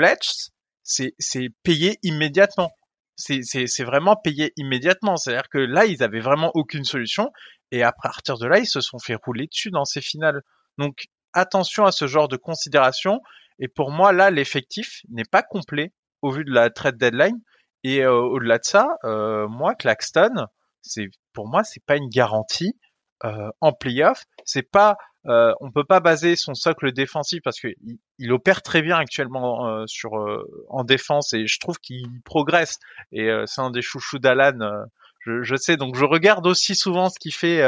c'est 0.83 1.13
c'est 1.19 1.49
payé 1.63 1.99
immédiatement. 2.01 2.71
C'est 3.17 3.41
c'est 3.43 3.83
vraiment 3.83 4.15
payé 4.15 4.53
immédiatement. 4.55 5.17
C'est-à-dire 5.17 5.49
que 5.49 5.57
là, 5.57 5.85
ils 5.85 6.01
avaient 6.03 6.21
vraiment 6.21 6.51
aucune 6.55 6.85
solution 6.85 7.31
et 7.71 7.83
à 7.83 7.91
partir 7.91 8.37
de 8.37 8.47
là, 8.47 8.59
ils 8.59 8.67
se 8.67 8.79
sont 8.79 8.99
fait 8.99 9.15
rouler 9.15 9.47
dessus 9.47 9.71
dans 9.71 9.85
ces 9.85 10.01
finales. 10.01 10.41
Donc 10.77 11.07
attention 11.33 11.85
à 11.85 11.91
ce 11.91 12.07
genre 12.07 12.29
de 12.29 12.37
considération. 12.37 13.19
Et 13.59 13.67
pour 13.67 13.91
moi, 13.91 14.13
là, 14.13 14.31
l'effectif 14.31 15.01
n'est 15.09 15.25
pas 15.25 15.43
complet 15.43 15.91
au 16.21 16.31
vu 16.31 16.45
de 16.45 16.51
la 16.51 16.69
trade 16.69 16.97
deadline. 16.97 17.41
Et 17.83 18.03
euh, 18.03 18.13
au-delà 18.13 18.59
de 18.59 18.63
ça, 18.63 18.87
euh, 19.03 19.47
moi, 19.47 19.75
Claxton, 19.75 20.47
c'est 20.81 21.09
pour 21.33 21.47
moi, 21.47 21.63
c'est 21.63 21.83
pas 21.85 21.97
une 21.97 22.09
garantie 22.09 22.73
euh, 23.25 23.49
en 23.61 23.73
playoff. 23.73 24.23
C'est 24.45 24.69
pas, 24.69 24.97
euh, 25.25 25.53
on 25.61 25.71
peut 25.71 25.83
pas 25.83 25.99
baser 25.99 26.35
son 26.35 26.53
socle 26.53 26.91
défensif 26.91 27.41
parce 27.43 27.59
que 27.59 27.69
il, 28.17 28.31
opère 28.31 28.61
très 28.61 28.81
bien 28.81 28.97
actuellement 28.97 29.67
euh, 29.67 29.85
sur 29.87 30.11
en 30.69 30.83
défense 30.83 31.33
et 31.33 31.47
je 31.47 31.59
trouve 31.59 31.79
qu'il 31.79 32.21
progresse. 32.23 32.77
Et 33.11 33.29
c'est 33.45 33.61
un 33.61 33.71
des 33.71 33.81
chouchous 33.81 34.19
d'Alan. 34.19 34.85
Je, 35.19 35.41
je, 35.41 35.55
sais, 35.55 35.77
donc 35.77 35.95
je 35.95 36.05
regarde 36.05 36.47
aussi 36.47 36.75
souvent 36.75 37.09
ce 37.09 37.19
qu'il 37.19 37.33
fait 37.33 37.61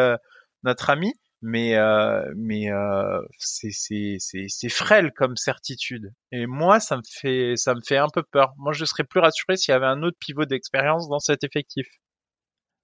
notre 0.63 0.89
ami 0.89 1.13
mais 1.41 1.75
euh, 1.75 2.23
mais 2.35 2.71
euh, 2.71 3.21
c'est 3.37 4.17
c'est 4.19 4.69
frêle 4.69 5.11
comme 5.13 5.37
certitude 5.37 6.11
et 6.31 6.45
moi 6.47 6.79
ça 6.79 6.97
me 6.97 7.01
fait 7.09 7.53
ça 7.55 7.73
me 7.75 7.81
fait 7.85 7.97
un 7.97 8.09
peu 8.13 8.23
peur 8.23 8.53
moi 8.57 8.73
je 8.73 8.85
serais 8.85 9.05
plus 9.05 9.19
rassuré 9.21 9.55
s'il 9.55 9.71
y 9.71 9.75
avait 9.75 9.85
un 9.85 10.03
autre 10.03 10.17
pivot 10.19 10.45
d'expérience 10.45 11.07
dans 11.07 11.19
cet 11.19 11.43
effectif 11.43 11.87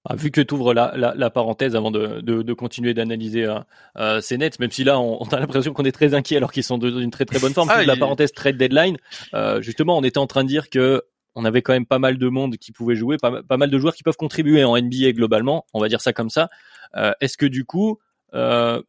ah, 0.05 0.15
vu 0.15 0.31
que 0.31 0.41
tu 0.41 0.53
ouvres 0.53 0.73
la, 0.73 0.93
la, 0.95 1.13
la, 1.15 1.29
parenthèse 1.29 1.75
avant 1.75 1.91
de, 1.91 2.21
de, 2.21 2.41
de 2.41 2.53
continuer 2.53 2.93
d'analyser 2.93 3.45
euh, 3.45 3.59
euh 3.97 4.21
ces 4.21 4.37
nets, 4.37 4.59
même 4.59 4.71
si 4.71 4.83
là 4.83 4.99
on, 4.99 5.21
on 5.21 5.25
a 5.27 5.39
l'impression 5.39 5.73
qu'on 5.73 5.85
est 5.85 5.91
très 5.91 6.13
inquiet 6.13 6.37
alors 6.37 6.51
qu'ils 6.51 6.63
sont 6.63 6.77
dans 6.77 6.99
une 6.99 7.11
très 7.11 7.25
très 7.25 7.39
bonne 7.39 7.53
forme. 7.53 7.69
Ah, 7.71 7.83
la 7.83 7.95
parenthèse 7.95 8.31
trade 8.31 8.57
deadline, 8.57 8.97
euh, 9.33 9.61
justement, 9.61 9.97
on 9.97 10.03
était 10.03 10.19
en 10.19 10.27
train 10.27 10.43
de 10.43 10.49
dire 10.49 10.69
que 10.69 11.03
on 11.35 11.43
avait 11.43 11.61
quand 11.61 11.73
même 11.73 11.85
pas 11.85 11.99
mal 11.99 12.17
de 12.17 12.27
monde 12.29 12.57
qui 12.57 12.71
pouvait 12.71 12.95
jouer, 12.95 13.17
pas, 13.17 13.43
pas 13.43 13.57
mal 13.57 13.69
de 13.69 13.77
joueurs 13.77 13.93
qui 13.93 14.03
peuvent 14.03 14.15
contribuer 14.15 14.63
en 14.63 14.77
NBA 14.77 15.11
globalement, 15.11 15.65
on 15.73 15.81
va 15.81 15.89
dire 15.89 16.01
ça 16.01 16.13
comme 16.13 16.29
ça. 16.29 16.49
Euh, 16.95 17.11
Est-ce 17.19 17.37
que 17.37 17.45
du 17.45 17.65
coup, 17.65 17.99
euh, 18.33 18.81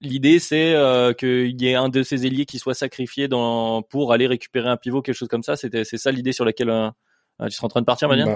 l'idée, 0.00 0.38
c'est 0.38 0.74
euh, 0.74 1.12
qu'il 1.12 1.60
y 1.60 1.68
ait 1.68 1.74
un 1.74 1.88
de 1.88 2.02
ces 2.02 2.26
ailiers 2.26 2.44
qui 2.44 2.58
soit 2.58 2.74
sacrifié 2.74 3.28
dans, 3.28 3.82
pour 3.82 4.12
aller 4.12 4.26
récupérer 4.26 4.68
un 4.68 4.76
pivot, 4.76 5.02
quelque 5.02 5.14
chose 5.14 5.28
comme 5.28 5.42
ça? 5.42 5.56
C'était, 5.56 5.84
c'est 5.84 5.96
ça 5.96 6.10
l'idée 6.10 6.32
sur 6.32 6.44
laquelle 6.44 6.70
euh, 6.70 6.90
tu 7.44 7.52
seras 7.52 7.66
en 7.66 7.70
train 7.70 7.80
de 7.80 7.86
partir, 7.86 8.08
Mania 8.08 8.26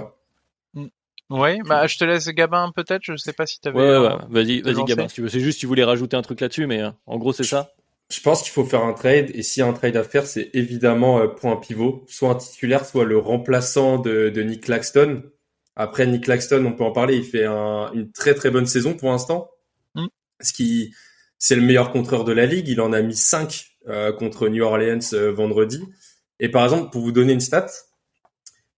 bah. 0.74 0.90
Mm. 1.30 1.40
Oui, 1.40 1.58
bah 1.66 1.86
je 1.86 1.96
te 1.96 2.04
laisse 2.04 2.28
Gabin 2.28 2.72
peut-être. 2.74 3.02
Je 3.04 3.16
sais 3.16 3.32
pas 3.32 3.46
si 3.46 3.60
tu 3.60 3.68
avais. 3.68 3.78
Ouais, 3.78 3.98
ouais, 3.98 4.16
vas-y, 4.28 4.60
vas-y 4.60 4.84
Gabin. 4.84 5.08
Si 5.08 5.14
tu 5.14 5.22
veux, 5.22 5.28
c'est 5.28 5.40
juste 5.40 5.58
si 5.58 5.60
tu 5.60 5.66
voulais 5.66 5.84
rajouter 5.84 6.16
un 6.16 6.22
truc 6.22 6.40
là-dessus, 6.40 6.66
mais 6.66 6.82
en 7.06 7.18
gros 7.18 7.32
c'est 7.32 7.44
ça. 7.44 7.72
Je 8.10 8.20
pense 8.20 8.42
qu'il 8.42 8.50
faut 8.50 8.64
faire 8.64 8.82
un 8.82 8.92
trade 8.92 9.30
et 9.34 9.42
s'il 9.42 9.60
y 9.60 9.64
a 9.64 9.68
un 9.68 9.72
trade 9.72 9.96
à 9.96 10.02
faire, 10.02 10.26
c'est 10.26 10.50
évidemment 10.52 11.28
pour 11.28 11.50
un 11.50 11.56
pivot, 11.56 12.04
soit 12.08 12.30
un 12.30 12.34
titulaire, 12.34 12.84
soit 12.84 13.04
le 13.04 13.18
remplaçant 13.18 13.98
de, 13.98 14.30
de 14.30 14.42
Nick 14.42 14.64
Claxton. 14.64 15.22
Après 15.76 16.06
Nick 16.08 16.24
Claxton, 16.24 16.64
on 16.66 16.72
peut 16.72 16.82
en 16.82 16.90
parler. 16.90 17.16
Il 17.16 17.24
fait 17.24 17.44
un, 17.44 17.90
une 17.94 18.10
très 18.10 18.34
très 18.34 18.50
bonne 18.50 18.66
saison 18.66 18.94
pour 18.94 19.10
l'instant 19.10 19.48
ce 20.40 20.52
qui 20.52 20.94
c'est 21.38 21.56
le 21.56 21.62
meilleur 21.62 21.92
contreur 21.92 22.24
de 22.24 22.32
la 22.32 22.46
ligue. 22.46 22.68
Il 22.68 22.80
en 22.80 22.92
a 22.92 23.00
mis 23.00 23.16
5 23.16 23.66
euh, 23.88 24.12
contre 24.12 24.48
New 24.48 24.62
Orleans 24.62 24.98
euh, 25.14 25.32
vendredi. 25.32 25.82
Et 26.38 26.50
par 26.50 26.64
exemple, 26.64 26.90
pour 26.90 27.00
vous 27.00 27.12
donner 27.12 27.32
une 27.32 27.40
stat, 27.40 27.66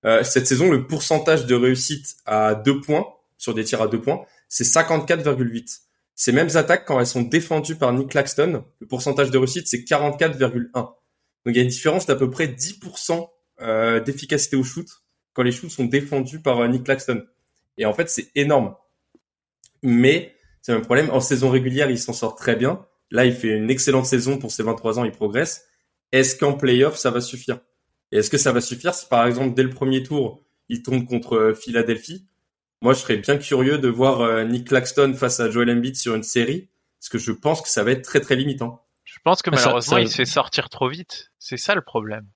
euh, 0.05 0.25
cette 0.25 0.47
saison, 0.47 0.71
le 0.71 0.87
pourcentage 0.87 1.47
de 1.47 1.55
réussite 1.55 2.17
à 2.27 2.55
2 2.55 2.81
points, 2.81 3.07
sur 3.39 3.55
des 3.55 3.65
tirs 3.65 3.83
à 3.83 3.89
2 3.89 4.01
points, 4.01 4.25
c'est 4.49 4.65
54,8. 4.65 5.81
Ces 6.15 6.33
mêmes 6.33 6.51
attaques, 6.55 6.85
quand 6.87 7.01
elles 7.01 7.07
sont 7.07 7.23
défendues 7.23 7.77
par 7.77 7.93
Nick 7.93 8.11
Claxton, 8.11 8.65
le 8.81 8.87
pourcentage 8.87 9.31
de 9.31 9.39
réussite, 9.39 9.67
c'est 9.67 9.79
44,1. 9.79 10.71
Donc 10.73 10.95
il 11.47 11.57
y 11.57 11.59
a 11.59 11.63
une 11.63 11.69
différence 11.69 12.07
d'à 12.07 12.17
peu 12.17 12.31
près 12.31 12.47
10% 12.47 13.29
d'efficacité 14.05 14.57
au 14.57 14.65
shoot 14.65 14.87
quand 15.35 15.43
les 15.43 15.53
shoots 15.53 15.71
sont 15.71 15.85
défendus 15.85 16.41
par 16.41 16.69
Nick 16.69 16.85
Claxton. 16.85 17.25
Et 17.79 17.87
en 17.87 17.93
fait, 17.93 18.09
c'est 18.09 18.29
énorme. 18.35 18.75
Mais 19.83 20.35
c'est 20.61 20.73
un 20.73 20.81
problème. 20.81 21.11
En 21.11 21.21
saison 21.21 21.51
régulière, 21.51 21.91
il 21.91 21.99
s'en 21.99 22.13
sort 22.13 22.37
très 22.37 22.57
bien. 22.57 22.87
Là, 23.11 23.27
il 23.27 23.35
fait 23.35 23.49
une 23.49 23.71
excellente 23.71 24.07
saison 24.07 24.39
pour 24.39 24.51
ses 24.51 24.63
23 24.63 24.99
ans, 24.99 25.05
il 25.05 25.13
progresse. 25.13 25.67
Est-ce 26.13 26.37
qu'en 26.37 26.55
playoff, 26.55 26.97
ça 26.97 27.11
va 27.11 27.21
suffire? 27.21 27.61
Et 28.13 28.19
est-ce 28.19 28.31
que 28.31 28.39
ça 28.39 28.53
va 28.53 28.61
suffire 28.61 28.95
si, 28.95 29.07
par 29.07 29.27
exemple, 29.27 29.55
dès 29.55 29.63
le 29.63 29.71
premier 29.71 30.03
tour, 30.03 30.45
il 30.69 30.83
tombe 30.83 31.07
contre 31.07 31.37
euh, 31.37 31.55
Philadelphie? 31.55 32.27
Moi, 32.83 32.93
je 32.93 32.99
serais 32.99 33.17
bien 33.17 33.39
curieux 33.39 33.79
de 33.79 33.89
voir 33.89 34.21
euh, 34.21 34.45
Nick 34.45 34.69
Claxton 34.69 35.15
face 35.15 35.41
à 35.41 35.51
Joel 35.51 35.71
Embiid 35.71 35.97
sur 35.97 36.15
une 36.15 36.23
série, 36.23 36.69
parce 37.01 37.09
que 37.09 37.19
je 37.19 37.33
pense 37.33 37.63
que 37.63 37.69
ça 37.69 37.83
va 37.83 37.93
être 37.93 38.03
très 38.03 38.21
très 38.21 38.37
limitant. 38.37 38.85
Je 39.05 39.19
pense 39.25 39.41
que 39.43 39.51
malheureusement, 39.51 39.97
il 39.97 40.09
se 40.09 40.17
fait 40.17 40.25
sortir 40.25 40.69
trop 40.69 40.89
vite. 40.89 41.33
C'est 41.39 41.57
ça 41.57 41.75
le 41.75 41.83
problème. 41.83 42.27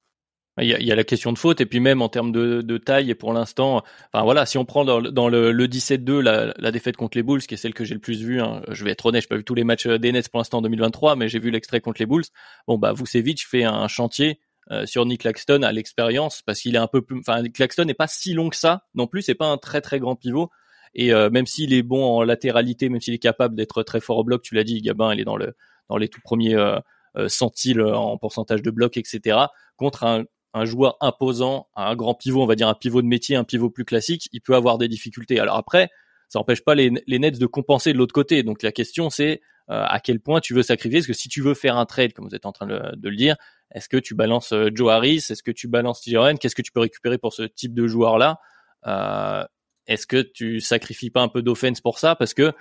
Il 0.58 0.66
y, 0.66 0.72
a, 0.72 0.80
il 0.80 0.86
y, 0.86 0.92
a, 0.92 0.96
la 0.96 1.04
question 1.04 1.34
de 1.34 1.38
faute 1.38 1.60
et 1.60 1.66
puis 1.66 1.80
même 1.80 2.00
en 2.00 2.08
termes 2.08 2.32
de, 2.32 2.62
de 2.62 2.78
taille 2.78 3.10
et 3.10 3.14
pour 3.14 3.34
l'instant, 3.34 3.84
enfin 4.10 4.24
voilà, 4.24 4.46
si 4.46 4.56
on 4.56 4.64
prend 4.64 4.86
dans, 4.86 5.02
dans 5.02 5.28
le, 5.28 5.52
le 5.52 5.66
17-2 5.66 6.20
la, 6.20 6.54
la, 6.56 6.70
défaite 6.70 6.96
contre 6.96 7.18
les 7.18 7.22
Bulls, 7.22 7.42
qui 7.42 7.52
est 7.52 7.58
celle 7.58 7.74
que 7.74 7.84
j'ai 7.84 7.92
le 7.92 8.00
plus 8.00 8.22
vue, 8.22 8.40
hein, 8.40 8.62
je 8.68 8.82
vais 8.82 8.92
être 8.92 9.04
honnête, 9.04 9.20
j'ai 9.20 9.28
pas 9.28 9.36
vu 9.36 9.44
tous 9.44 9.54
les 9.54 9.64
matchs 9.64 9.86
des 9.86 10.12
Nets 10.12 10.30
pour 10.30 10.38
l'instant 10.38 10.58
en 10.58 10.62
2023, 10.62 11.14
mais 11.16 11.28
j'ai 11.28 11.40
vu 11.40 11.50
l'extrait 11.50 11.82
contre 11.82 12.00
les 12.00 12.06
Bulls. 12.06 12.24
Bon 12.66 12.78
bah 12.78 12.94
Vucevic 12.94 13.46
fait 13.46 13.64
un 13.64 13.86
chantier 13.86 14.30
euh, 14.30 14.45
sur 14.84 15.06
Nick 15.06 15.20
Claxton 15.20 15.62
à 15.62 15.70
l'expérience 15.70 16.42
parce 16.42 16.60
qu'il 16.60 16.74
est 16.74 16.78
un 16.78 16.88
peu 16.88 17.00
plus, 17.00 17.20
enfin 17.20 17.42
Claxton 17.44 17.84
n'est 17.84 17.94
pas 17.94 18.08
si 18.08 18.32
long 18.32 18.48
que 18.48 18.56
ça 18.56 18.84
non 18.94 19.06
plus, 19.06 19.22
c'est 19.22 19.34
pas 19.34 19.46
un 19.46 19.58
très 19.58 19.80
très 19.80 20.00
grand 20.00 20.16
pivot 20.16 20.50
et 20.96 21.12
euh, 21.12 21.28
même 21.30 21.46
s'il 21.46 21.74
est 21.74 21.82
bon 21.82 22.02
en 22.04 22.22
latéralité, 22.22 22.88
même 22.88 23.00
s'il 23.00 23.14
est 23.14 23.18
capable 23.18 23.54
d'être 23.54 23.82
très 23.82 24.00
fort 24.00 24.16
au 24.16 24.24
bloc, 24.24 24.42
tu 24.42 24.54
l'as 24.54 24.64
dit, 24.64 24.80
Gabin, 24.80 25.12
il 25.12 25.20
est 25.20 25.24
dans 25.24 25.36
le 25.36 25.54
dans 25.88 25.98
les 25.98 26.08
tout 26.08 26.20
premiers 26.22 26.54
euh, 26.54 26.78
euh 27.16 27.28
centiles 27.28 27.82
en 27.82 28.16
pourcentage 28.16 28.62
de 28.62 28.70
bloc, 28.70 28.96
etc. 28.96 29.38
Contre 29.76 30.26
un 30.54 30.64
joueur 30.64 30.96
imposant, 31.02 31.68
un 31.76 31.94
grand 31.94 32.14
pivot, 32.14 32.42
on 32.42 32.46
va 32.46 32.54
dire 32.54 32.66
un 32.66 32.74
pivot 32.74 33.02
de 33.02 33.06
métier, 33.06 33.36
un 33.36 33.44
pivot 33.44 33.68
plus 33.68 33.84
classique, 33.84 34.28
il 34.32 34.40
peut 34.40 34.54
avoir 34.54 34.78
des 34.78 34.88
difficultés. 34.88 35.38
Alors 35.38 35.56
après, 35.56 35.90
ça 36.28 36.38
n'empêche 36.38 36.64
pas 36.64 36.74
les, 36.74 36.90
Nets 36.90 37.38
de 37.38 37.46
compenser 37.46 37.92
de 37.92 37.98
l'autre 37.98 38.14
côté. 38.14 38.42
Donc 38.42 38.62
la 38.62 38.72
question 38.72 39.10
c'est 39.10 39.42
euh, 39.68 39.84
à 39.86 40.00
quel 40.00 40.18
point 40.20 40.40
tu 40.40 40.54
veux 40.54 40.62
sacrifier? 40.62 41.00
Est-ce 41.00 41.08
que 41.08 41.12
si 41.12 41.28
tu 41.28 41.42
veux 41.42 41.54
faire 41.54 41.76
un 41.76 41.84
trade, 41.84 42.14
comme 42.14 42.26
vous 42.26 42.34
êtes 42.34 42.46
en 42.46 42.52
train 42.52 42.66
de, 42.66 42.96
le 43.02 43.16
dire, 43.16 43.36
est-ce 43.72 43.88
que 43.88 43.96
tu 43.96 44.14
balances 44.14 44.52
euh, 44.52 44.70
Joe 44.72 44.92
Harris, 44.92 45.26
est-ce 45.30 45.42
que 45.42 45.50
tu 45.50 45.68
balances 45.68 46.00
Tijoren, 46.00 46.38
qu'est-ce 46.38 46.54
que 46.54 46.62
tu 46.62 46.72
peux 46.72 46.80
récupérer 46.80 47.18
pour 47.18 47.32
ce 47.32 47.42
type 47.42 47.74
de 47.74 47.86
joueur 47.86 48.18
là 48.18 48.40
euh, 48.86 49.44
Est-ce 49.86 50.06
que 50.06 50.22
tu 50.22 50.60
sacrifies 50.60 51.10
pas 51.10 51.22
un 51.22 51.28
peu 51.28 51.42
d'offense 51.42 51.80
pour 51.80 51.98
ça? 51.98 52.14
Parce 52.16 52.34
que 52.34 52.52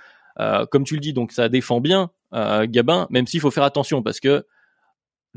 comme 0.70 0.84
tu 0.84 0.94
le 0.94 1.00
dis, 1.00 1.14
donc 1.14 1.32
ça 1.32 1.48
défend 1.48 1.80
bien 1.80 2.10
Gabin, 2.32 3.06
même 3.08 3.26
s'il 3.26 3.40
faut 3.40 3.50
faire 3.50 3.62
attention 3.62 4.02
parce 4.02 4.20
que 4.20 4.44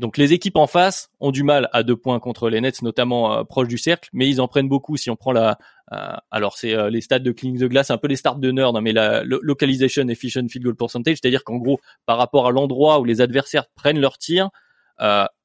donc 0.00 0.16
les 0.16 0.32
équipes 0.32 0.56
en 0.56 0.66
face 0.66 1.10
ont 1.20 1.30
du 1.30 1.42
mal 1.42 1.68
à 1.74 1.82
deux 1.82 1.94
points 1.94 2.18
contre 2.20 2.48
les 2.48 2.62
Nets, 2.62 2.80
notamment 2.80 3.34
euh, 3.34 3.44
proches 3.44 3.68
du 3.68 3.76
cercle, 3.76 4.08
mais 4.14 4.30
ils 4.30 4.40
en 4.40 4.48
prennent 4.48 4.68
beaucoup. 4.68 4.96
Si 4.96 5.10
on 5.10 5.16
prend 5.16 5.30
la, 5.30 5.58
euh, 5.92 6.16
alors 6.30 6.56
c'est 6.56 6.74
euh, 6.74 6.88
les 6.88 7.02
stats 7.02 7.18
de 7.18 7.30
cleaning 7.32 7.58
de 7.58 7.66
glace, 7.66 7.90
un 7.90 7.98
peu 7.98 8.08
les 8.08 8.16
starts 8.16 8.38
de 8.38 8.50
nerd, 8.50 8.74
hein, 8.74 8.80
mais 8.80 8.92
la 8.92 9.22
localization 9.24 10.08
efficient 10.08 10.48
field 10.48 10.64
goal 10.64 10.74
percentage, 10.74 11.18
c'est-à-dire 11.20 11.44
qu'en 11.44 11.56
gros, 11.56 11.80
par 12.06 12.16
rapport 12.16 12.46
à 12.46 12.50
l'endroit 12.50 12.98
où 12.98 13.04
les 13.04 13.20
adversaires 13.20 13.66
prennent 13.74 14.00
leur 14.00 14.16
tir, 14.16 14.48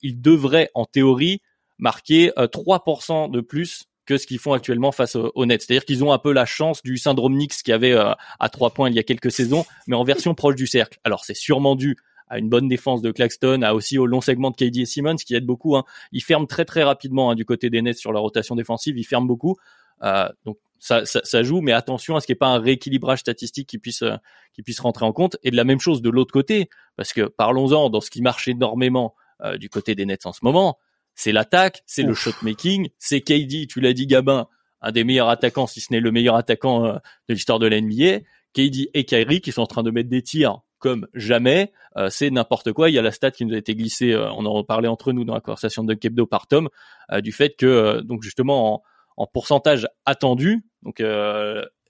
ils 0.01 0.21
devraient 0.21 0.69
en 0.73 0.85
théorie 0.85 1.41
marquer 1.77 2.31
3% 2.37 3.31
de 3.31 3.41
plus 3.41 3.85
que 4.05 4.17
ce 4.17 4.27
qu'ils 4.27 4.39
font 4.39 4.53
actuellement 4.53 4.91
face 4.91 5.15
aux 5.15 5.45
Nets. 5.45 5.63
C'est-à-dire 5.63 5.85
qu'ils 5.85 6.03
ont 6.03 6.11
un 6.11 6.19
peu 6.19 6.31
la 6.31 6.45
chance 6.45 6.83
du 6.83 6.97
syndrome 6.97 7.33
Knicks 7.33 7.63
qui 7.63 7.71
avait 7.71 7.95
à 7.95 8.49
trois 8.49 8.71
points 8.71 8.89
il 8.89 8.95
y 8.95 8.99
a 8.99 9.03
quelques 9.03 9.31
saisons, 9.31 9.65
mais 9.87 9.95
en 9.95 10.03
version 10.03 10.35
proche 10.35 10.55
du 10.55 10.67
cercle. 10.67 10.99
Alors 11.03 11.25
c'est 11.25 11.35
sûrement 11.35 11.75
dû 11.75 11.97
à 12.27 12.39
une 12.39 12.49
bonne 12.49 12.67
défense 12.67 13.01
de 13.01 13.11
Claxton, 13.11 13.61
à 13.61 13.73
aussi 13.73 13.97
au 13.97 14.05
long 14.05 14.21
segment 14.21 14.51
de 14.51 14.55
KD 14.55 14.77
et 14.79 14.85
Simmons 14.85 15.15
qui 15.15 15.35
aide 15.35 15.45
beaucoup. 15.45 15.75
Hein. 15.75 15.83
Ils 16.11 16.23
ferment 16.23 16.47
très 16.47 16.65
très 16.65 16.83
rapidement 16.83 17.31
hein, 17.31 17.35
du 17.35 17.45
côté 17.45 17.69
des 17.69 17.81
Nets 17.81 17.97
sur 17.97 18.13
la 18.13 18.19
rotation 18.19 18.55
défensive, 18.55 18.97
ils 18.97 19.03
ferment 19.03 19.27
beaucoup. 19.27 19.55
Euh, 20.03 20.27
donc 20.45 20.57
ça, 20.79 21.03
joue, 21.43 21.61
mais 21.61 21.71
attention 21.71 22.15
à 22.15 22.21
ce 22.21 22.27
qu'il 22.27 22.33
n'y 22.33 22.37
ait 22.37 22.39
pas 22.39 22.49
un 22.49 22.59
rééquilibrage 22.59 23.19
statistique 23.19 23.67
qui 23.67 23.79
puisse 23.79 24.01
euh, 24.03 24.15
qui 24.53 24.61
puisse 24.61 24.79
rentrer 24.79 25.05
en 25.05 25.13
compte. 25.13 25.37
Et 25.43 25.51
de 25.51 25.55
la 25.55 25.63
même 25.63 25.79
chose 25.79 26.01
de 26.01 26.09
l'autre 26.09 26.31
côté, 26.31 26.69
parce 26.95 27.13
que 27.13 27.21
parlons-en 27.27 27.89
dans 27.89 28.01
ce 28.01 28.09
qui 28.09 28.21
marche 28.21 28.47
énormément 28.47 29.15
euh, 29.43 29.57
du 29.57 29.69
côté 29.69 29.95
des 29.95 30.05
Nets 30.05 30.25
en 30.25 30.33
ce 30.33 30.39
moment, 30.43 30.77
c'est 31.13 31.31
l'attaque, 31.31 31.81
c'est 31.85 32.03
le 32.03 32.13
shot 32.13 32.31
making, 32.41 32.89
c'est 32.97 33.21
KD, 33.21 33.67
tu 33.67 33.79
l'as 33.79 33.93
dit 33.93 34.07
Gabin, 34.07 34.47
un 34.81 34.91
des 34.91 35.03
meilleurs 35.03 35.29
attaquants, 35.29 35.67
si 35.67 35.79
ce 35.79 35.91
n'est 35.91 35.99
le 35.99 36.11
meilleur 36.11 36.35
attaquant 36.35 36.85
euh, 36.85 36.93
de 37.29 37.33
l'histoire 37.33 37.59
de 37.59 37.67
l'NBA. 37.67 38.19
KD 38.53 38.89
et 38.93 39.03
Kyrie 39.03 39.41
qui 39.41 39.51
sont 39.51 39.61
en 39.61 39.67
train 39.67 39.83
de 39.83 39.91
mettre 39.91 40.09
des 40.09 40.21
tirs 40.21 40.61
comme 40.79 41.07
jamais. 41.13 41.71
Euh, 41.97 42.09
c'est 42.09 42.29
n'importe 42.29 42.71
quoi. 42.71 42.89
Il 42.89 42.93
y 42.93 42.99
a 42.99 43.01
la 43.01 43.11
stat 43.11 43.31
qui 43.31 43.45
nous 43.45 43.53
a 43.53 43.57
été 43.57 43.75
glissée, 43.75 44.13
euh, 44.13 44.29
on 44.33 44.45
en 44.45 44.63
parlait 44.63 44.87
entre 44.87 45.13
nous 45.13 45.23
dans 45.23 45.33
la 45.33 45.41
conversation 45.41 45.83
de 45.83 45.93
Kebdo 45.93 46.25
par 46.25 46.47
Tom, 46.47 46.69
euh, 47.11 47.21
du 47.21 47.31
fait 47.31 47.55
que 47.55 48.01
donc 48.01 48.21
justement 48.21 48.83
en, 49.17 49.27
pourcentage 49.27 49.87
attendu, 50.05 50.63
donc 50.83 51.01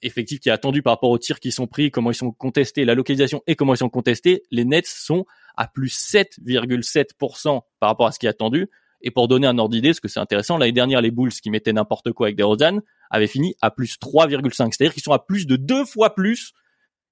effectif 0.01 0.39
qui 0.39 0.49
est 0.49 0.51
attendu 0.51 0.83
par 0.83 0.93
rapport 0.93 1.09
aux 1.09 1.17
tirs 1.17 1.39
qui 1.39 1.51
sont 1.51 1.65
pris, 1.65 1.89
comment 1.89 2.11
ils 2.11 2.15
sont 2.15 2.31
contestés, 2.31 2.85
la 2.85 2.93
localisation 2.93 3.41
et 3.47 3.55
comment 3.55 3.73
ils 3.73 3.77
sont 3.77 3.89
contestés, 3.89 4.43
les 4.51 4.63
Nets 4.63 4.85
sont 4.87 5.25
à 5.57 5.67
plus 5.67 5.95
7,7% 5.95 7.61
par 7.79 7.89
rapport 7.89 8.07
à 8.07 8.11
ce 8.11 8.19
qui 8.19 8.25
est 8.25 8.29
attendu. 8.29 8.69
Et 9.01 9.11
pour 9.11 9.27
donner 9.27 9.47
un 9.47 9.57
ordre 9.57 9.73
d'idée, 9.73 9.93
ce 9.93 10.01
que 10.01 10.07
c'est 10.07 10.19
intéressant, 10.19 10.57
l'année 10.57 10.71
dernière, 10.71 11.01
les 11.01 11.11
Bulls 11.11 11.31
qui 11.31 11.51
mettaient 11.51 11.73
n'importe 11.73 12.11
quoi 12.11 12.27
avec 12.27 12.35
des 12.35 12.43
Rodan 12.43 12.79
avaient 13.11 13.27
fini 13.27 13.55
à 13.61 13.69
plus 13.69 13.97
3,5. 13.99 14.71
C'est-à-dire 14.71 14.93
qu'ils 14.93 15.03
sont 15.03 15.11
à 15.11 15.19
plus 15.19 15.45
de 15.45 15.57
deux 15.57 15.85
fois 15.85 16.15
plus 16.15 16.53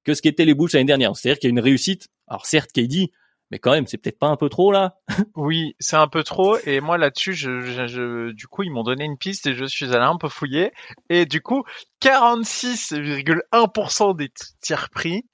que 0.03 0.13
ce 0.13 0.21
qu'étaient 0.21 0.45
les 0.45 0.55
Bulls 0.55 0.69
l'année 0.73 0.85
dernière. 0.85 1.15
C'est-à-dire 1.15 1.39
qu'il 1.39 1.49
y 1.49 1.51
a 1.51 1.55
une 1.55 1.59
réussite. 1.59 2.09
Alors 2.27 2.45
certes, 2.45 2.71
KD, 2.73 3.11
mais 3.51 3.59
quand 3.59 3.71
même, 3.71 3.85
c'est 3.85 3.97
peut-être 3.99 4.17
pas 4.17 4.29
un 4.29 4.37
peu 4.37 4.49
trop 4.49 4.71
là 4.71 4.97
Oui, 5.35 5.75
c'est 5.79 5.95
un 5.95 6.07
peu 6.07 6.23
trop. 6.23 6.57
Et 6.65 6.81
moi 6.81 6.97
là-dessus, 6.97 7.33
je, 7.33 8.31
du 8.31 8.47
coup, 8.47 8.63
ils 8.63 8.71
m'ont 8.71 8.81
donné 8.81 9.05
une 9.05 9.19
piste 9.19 9.45
et 9.45 9.53
je 9.53 9.65
suis 9.65 9.93
allé 9.93 9.97
un 9.97 10.17
peu 10.17 10.29
fouiller. 10.29 10.71
Et 11.09 11.27
du 11.27 11.41
coup, 11.41 11.63
46,1% 12.01 14.15
des 14.15 14.31
tirs 14.59 14.89
pris 14.89 15.27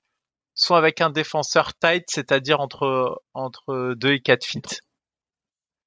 sont 0.59 0.75
avec 0.75 1.01
un 1.01 1.09
défenseur 1.09 1.73
tight, 1.73 2.05
c'est-à-dire 2.09 2.59
entre 2.59 3.21
entre 3.33 3.93
2 3.95 4.13
et 4.13 4.21
4 4.21 4.45
feet. 4.45 4.81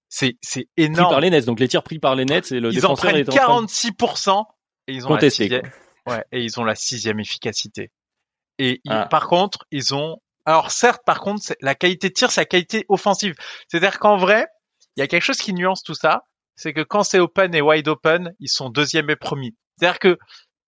C'est 0.09 0.37
c'est 0.43 0.69
énorme. 0.77 1.07
Pris 1.07 1.13
par 1.15 1.21
les 1.21 1.31
Nets, 1.31 1.45
donc 1.47 1.61
les 1.61 1.69
tirs 1.69 1.83
pris 1.83 1.99
par 1.99 2.15
les 2.15 2.25
Nets, 2.25 2.47
c'est 2.47 2.61
le 2.61 2.71
ils 2.71 2.77
défenseur 2.77 3.11
en 3.11 3.13
prennent 3.13 3.23
46% 3.23 4.45
et 4.89 4.93
ils 4.93 5.07
ont 5.07 5.15
la 5.15 5.31
sixième, 5.31 5.71
ouais, 6.07 6.25
et 6.33 6.43
ils 6.43 6.61
ont 6.61 6.65
la 6.65 6.75
sixième 6.75 7.21
efficacité. 7.21 7.91
Et 8.59 8.81
ah. 8.89 9.07
par 9.07 9.29
contre, 9.29 9.65
ils 9.71 9.95
ont 9.95 10.19
alors 10.45 10.71
certes, 10.71 11.03
par 11.07 11.21
contre, 11.21 11.55
la 11.61 11.75
qualité 11.75 12.09
de 12.09 12.15
tir, 12.15 12.31
c'est 12.31 12.41
la 12.41 12.47
qualité 12.47 12.85
offensive. 12.89 13.35
C'est-à-dire 13.69 13.99
qu'en 13.99 14.17
vrai, 14.17 14.47
il 14.97 15.01
y 15.01 15.03
a 15.03 15.07
quelque 15.07 15.23
chose 15.23 15.39
qui 15.39 15.53
nuance 15.55 15.83
tout 15.83 15.95
ça, 15.95 16.23
c'est 16.57 16.73
que 16.73 16.83
quand 16.83 17.05
c'est 17.05 17.21
open 17.21 17.55
et 17.55 17.61
wide 17.61 17.89
open, 17.89 18.35
ils 18.41 18.49
sont 18.49 18.69
deuxième 18.69 19.09
et 19.11 19.17
premier. 19.17 19.55
C'est-à-dire 19.79 19.99
que 19.99 20.19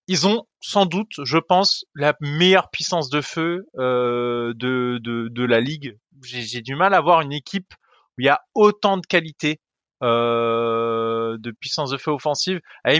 ils 0.07 0.27
ont 0.27 0.45
sans 0.61 0.85
doute, 0.85 1.23
je 1.23 1.37
pense, 1.37 1.85
la 1.95 2.15
meilleure 2.19 2.69
puissance 2.69 3.09
de 3.09 3.21
feu 3.21 3.65
euh, 3.77 4.53
de, 4.55 4.99
de, 5.01 5.29
de 5.29 5.43
la 5.43 5.59
ligue. 5.59 5.97
J'ai 6.23 6.61
du 6.61 6.75
mal 6.75 6.93
à 6.93 7.01
voir 7.01 7.21
une 7.21 7.33
équipe 7.33 7.73
où 8.17 8.21
il 8.21 8.25
y 8.25 8.29
a 8.29 8.41
autant 8.53 8.97
de 8.97 9.05
qualité 9.05 9.59
euh, 10.03 11.37
de 11.39 11.51
puissance 11.51 11.89
de 11.89 11.97
feu 11.97 12.11
offensive. 12.11 12.59
À 12.83 12.91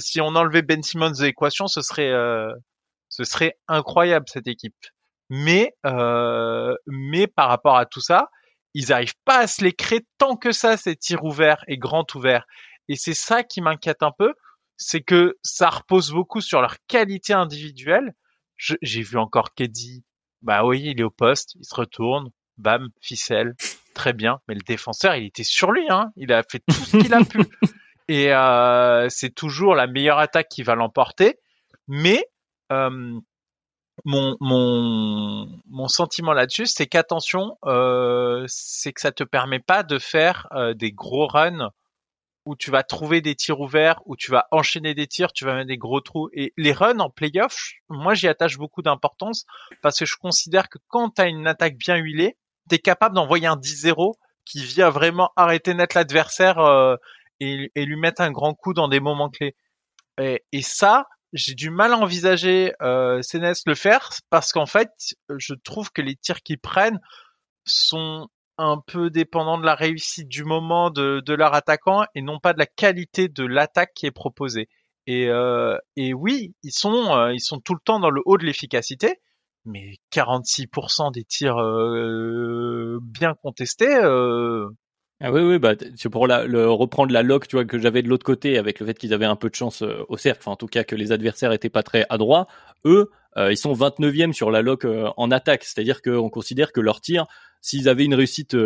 si 0.00 0.20
on 0.20 0.28
enlevait 0.28 0.62
Ben 0.62 0.82
Simmons 0.82 1.10
de 1.10 1.22
l'équation, 1.22 1.66
ce 1.66 1.82
serait 1.82 2.10
euh, 2.10 2.52
ce 3.08 3.24
serait 3.24 3.54
incroyable 3.68 4.26
cette 4.28 4.46
équipe. 4.46 4.74
Mais 5.30 5.74
euh, 5.84 6.74
mais 6.86 7.26
par 7.26 7.48
rapport 7.48 7.76
à 7.76 7.86
tout 7.86 8.00
ça, 8.00 8.28
ils 8.74 8.88
n'arrivent 8.88 9.18
pas 9.24 9.40
à 9.40 9.46
se 9.46 9.64
les 9.64 9.72
créer 9.72 10.06
tant 10.18 10.36
que 10.36 10.52
ça 10.52 10.76
ces 10.76 10.96
tirs 10.96 11.24
ouverts 11.24 11.64
et 11.68 11.78
grands 11.78 12.06
ouverts. 12.14 12.44
Et 12.88 12.96
c'est 12.96 13.14
ça 13.14 13.42
qui 13.42 13.60
m'inquiète 13.60 14.02
un 14.02 14.12
peu, 14.16 14.32
c'est 14.76 15.02
que 15.02 15.36
ça 15.42 15.70
repose 15.70 16.10
beaucoup 16.10 16.40
sur 16.40 16.60
leur 16.60 16.76
qualité 16.86 17.32
individuelle. 17.32 18.14
J'ai 18.56 19.02
vu 19.02 19.18
encore 19.18 19.54
Keddy, 19.54 20.04
bah 20.42 20.64
oui, 20.64 20.82
il 20.84 21.00
est 21.00 21.04
au 21.04 21.10
poste, 21.10 21.54
il 21.58 21.64
se 21.64 21.74
retourne, 21.74 22.30
bam, 22.58 22.88
ficelle, 23.00 23.54
très 23.94 24.12
bien. 24.12 24.40
Mais 24.48 24.54
le 24.54 24.60
défenseur, 24.60 25.14
il 25.16 25.26
était 25.26 25.44
sur 25.44 25.72
lui, 25.72 25.86
hein. 25.90 26.12
Il 26.16 26.32
a 26.32 26.42
fait 26.42 26.60
tout 26.66 26.74
ce 26.74 26.96
qu'il 26.98 27.14
a 27.14 27.24
pu. 27.24 27.38
Et 28.08 28.32
euh, 28.34 29.08
c'est 29.08 29.34
toujours 29.34 29.74
la 29.74 29.86
meilleure 29.86 30.18
attaque 30.18 30.48
qui 30.48 30.62
va 30.62 30.74
l'emporter. 30.74 31.38
Mais 31.88 32.24
euh, 32.70 33.18
mon, 34.04 34.36
mon, 34.40 35.48
mon 35.66 35.88
sentiment 35.88 36.32
là-dessus, 36.32 36.66
c'est 36.66 36.86
qu'attention, 36.86 37.56
euh, 37.64 38.44
c'est 38.48 38.92
que 38.92 39.00
ça 39.00 39.12
te 39.12 39.24
permet 39.24 39.60
pas 39.60 39.82
de 39.82 39.98
faire 39.98 40.48
euh, 40.52 40.74
des 40.74 40.92
gros 40.92 41.26
runs 41.26 41.70
où 42.46 42.56
tu 42.56 42.70
vas 42.70 42.82
trouver 42.82 43.20
des 43.20 43.34
tirs 43.34 43.60
ouverts, 43.60 44.00
où 44.06 44.16
tu 44.16 44.30
vas 44.30 44.46
enchaîner 44.50 44.94
des 44.94 45.06
tirs, 45.06 45.32
tu 45.32 45.44
vas 45.44 45.54
mettre 45.54 45.68
des 45.68 45.78
gros 45.78 46.00
trous. 46.00 46.28
Et 46.32 46.52
les 46.56 46.72
runs 46.72 46.98
en 47.00 47.10
playoff, 47.10 47.72
moi 47.88 48.14
j'y 48.14 48.28
attache 48.28 48.58
beaucoup 48.58 48.82
d'importance 48.82 49.46
parce 49.82 49.98
que 49.98 50.04
je 50.04 50.16
considère 50.16 50.68
que 50.68 50.78
quand 50.88 51.10
tu 51.10 51.22
as 51.22 51.26
une 51.26 51.46
attaque 51.46 51.76
bien 51.76 51.96
huilée, 51.96 52.36
tu 52.68 52.76
es 52.76 52.78
capable 52.78 53.14
d'envoyer 53.14 53.46
un 53.46 53.56
10-0 53.56 54.14
qui 54.44 54.62
vient 54.62 54.90
vraiment 54.90 55.30
arrêter 55.36 55.74
net 55.74 55.94
l'adversaire 55.94 56.58
euh, 56.58 56.96
et, 57.40 57.70
lui 57.76 57.96
mettre 57.96 58.20
un 58.20 58.30
grand 58.30 58.54
coup 58.54 58.74
dans 58.74 58.88
des 58.88 59.00
moments 59.00 59.30
clés. 59.30 59.56
Et, 60.18 60.62
ça, 60.62 61.06
j'ai 61.32 61.54
du 61.54 61.70
mal 61.70 61.92
à 61.92 61.98
envisager 61.98 62.74
euh, 62.82 63.20
le 63.32 63.74
faire 63.74 64.10
parce 64.30 64.52
qu'en 64.52 64.66
fait, 64.66 64.90
je 65.36 65.54
trouve 65.54 65.90
que 65.90 66.02
les 66.02 66.14
tirs 66.14 66.42
qu'ils 66.42 66.60
prennent 66.60 67.00
sont 67.64 68.28
un 68.58 68.78
peu 68.86 69.10
dépendants 69.10 69.58
de 69.58 69.64
la 69.64 69.74
réussite 69.74 70.28
du 70.28 70.44
moment 70.44 70.90
de, 70.90 71.20
de 71.24 71.34
leur 71.34 71.54
attaquant 71.54 72.04
et 72.14 72.22
non 72.22 72.38
pas 72.38 72.52
de 72.52 72.58
la 72.58 72.66
qualité 72.66 73.28
de 73.28 73.44
l'attaque 73.44 73.92
qui 73.94 74.06
est 74.06 74.10
proposée. 74.10 74.68
Et, 75.06 75.28
euh, 75.28 75.76
et 75.96 76.14
oui, 76.14 76.54
ils 76.62 76.72
sont, 76.72 77.14
euh, 77.14 77.32
ils 77.32 77.40
sont 77.40 77.60
tout 77.60 77.74
le 77.74 77.80
temps 77.84 78.00
dans 78.00 78.10
le 78.10 78.22
haut 78.24 78.38
de 78.38 78.44
l'efficacité, 78.44 79.20
mais 79.64 79.96
46% 80.12 81.12
des 81.12 81.24
tirs 81.24 81.58
euh, 81.58 82.98
bien 83.02 83.34
contestés, 83.34 83.94
ah 85.20 85.30
oui, 85.32 85.40
oui, 85.42 85.58
bah, 85.58 85.74
pour 86.10 86.22
reprendre 86.22 87.12
la 87.12 87.22
loc, 87.22 87.46
tu 87.46 87.56
vois, 87.56 87.64
que 87.64 87.78
j'avais 87.78 88.02
de 88.02 88.08
l'autre 88.08 88.26
côté 88.26 88.58
avec 88.58 88.80
le 88.80 88.86
fait 88.86 88.98
qu'ils 88.98 89.14
avaient 89.14 89.24
un 89.24 89.36
peu 89.36 89.48
de 89.48 89.54
chance 89.54 89.82
au 89.82 90.16
cercle, 90.16 90.40
enfin, 90.42 90.50
en 90.50 90.56
tout 90.56 90.66
cas 90.66 90.82
que 90.82 90.96
les 90.96 91.12
adversaires 91.12 91.52
étaient 91.52 91.70
pas 91.70 91.84
très 91.84 92.04
adroits. 92.10 92.46
Eux, 92.84 93.10
ils 93.36 93.56
sont 93.56 93.72
29e 93.72 94.32
sur 94.32 94.50
la 94.50 94.62
loc 94.62 94.84
euh, 94.84 95.10
en 95.16 95.30
attaque, 95.30 95.64
c'est-à-dire 95.64 96.02
qu'on 96.02 96.30
considère 96.30 96.72
que 96.72 96.80
leur 96.80 97.00
tir, 97.00 97.26
s'ils 97.60 97.88
avaient 97.88 98.04
une 98.04 98.14
réussite 98.14 98.56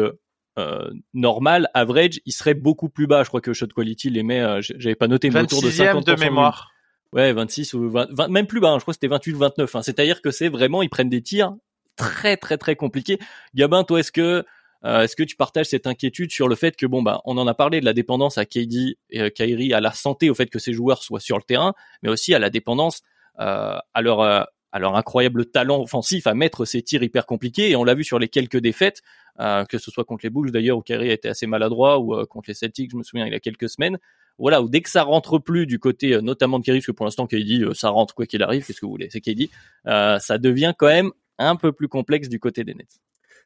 normale, 1.15 1.69
average, 1.73 2.21
ils 2.27 2.33
seraient 2.33 2.55
beaucoup 2.55 2.89
plus 2.89 3.07
bas. 3.07 3.23
Je 3.23 3.29
crois 3.29 3.41
que 3.41 3.53
shot 3.53 3.69
quality 3.69 4.11
les 4.11 4.23
met, 4.25 4.43
j'avais 4.61 4.97
pas 4.97 5.07
noté, 5.07 5.31
mais 5.31 5.41
autour 5.41 5.63
de 5.63 5.71
50 5.71 6.07
de 6.07 6.15
mémoire. 6.15 6.73
Ouais, 7.13 7.33
26 7.33 7.75
ou 7.75 7.91
20, 7.91 8.29
même 8.29 8.47
plus 8.47 8.61
bas. 8.61 8.71
Hein, 8.71 8.79
je 8.79 8.83
crois 8.83 8.93
que 8.93 8.97
c'était 8.97 9.09
28 9.09 9.33
ou 9.33 9.39
29. 9.39 9.77
Hein. 9.77 9.83
C'est-à-dire 9.83 10.21
que 10.21 10.31
c'est 10.31 10.49
vraiment, 10.49 10.83
ils 10.83 10.91
prennent 10.91 11.09
des 11.09 11.23
tirs 11.23 11.55
très 11.97 12.37
très 12.37 12.57
très 12.57 12.77
compliqués. 12.77 13.19
Gabin, 13.55 13.85
toi, 13.85 14.01
est-ce 14.01 14.13
que 14.13 14.45
euh, 14.85 15.03
est-ce 15.03 15.17
que 15.17 15.25
tu 15.25 15.37
partages 15.37 15.67
cette 15.67 15.87
inquiétude 15.87 16.31
sur 16.31 16.49
le 16.49 16.55
fait 16.55 16.77
que 16.77 16.87
bon 16.87 17.03
bah 17.03 17.21
on 17.25 17.37
en 17.37 17.49
a 17.49 17.55
parlé 17.55 17.81
de 17.81 17.85
la 17.85 17.93
dépendance 17.93 18.39
à 18.39 18.45
KD 18.47 18.97
et 19.11 19.21
euh, 19.21 19.29
Kyrie 19.29 19.75
à 19.75 19.81
la 19.81 19.93
santé 19.93 20.31
au 20.31 20.35
fait 20.35 20.47
que 20.47 20.61
ces 20.61 20.73
joueurs 20.73 21.03
soient 21.03 21.19
sur 21.19 21.37
le 21.37 21.43
terrain, 21.43 21.75
mais 22.03 22.09
aussi 22.09 22.33
à 22.33 22.39
la 22.39 22.49
dépendance 22.49 23.03
euh, 23.41 23.77
à 23.93 24.03
leur 24.03 24.47
leur 24.75 24.97
incroyable 24.97 25.47
talent 25.47 25.83
offensif 25.83 26.27
à 26.27 26.35
mettre 26.35 26.65
ces 26.65 26.83
tirs 26.83 27.03
hyper 27.03 27.27
compliqués 27.27 27.71
et 27.71 27.77
on 27.77 27.85
l'a 27.85 27.95
vu 27.95 28.05
sur 28.05 28.19
les 28.19 28.29
quelques 28.29 28.59
défaites 28.59 29.03
que 29.39 29.79
ce 29.79 29.91
soit 29.91 30.05
contre 30.05 30.25
les 30.25 30.31
Bulls 30.31 30.51
d'ailleurs 30.51 30.79
où 30.79 30.83
Kyrie 30.83 31.11
était 31.11 31.29
assez 31.29 31.47
maladroit 31.47 32.01
ou 32.01 32.27
contre 32.27 32.49
les 32.49 32.55
Celtics 32.55 32.91
je 32.91 32.97
me 32.97 33.03
souviens 33.03 33.25
il 33.25 33.33
y 33.33 33.37
a 33.37 33.41
quelques 33.41 33.69
semaines 33.69 33.99
voilà 34.37 34.61
où 34.61 34.69
dès 34.69 34.81
que 34.81 34.91
ça 34.91 35.05
rentre 35.05 35.39
plus 35.39 35.67
du 35.67 35.79
côté 35.79 36.21
notamment 36.21 36.59
de 36.59 36.65
Kyrie 36.65 36.79
parce 36.79 36.87
que 36.87 36.93
pour 36.93 37.07
l'instant 37.07 37.27
KD 37.27 37.73
ça 37.73 37.89
rentre 37.91 38.15
quoi 38.15 38.27
qu'il 38.27 38.43
arrive 38.43 38.67
qu'est-ce 38.67 38.81
que 38.81 38.87
vous 38.87 38.93
voulez 38.93 39.09
c'est 39.11 39.21
KD 39.21 39.49
ça 39.85 40.39
devient 40.39 40.75
quand 40.77 40.89
même 40.89 41.13
un 41.39 41.57
peu 41.57 41.73
plus 41.73 41.89
complexe 41.89 42.29
du 42.29 42.41
côté 42.41 42.65
des 42.65 42.75
Nets. 42.75 43.01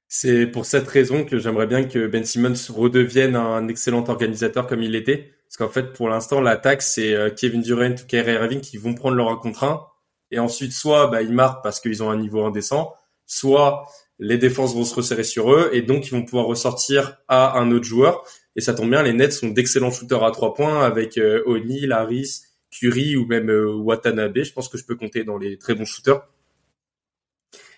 C'est 0.08 0.46
pour 0.46 0.66
cette 0.66 0.88
raison 0.88 1.24
que 1.24 1.38
j'aimerais 1.38 1.66
bien 1.66 1.84
que 1.84 2.06
Ben 2.06 2.24
Simmons 2.24 2.54
redevienne 2.68 3.36
un 3.36 3.68
excellent 3.68 4.04
organisateur 4.08 4.66
comme 4.66 4.82
il 4.82 4.92
l'était. 4.92 5.32
Parce 5.46 5.56
qu'en 5.56 5.72
fait, 5.72 5.92
pour 5.92 6.08
l'instant, 6.08 6.40
l'attaque, 6.40 6.82
c'est 6.82 7.14
euh, 7.14 7.30
Kevin 7.30 7.62
Durant 7.62 7.92
ou 7.92 8.06
Kyrie 8.06 8.32
Irving 8.32 8.60
qui 8.60 8.78
vont 8.78 8.94
prendre 8.94 9.16
leur 9.16 9.38
contre 9.40 9.64
1. 9.64 9.86
Et 10.32 10.38
ensuite, 10.38 10.72
soit 10.72 11.06
bah, 11.06 11.22
ils 11.22 11.32
marquent 11.32 11.62
parce 11.62 11.78
qu'ils 11.78 12.02
ont 12.02 12.10
un 12.10 12.16
niveau 12.16 12.44
indécent, 12.44 12.94
soit 13.26 13.86
les 14.18 14.38
défenses 14.38 14.74
vont 14.74 14.84
se 14.84 14.94
resserrer 14.94 15.24
sur 15.24 15.52
eux 15.52 15.70
et 15.72 15.82
donc 15.82 16.06
ils 16.06 16.10
vont 16.10 16.24
pouvoir 16.24 16.46
ressortir 16.46 17.18
à 17.28 17.58
un 17.58 17.70
autre 17.70 17.84
joueur. 17.84 18.24
Et 18.56 18.60
ça 18.60 18.74
tombe 18.74 18.90
bien, 18.90 19.02
les 19.02 19.12
Nets 19.12 19.32
sont 19.32 19.48
d'excellents 19.48 19.90
shooters 19.90 20.24
à 20.24 20.30
trois 20.30 20.54
points 20.54 20.84
avec 20.84 21.18
euh, 21.18 21.42
O'Neal, 21.46 21.92
Harris, 21.92 22.42
Curry 22.70 23.16
ou 23.16 23.26
même 23.26 23.50
euh, 23.50 23.74
Watanabe. 23.74 24.42
Je 24.42 24.52
pense 24.52 24.68
que 24.68 24.78
je 24.78 24.84
peux 24.84 24.96
compter 24.96 25.24
dans 25.24 25.38
les 25.38 25.58
très 25.58 25.74
bons 25.74 25.84
shooters. 25.84 26.26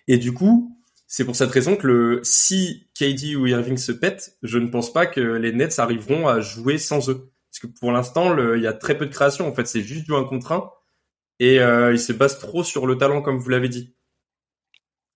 Et 0.06 0.18
du 0.18 0.32
coup, 0.32 0.76
c'est 1.06 1.24
pour 1.24 1.36
cette 1.36 1.50
raison 1.50 1.76
que 1.76 1.86
le, 1.86 2.20
si 2.22 2.88
KD 2.98 3.36
ou 3.36 3.46
Irving 3.46 3.76
se 3.76 3.92
pètent, 3.92 4.36
je 4.42 4.58
ne 4.58 4.68
pense 4.68 4.92
pas 4.92 5.06
que 5.06 5.20
les 5.20 5.52
Nets 5.52 5.78
arriveront 5.78 6.28
à 6.28 6.40
jouer 6.40 6.78
sans 6.78 7.08
eux. 7.10 7.30
Parce 7.50 7.60
que 7.60 7.78
pour 7.78 7.92
l'instant, 7.92 8.36
il 8.54 8.62
y 8.62 8.66
a 8.66 8.72
très 8.72 8.98
peu 8.98 9.06
de 9.06 9.12
création. 9.12 9.48
En 9.48 9.54
fait, 9.54 9.66
c'est 9.66 9.82
juste 9.82 10.04
du 10.04 10.14
1 10.14 10.24
contre 10.24 10.52
1. 10.52 10.70
Et 11.44 11.60
euh, 11.60 11.92
ils 11.92 12.00
se 12.00 12.14
basent 12.14 12.38
trop 12.38 12.64
sur 12.64 12.86
le 12.86 12.96
talent, 12.96 13.20
comme 13.20 13.36
vous 13.36 13.50
l'avez 13.50 13.68
dit. 13.68 13.94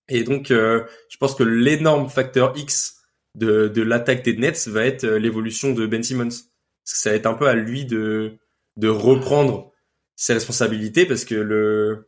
Et 0.09 0.23
donc, 0.23 0.51
euh, 0.51 0.83
je 1.09 1.17
pense 1.17 1.33
que 1.33 1.41
l'énorme 1.41 2.07
facteur 2.07 2.53
X 2.55 2.97
de, 3.33 3.67
de 3.67 3.81
l'attaque 3.81 4.23
des 4.23 4.37
Nets 4.37 4.67
va 4.67 4.85
être 4.85 5.05
euh, 5.05 5.17
l'évolution 5.17 5.73
de 5.73 5.87
Ben 5.87 6.03
Simmons. 6.03 6.29
Parce 6.29 6.93
que 6.93 6.97
ça 6.99 7.09
va 7.09 7.15
être 7.15 7.25
un 7.25 7.33
peu 7.33 7.47
à 7.47 7.55
lui 7.55 7.85
de, 7.85 8.37
de 8.77 8.87
reprendre 8.87 9.71
ses 10.15 10.33
responsabilités, 10.33 11.07
parce 11.07 11.25
que 11.25 11.33
le 11.33 12.07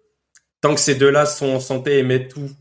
tant 0.62 0.76
que 0.76 0.82
ces 0.82 0.94
deux-là 0.94 1.26
sont 1.26 1.50
en 1.50 1.60
santé 1.60 1.98
et 1.98 2.04
mettent 2.04 2.30
tout 2.30 2.52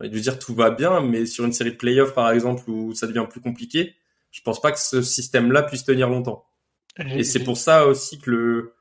je 0.00 0.06
veux 0.06 0.20
dire 0.20 0.38
tout 0.38 0.54
va 0.54 0.70
bien, 0.70 1.00
mais 1.00 1.26
sur 1.26 1.44
une 1.44 1.52
série 1.52 1.72
de 1.72 1.76
playoffs 1.76 2.14
par 2.14 2.30
exemple 2.30 2.62
où 2.70 2.94
ça 2.94 3.08
devient 3.08 3.26
plus 3.28 3.40
compliqué, 3.40 3.96
je 4.30 4.40
pense 4.42 4.60
pas 4.60 4.70
que 4.70 4.78
ce 4.78 5.02
système-là 5.02 5.64
puisse 5.64 5.84
tenir 5.84 6.08
longtemps. 6.08 6.44
Et 7.00 7.24
c'est 7.24 7.42
pour 7.42 7.56
ça 7.56 7.86
aussi 7.86 8.20
que 8.20 8.30
le, 8.30 8.74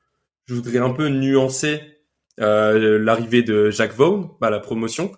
je 0.46 0.54
voudrais 0.54 0.78
un 0.78 0.92
peu 0.92 1.08
nuancer 1.08 1.97
euh, 2.40 3.00
l'arrivée 3.00 3.42
de 3.42 3.72
Jacques 3.72 3.96
Vaughn 3.96 4.30
à 4.42 4.50
la 4.50 4.60
promotion, 4.60 5.12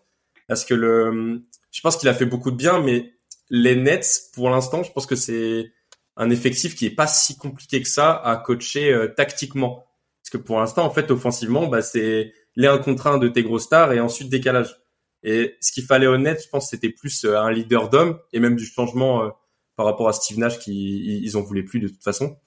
parce 0.48 0.64
que 0.64 0.74
le, 0.74 1.42
je 1.72 1.82
pense 1.82 1.98
qu'il 1.98 2.08
a 2.08 2.14
fait 2.14 2.26
beaucoup 2.26 2.52
de 2.52 2.56
bien, 2.56 2.82
mais 2.82 3.12
les 3.50 3.76
Nets 3.76 4.30
pour 4.34 4.50
l'instant, 4.50 4.84
je 4.84 4.92
pense 4.92 5.06
que 5.06 5.16
c'est 5.16 5.74
un 6.16 6.30
effectif 6.30 6.76
qui 6.76 6.86
est 6.86 6.96
pas 6.96 7.08
si 7.08 7.38
compliqué 7.38 7.82
que 7.82 7.88
ça 7.88 8.14
à 8.14 8.38
coacher 8.38 8.94
euh, 8.94 9.08
tactiquement, 9.08 9.86
parce 10.22 10.30
que 10.32 10.38
pour 10.38 10.60
l'instant 10.60 10.86
en 10.86 10.92
fait 10.92 11.12
offensivement, 11.12 11.68
bah 11.68 11.82
c'est 11.82 12.34
les 12.56 12.68
un 12.68 12.78
contre 12.78 13.08
un 13.08 13.18
de 13.18 13.28
tes 13.28 13.44
gros 13.44 13.60
stars 13.60 13.92
et 13.92 14.00
ensuite 14.00 14.30
décalage. 14.30 14.76
Et 15.24 15.58
ce 15.60 15.74
qu'il 15.74 15.84
fallait 15.84 16.08
honnête, 16.08 16.42
je 16.44 16.50
pense, 16.50 16.70
c'était 16.70 16.90
plus 16.90 17.26
un 17.26 17.52
leader 17.52 17.90
d'homme 17.90 18.18
et 18.32 18.40
même 18.40 18.56
du 18.56 18.66
changement 18.66 19.30
par 19.76 19.86
rapport 19.86 20.08
à 20.08 20.14
Steve 20.14 20.40
Nash 20.40 20.60
qui 20.60 21.22
ils 21.22 21.36
en 21.36 21.42
voulaient 21.42 21.64
plus 21.64 21.82
de 21.82 21.90
toute 21.90 22.04
façon. 22.04 22.38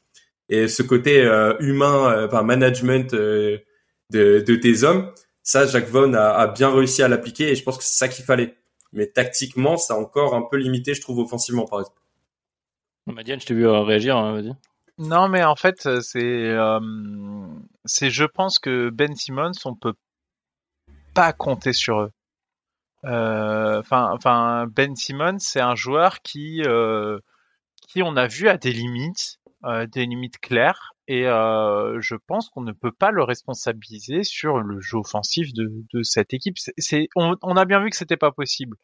Et 0.49 0.69
ce 0.69 0.83
côté 0.83 1.23
humain, 1.61 2.27
enfin 2.27 2.43
management 2.43 3.15
de, 4.12 4.44
de 4.46 4.55
tes 4.57 4.85
hommes, 4.85 5.12
ça, 5.42 5.66
Jacques 5.66 5.88
Vaughan 5.88 6.14
a, 6.14 6.29
a 6.31 6.46
bien 6.46 6.70
réussi 6.72 7.03
à 7.03 7.09
l'appliquer 7.09 7.51
et 7.51 7.55
je 7.55 7.62
pense 7.64 7.79
que 7.79 7.85
c'est 7.85 7.98
ça 7.98 8.09
qu'il 8.09 8.25
fallait. 8.25 8.57
Mais 8.92 9.07
tactiquement, 9.07 9.77
c'est 9.77 9.94
encore 9.94 10.35
un 10.35 10.42
peu 10.42 10.57
limité, 10.59 10.94
je 10.94 11.01
trouve, 11.01 11.18
offensivement, 11.18 11.64
par 11.64 11.81
exemple. 11.81 11.98
Madiane, 13.07 13.40
je 13.40 13.46
t'ai 13.46 13.55
vu 13.55 13.66
euh, 13.66 13.81
réagir, 13.81 14.16
hein, 14.16 14.33
vas-y. 14.33 14.55
Non, 14.98 15.29
mais 15.29 15.42
en 15.42 15.57
fait, 15.57 15.88
c'est, 16.01 16.20
euh, 16.22 16.79
c'est, 17.85 18.11
je 18.11 18.25
pense 18.25 18.59
que 18.59 18.90
Ben 18.90 19.16
Simmons, 19.16 19.53
on 19.64 19.75
peut 19.75 19.94
pas 21.14 21.33
compter 21.33 21.72
sur 21.72 22.01
eux. 22.01 22.11
Euh, 23.05 23.81
enfin, 23.81 24.11
enfin, 24.12 24.66
Ben 24.70 24.94
Simmons, 24.94 25.38
c'est 25.38 25.61
un 25.61 25.75
joueur 25.75 26.20
qui, 26.20 26.62
euh, 26.66 27.18
qui 27.88 28.03
on 28.03 28.16
a 28.16 28.27
vu 28.27 28.48
à 28.48 28.57
des 28.59 28.72
limites, 28.72 29.40
euh, 29.64 29.87
des 29.87 30.07
limites 30.07 30.38
claires, 30.38 30.94
et 31.09 31.27
euh, 31.27 32.01
je 32.01 32.15
pense 32.15 32.49
qu'on 32.49 32.62
ne 32.62 32.73
peut 32.73 32.93
pas 32.93 33.11
le 33.11 33.25
responsabiliser 33.25 34.23
sur 34.23 34.59
le 34.59 34.81
jeu 34.81 34.99
offensif 34.99 35.53
de, 35.53 36.03
cette 36.03 36.33
équipe. 36.33 36.57
On, 37.17 37.57
a 37.57 37.65
bien 37.65 37.81
vu 37.83 37.91
que 37.91 37.97
c'était 37.97 38.17
pas 38.17 38.33
possible. 38.33 38.77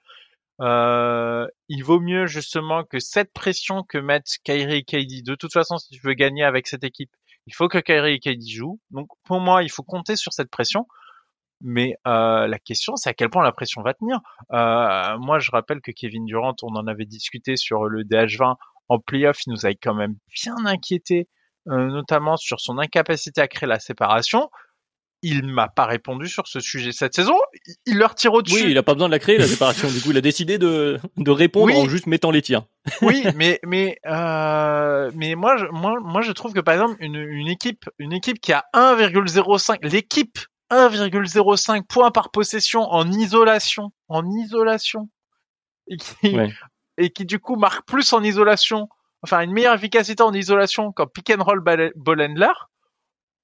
Euh, 0.61 1.47
il 1.69 1.85
vaut 1.85 2.01
mieux 2.01 2.27
justement 2.27 2.83
que 2.83 2.99
cette 2.99 3.33
pression 3.33 3.85
que 3.85 3.99
mettent 3.99 4.39
Kyrie 4.43 4.79
et 4.79 4.83
KD. 4.83 5.23
De 5.25 5.37
toute 5.37 5.53
façon, 5.53 5.79
si 5.79 5.91
tu 5.91 6.01
veux 6.03 6.15
gagner 6.15 6.43
avec 6.43 6.67
cette 6.67 6.83
équipe, 6.83 7.11
il 7.47 7.55
faut 7.55 7.69
que 7.69 7.79
Kyrie 7.79 8.15
et 8.15 8.19
KD 8.19 8.47
jouent. 8.49 8.81
Donc 8.91 9.09
pour 9.25 9.41
moi, 9.41 9.63
il 9.63 9.71
faut 9.71 9.85
compter 9.85 10.17
sur 10.17 10.33
cette 10.33 10.51
pression. 10.51 10.87
Mais 11.61 11.95
euh, 12.07 12.47
la 12.47 12.59
question, 12.59 12.97
c'est 12.97 13.11
à 13.11 13.15
quel 13.15 13.31
point 13.31 13.43
la 13.43 13.53
pression 13.53 13.83
va 13.83 13.95
tenir. 13.95 14.21
Moi, 14.51 15.39
je 15.39 15.51
rappelle 15.53 15.81
que 15.81 15.93
Kevin 15.93 16.25
Durant, 16.25 16.55
on 16.63 16.75
en 16.75 16.87
avait 16.87 17.07
discuté 17.07 17.57
sur 17.57 17.85
le 17.85 18.03
DH20 18.05 18.57
en 18.89 18.99
playoff, 18.99 19.45
il 19.47 19.51
nous 19.51 19.67
avait 19.67 19.75
quand 19.75 19.95
même 19.95 20.17
bien 20.35 20.57
inquiété, 20.65 21.29
notamment 21.69 22.37
sur 22.37 22.61
son 22.61 22.79
incapacité 22.79 23.41
à 23.41 23.49
créer 23.49 23.69
la 23.69 23.79
séparation 23.79 24.49
il 25.23 25.47
m'a 25.47 25.69
pas 25.69 25.87
répondu 25.87 26.29
sur 26.29 26.47
ce 26.47 26.61
sujet 26.61 26.93
cette 26.93 27.15
saison. 27.15 27.37
Il 27.87 27.99
leur 27.99 28.15
tire 28.15 28.33
au-dessus. 28.33 28.65
Oui, 28.65 28.71
il 28.71 28.79
a 28.79 28.83
pas 28.83 28.95
besoin 28.95 29.09
de 29.09 29.13
la 29.13 29.19
créer 29.19 29.39
la 29.39 29.47
séparation. 29.47 29.89
du 29.91 30.01
coup, 30.01 30.11
il 30.11 30.17
a 30.17 30.21
décidé 30.21 30.59
de 30.59 30.99
de 31.17 31.31
répondre 31.31 31.75
en 31.77 31.89
juste 31.89 32.07
mettant 32.07 32.31
les 32.31 32.43
tirs. 32.43 32.65
oui, 33.03 33.25
mais 33.35 33.59
mais 33.65 33.99
euh, 34.07 35.11
mais 35.15 35.35
moi 35.35 35.57
je, 35.57 35.67
moi 35.67 35.99
moi 36.01 36.23
je 36.23 36.33
trouve 36.33 36.53
que 36.53 36.61
par 36.61 36.75
exemple 36.75 36.97
une 37.01 37.17
une 37.17 37.49
équipe 37.49 37.89
une 37.99 38.13
équipe 38.13 38.41
qui 38.41 38.53
a 38.53 38.65
1,05 38.75 39.87
l'équipe 39.87 40.39
1,05 40.71 41.83
points 41.87 42.11
par 42.11 42.31
possession 42.31 42.83
en 42.83 43.11
isolation 43.11 43.91
en 44.09 44.25
isolation 44.31 45.09
et 45.89 45.97
qui 45.97 46.37
et 46.97 47.11
qui 47.11 47.25
du 47.25 47.39
coup 47.39 47.57
marque 47.57 47.87
plus 47.87 48.13
en 48.13 48.23
isolation 48.23 48.89
enfin 49.23 49.41
une 49.41 49.53
meilleure 49.53 49.75
efficacité 49.75 50.23
en 50.23 50.33
isolation 50.33 50.93
qu'en 50.93 51.07
pick 51.07 51.31
and 51.31 51.43
roll 51.43 51.61
ball 51.61 52.23
handler 52.23 52.53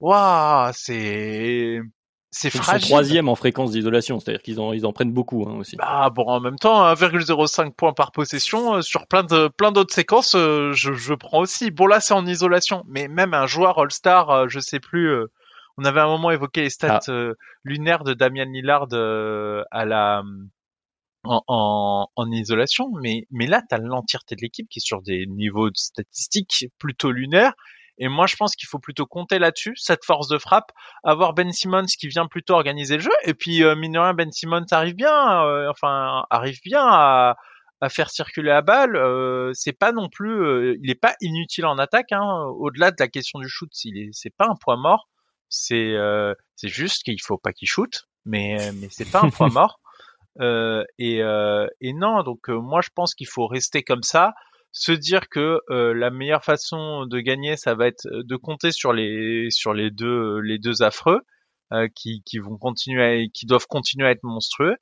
Waouh, 0.00 0.70
c'est 0.74 1.80
c'est 2.30 2.50
fragile. 2.50 2.88
troisième 2.88 3.28
en 3.28 3.36
fréquence 3.36 3.70
d'isolation, 3.70 4.18
c'est-à-dire 4.18 4.42
qu'ils 4.42 4.58
en 4.60 4.72
ils 4.72 4.84
en 4.86 4.92
prennent 4.92 5.12
beaucoup 5.12 5.46
hein, 5.48 5.54
aussi. 5.58 5.76
Ah 5.78 6.10
bon, 6.10 6.24
en 6.26 6.40
même 6.40 6.58
temps, 6.58 6.84
1,05 6.92 7.72
points 7.72 7.92
par 7.92 8.10
possession 8.10 8.74
euh, 8.74 8.80
sur 8.82 9.06
plein 9.06 9.22
de 9.22 9.48
plein 9.48 9.70
d'autres 9.70 9.94
séquences, 9.94 10.34
euh, 10.34 10.72
je, 10.72 10.94
je 10.94 11.14
prends 11.14 11.38
aussi. 11.38 11.70
Bon 11.70 11.86
là, 11.86 12.00
c'est 12.00 12.12
en 12.12 12.26
isolation, 12.26 12.82
mais 12.88 13.06
même 13.06 13.34
un 13.34 13.46
joueur 13.46 13.78
All-Star, 13.78 14.30
euh, 14.30 14.46
je 14.48 14.58
sais 14.58 14.80
plus. 14.80 15.16
on 15.78 15.84
avait 15.84 16.00
un 16.00 16.08
moment 16.08 16.32
évoqué 16.32 16.62
les 16.62 16.70
stats 16.70 17.00
ah. 17.06 17.30
lunaires 17.62 18.02
de 18.02 18.14
Damian 18.14 18.46
Lillard 18.46 18.88
à 19.70 19.84
la 19.84 20.24
en, 21.24 21.42
en, 21.48 22.08
en, 22.14 22.30
isolation, 22.30 22.90
mais 23.02 23.26
mais 23.30 23.46
là, 23.46 23.62
t'as 23.68 23.78
l'entièreté 23.78 24.36
de 24.36 24.42
l'équipe 24.42 24.68
qui 24.68 24.78
est 24.78 24.86
sur 24.86 25.02
des 25.02 25.26
niveaux 25.26 25.70
de 25.70 25.76
statistiques 25.76 26.66
plutôt 26.78 27.10
lunaires 27.10 27.54
et 27.98 28.08
moi, 28.08 28.26
je 28.26 28.36
pense 28.36 28.56
qu'il 28.56 28.68
faut 28.68 28.78
plutôt 28.78 29.06
compter 29.06 29.38
là-dessus, 29.38 29.74
cette 29.76 30.04
force 30.04 30.28
de 30.28 30.38
frappe, 30.38 30.72
avoir 31.04 31.32
Ben 31.32 31.52
Simmons 31.52 31.86
qui 31.86 32.08
vient 32.08 32.26
plutôt 32.26 32.54
organiser 32.54 32.96
le 32.96 33.02
jeu. 33.02 33.12
Et 33.24 33.34
puis, 33.34 33.62
euh, 33.62 33.76
mine 33.76 33.92
de 33.92 33.98
rien, 33.98 34.14
Ben 34.14 34.32
Simmons 34.32 34.66
arrive 34.70 34.94
bien, 34.94 35.44
euh, 35.44 35.70
enfin, 35.70 36.24
arrive 36.30 36.60
bien 36.64 36.82
à, 36.84 37.36
à 37.80 37.88
faire 37.88 38.10
circuler 38.10 38.48
la 38.48 38.62
balle. 38.62 38.96
Euh, 38.96 39.52
c'est 39.54 39.72
pas 39.72 39.92
non 39.92 40.08
plus, 40.08 40.44
euh, 40.44 40.76
il 40.82 40.90
est 40.90 41.00
pas 41.00 41.14
inutile 41.20 41.66
en 41.66 41.78
attaque. 41.78 42.10
Hein, 42.10 42.46
Au-delà 42.58 42.90
de 42.90 42.96
la 42.98 43.08
question 43.08 43.38
du 43.38 43.48
shoot, 43.48 43.70
c'est 43.72 44.36
pas 44.36 44.46
un 44.46 44.56
point 44.56 44.76
mort. 44.76 45.08
C'est, 45.48 45.94
c'est 46.56 46.68
juste 46.68 47.04
qu'il 47.04 47.20
faut 47.22 47.38
pas 47.38 47.52
qu'il 47.52 47.68
shoot, 47.68 48.08
mais 48.24 48.72
mais 48.72 48.88
c'est 48.90 49.08
pas 49.08 49.20
un 49.22 49.30
point 49.30 49.48
mort. 49.50 49.78
Et 50.40 51.20
et 51.80 51.92
non, 51.92 52.22
donc 52.22 52.48
moi, 52.48 52.80
je 52.82 52.90
pense 52.94 53.14
qu'il 53.14 53.28
faut 53.28 53.46
rester 53.46 53.82
comme 53.82 54.02
ça 54.02 54.34
se 54.74 54.92
dire 54.92 55.28
que 55.28 55.60
euh, 55.70 55.94
la 55.94 56.10
meilleure 56.10 56.44
façon 56.44 57.06
de 57.06 57.20
gagner, 57.20 57.56
ça 57.56 57.74
va 57.74 57.86
être 57.86 58.08
de 58.10 58.36
compter 58.36 58.72
sur 58.72 58.92
les 58.92 59.48
sur 59.50 59.72
les 59.72 59.90
deux 59.90 60.40
les 60.40 60.58
deux 60.58 60.82
affreux 60.82 61.20
euh, 61.72 61.88
qui, 61.94 62.22
qui 62.26 62.38
vont 62.38 62.58
continuer, 62.58 63.30
qui 63.32 63.46
doivent 63.46 63.68
continuer 63.68 64.08
à 64.08 64.10
être 64.10 64.24
monstrueux, 64.24 64.76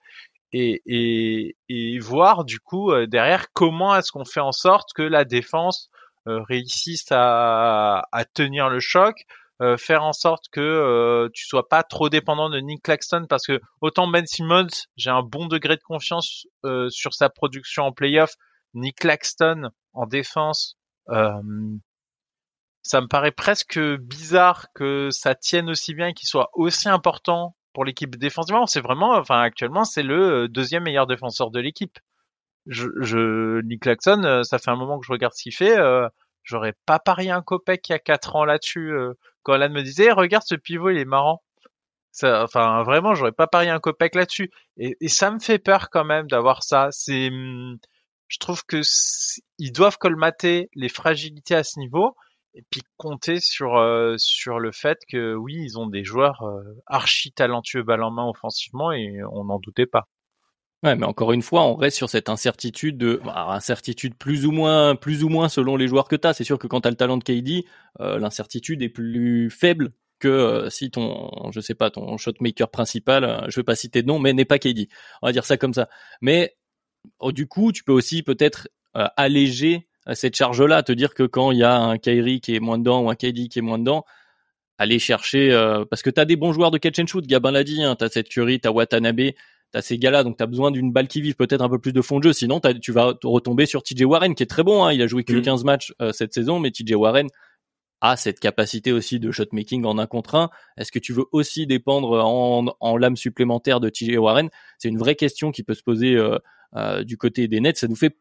et 0.52 0.82
et, 0.86 1.56
et 1.68 1.98
voir 1.98 2.44
du 2.44 2.58
coup 2.58 2.90
euh, 2.90 3.06
derrière 3.06 3.52
comment 3.52 3.94
est-ce 3.94 4.12
qu'on 4.12 4.24
fait 4.24 4.40
en 4.40 4.52
sorte 4.52 4.88
que 4.94 5.02
la 5.02 5.24
défense 5.24 5.90
réussisse 6.26 7.06
à, 7.10 8.04
à 8.12 8.24
tenir 8.24 8.70
le 8.70 8.78
choc, 8.80 9.16
faire 9.78 10.02
en 10.02 10.12
sorte 10.12 10.44
que 10.50 11.28
tu 11.34 11.46
sois 11.46 11.68
pas 11.68 11.82
trop 11.82 12.08
dépendant 12.08 12.50
de 12.50 12.58
Nick 12.58 12.82
Claxton 12.82 13.26
parce 13.28 13.46
que 13.46 13.60
autant 13.80 14.08
Ben 14.08 14.26
Simmons, 14.26 14.86
j'ai 14.96 15.10
un 15.10 15.22
bon 15.22 15.46
degré 15.46 15.76
de 15.76 15.82
confiance 15.82 16.46
sur 16.90 17.14
sa 17.14 17.28
production 17.28 17.84
en 17.84 17.92
playoff. 17.92 18.34
Nick 18.74 19.00
Claxton, 19.00 19.70
en 19.92 20.06
défense, 20.06 20.76
euh, 21.10 21.42
ça 22.82 23.00
me 23.00 23.06
paraît 23.06 23.32
presque 23.32 23.78
bizarre 23.78 24.66
que 24.74 25.10
ça 25.10 25.34
tienne 25.34 25.70
aussi 25.70 25.94
bien 25.94 26.08
et 26.08 26.14
qu'il 26.14 26.28
soit 26.28 26.50
aussi 26.54 26.88
important 26.88 27.56
pour 27.72 27.84
l'équipe 27.84 28.16
défensivement. 28.16 28.66
C'est 28.66 28.80
vraiment, 28.80 29.12
enfin 29.12 29.40
actuellement, 29.40 29.84
c'est 29.84 30.02
le 30.02 30.44
euh, 30.44 30.48
deuxième 30.48 30.84
meilleur 30.84 31.06
défenseur 31.06 31.50
de 31.50 31.60
l'équipe. 31.60 31.98
Je, 32.66 32.88
je, 33.00 33.60
Nick 33.62 33.82
Claxton, 33.82 34.24
euh, 34.24 34.42
ça 34.42 34.58
fait 34.58 34.70
un 34.70 34.76
moment 34.76 34.98
que 34.98 35.06
je 35.06 35.12
regarde 35.12 35.34
ce 35.34 35.42
qu'il 35.42 35.54
fait. 35.54 35.78
Euh, 35.78 36.08
J'aurais 36.44 36.74
pas 36.86 36.98
parié 36.98 37.30
un 37.30 37.42
copec 37.42 37.88
il 37.88 37.92
y 37.92 37.94
a 37.94 37.98
quatre 37.98 38.36
ans 38.36 38.44
là-dessus. 38.44 38.92
Euh, 38.92 39.14
quand 39.42 39.54
Alan 39.54 39.70
me 39.70 39.82
disait, 39.82 40.12
regarde 40.12 40.44
ce 40.46 40.54
pivot, 40.54 40.90
il 40.90 40.98
est 40.98 41.04
marrant. 41.04 41.42
Enfin, 42.22 42.82
vraiment, 42.82 43.14
j'aurais 43.14 43.32
pas 43.32 43.46
parié 43.46 43.70
un 43.70 43.80
copec 43.80 44.14
là-dessus. 44.14 44.50
Et, 44.76 44.96
ça 45.08 45.30
me 45.30 45.38
fait 45.38 45.58
peur 45.58 45.88
quand 45.90 46.04
même 46.04 46.26
d'avoir 46.28 46.62
ça. 46.62 46.88
C'est, 46.90 47.28
hum, 47.28 47.78
je 48.28 48.38
trouve 48.38 48.64
que 48.66 48.80
ils 49.58 49.72
doivent 49.72 49.98
colmater 49.98 50.68
les 50.74 50.88
fragilités 50.88 51.54
à 51.54 51.64
ce 51.64 51.78
niveau 51.78 52.16
et 52.54 52.62
puis 52.70 52.82
compter 52.96 53.40
sur 53.40 53.76
euh, 53.76 54.16
le 54.58 54.72
fait 54.72 54.98
que 55.08 55.34
oui, 55.34 55.54
ils 55.56 55.78
ont 55.78 55.86
des 55.86 56.04
joueurs 56.04 56.42
euh, 56.42 56.62
archi 56.86 57.32
talentueux 57.32 57.82
balle 57.82 58.02
en 58.02 58.10
main 58.10 58.26
offensivement 58.28 58.92
et 58.92 59.20
on 59.32 59.44
n'en 59.44 59.58
doutait 59.58 59.86
pas. 59.86 60.08
Ouais, 60.82 60.96
mais 60.96 61.06
encore 61.06 61.32
une 61.32 61.42
fois, 61.42 61.62
on 61.62 61.76
reste 61.76 61.96
sur 61.96 62.10
cette 62.10 62.28
incertitude 62.28 62.98
de 62.98 63.20
bah, 63.24 63.46
incertitude 63.50 64.16
plus 64.16 64.46
ou 64.46 64.50
moins 64.50 64.96
plus 64.96 65.22
ou 65.22 65.28
moins 65.28 65.48
selon 65.48 65.76
les 65.76 65.86
joueurs 65.86 66.08
que 66.08 66.16
tu 66.16 66.26
as. 66.26 66.34
C'est 66.34 66.44
sûr 66.44 66.58
que 66.58 66.66
quand 66.66 66.80
tu 66.80 66.88
as 66.88 66.90
le 66.90 66.96
talent 66.96 67.18
de 67.18 67.22
KD, 67.22 67.64
euh, 68.00 68.18
l'incertitude 68.18 68.82
est 68.82 68.88
plus 68.88 69.48
faible 69.48 69.92
que 70.18 70.66
si 70.70 70.90
ton 70.90 71.50
je 71.52 71.60
sais 71.60 71.74
pas 71.74 71.90
ton 71.90 72.16
shotmaker 72.16 72.68
principal, 72.68 73.44
je 73.48 73.60
vais 73.60 73.64
pas 73.64 73.76
citer 73.76 74.02
de 74.02 74.08
nom 74.08 74.18
mais 74.18 74.32
n'est 74.32 74.44
pas 74.44 74.58
KD. 74.58 74.88
On 75.22 75.28
va 75.28 75.32
dire 75.32 75.44
ça 75.44 75.56
comme 75.56 75.74
ça. 75.74 75.88
Mais 76.20 76.56
Oh, 77.18 77.32
du 77.32 77.46
coup, 77.46 77.72
tu 77.72 77.84
peux 77.84 77.92
aussi 77.92 78.22
peut-être 78.22 78.68
euh, 78.96 79.06
alléger 79.16 79.86
euh, 80.08 80.14
cette 80.14 80.36
charge-là, 80.36 80.82
te 80.82 80.92
dire 80.92 81.14
que 81.14 81.24
quand 81.24 81.50
il 81.52 81.58
y 81.58 81.64
a 81.64 81.76
un 81.76 81.98
Kairi 81.98 82.40
qui 82.40 82.54
est 82.54 82.60
moins 82.60 82.78
dedans 82.78 83.02
ou 83.02 83.10
un 83.10 83.14
KD 83.14 83.48
qui 83.48 83.58
est 83.58 83.62
moins 83.62 83.78
dedans, 83.78 84.04
aller 84.78 84.98
chercher 84.98 85.52
euh, 85.52 85.84
parce 85.84 86.02
que 86.02 86.10
tu 86.10 86.20
as 86.20 86.24
des 86.24 86.36
bons 86.36 86.52
joueurs 86.52 86.70
de 86.70 86.78
catch 86.78 86.98
and 86.98 87.06
shoot, 87.06 87.26
Gabin 87.26 87.52
l'a 87.52 87.64
dit, 87.64 87.82
hein, 87.82 87.96
tu 87.96 88.04
as 88.04 88.08
cette 88.08 88.28
Curry, 88.28 88.60
tu 88.60 88.68
as 88.68 88.72
Watanabe, 88.72 89.32
tu 89.72 89.78
as 89.78 89.82
ces 89.82 89.98
gars-là, 89.98 90.24
donc 90.24 90.36
tu 90.36 90.42
as 90.42 90.46
besoin 90.46 90.70
d'une 90.70 90.92
balle 90.92 91.08
qui 91.08 91.20
vive, 91.20 91.34
peut-être 91.34 91.62
un 91.62 91.68
peu 91.68 91.78
plus 91.78 91.92
de 91.92 92.02
fond 92.02 92.18
de 92.18 92.24
jeu, 92.24 92.32
sinon 92.32 92.60
tu 92.80 92.92
vas 92.92 93.14
retomber 93.24 93.66
sur 93.66 93.82
TJ 93.82 94.02
Warren 94.02 94.34
qui 94.34 94.42
est 94.42 94.46
très 94.46 94.62
bon, 94.62 94.84
hein, 94.84 94.92
il 94.92 95.02
a 95.02 95.06
joué 95.06 95.24
que 95.24 95.38
15 95.38 95.64
matchs 95.64 95.94
cette 96.12 96.34
saison, 96.34 96.58
mais 96.60 96.70
TJ 96.70 96.94
Warren 96.94 97.28
a 98.00 98.16
cette 98.16 98.40
capacité 98.40 98.92
aussi 98.92 99.20
de 99.20 99.30
shot 99.30 99.44
making 99.52 99.84
en 99.84 99.98
un 99.98 100.06
contre 100.06 100.34
un. 100.34 100.50
Est-ce 100.76 100.90
que 100.90 100.98
tu 100.98 101.12
veux 101.12 101.26
aussi 101.30 101.66
dépendre 101.66 102.24
en, 102.24 102.74
en 102.80 102.96
lame 102.96 103.16
supplémentaire 103.16 103.78
de 103.80 103.88
TJ 103.88 104.16
Warren? 104.18 104.50
C'est 104.78 104.88
une 104.88 104.98
vraie 104.98 105.14
question 105.14 105.52
qui 105.52 105.62
peut 105.62 105.74
se 105.74 105.84
poser 105.84 106.16
euh, 106.74 107.04
du 107.04 107.18
côté 107.18 107.48
des 107.48 107.60
Nets. 107.60 107.76
Ça 107.76 107.88
nous 107.88 107.96
fait 107.96 108.16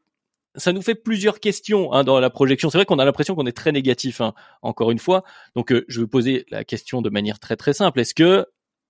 ça 0.55 0.73
nous 0.73 0.81
fait 0.81 0.95
plusieurs 0.95 1.39
questions 1.39 1.93
hein, 1.93 2.03
dans 2.03 2.19
la 2.19 2.29
projection. 2.29 2.69
C'est 2.69 2.77
vrai 2.77 2.83
qu'on 2.83 2.99
a 2.99 3.05
l'impression 3.05 3.35
qu'on 3.35 3.45
est 3.45 3.55
très 3.55 3.71
négatif, 3.71 4.19
hein, 4.19 4.33
encore 4.61 4.91
une 4.91 4.99
fois. 4.99 5.23
Donc, 5.55 5.71
euh, 5.71 5.85
je 5.87 6.01
veux 6.01 6.07
poser 6.07 6.45
la 6.49 6.65
question 6.65 7.01
de 7.01 7.09
manière 7.09 7.39
très 7.39 7.55
très 7.55 7.71
simple. 7.71 8.01
Est-ce 8.01 8.13
que, 8.13 8.45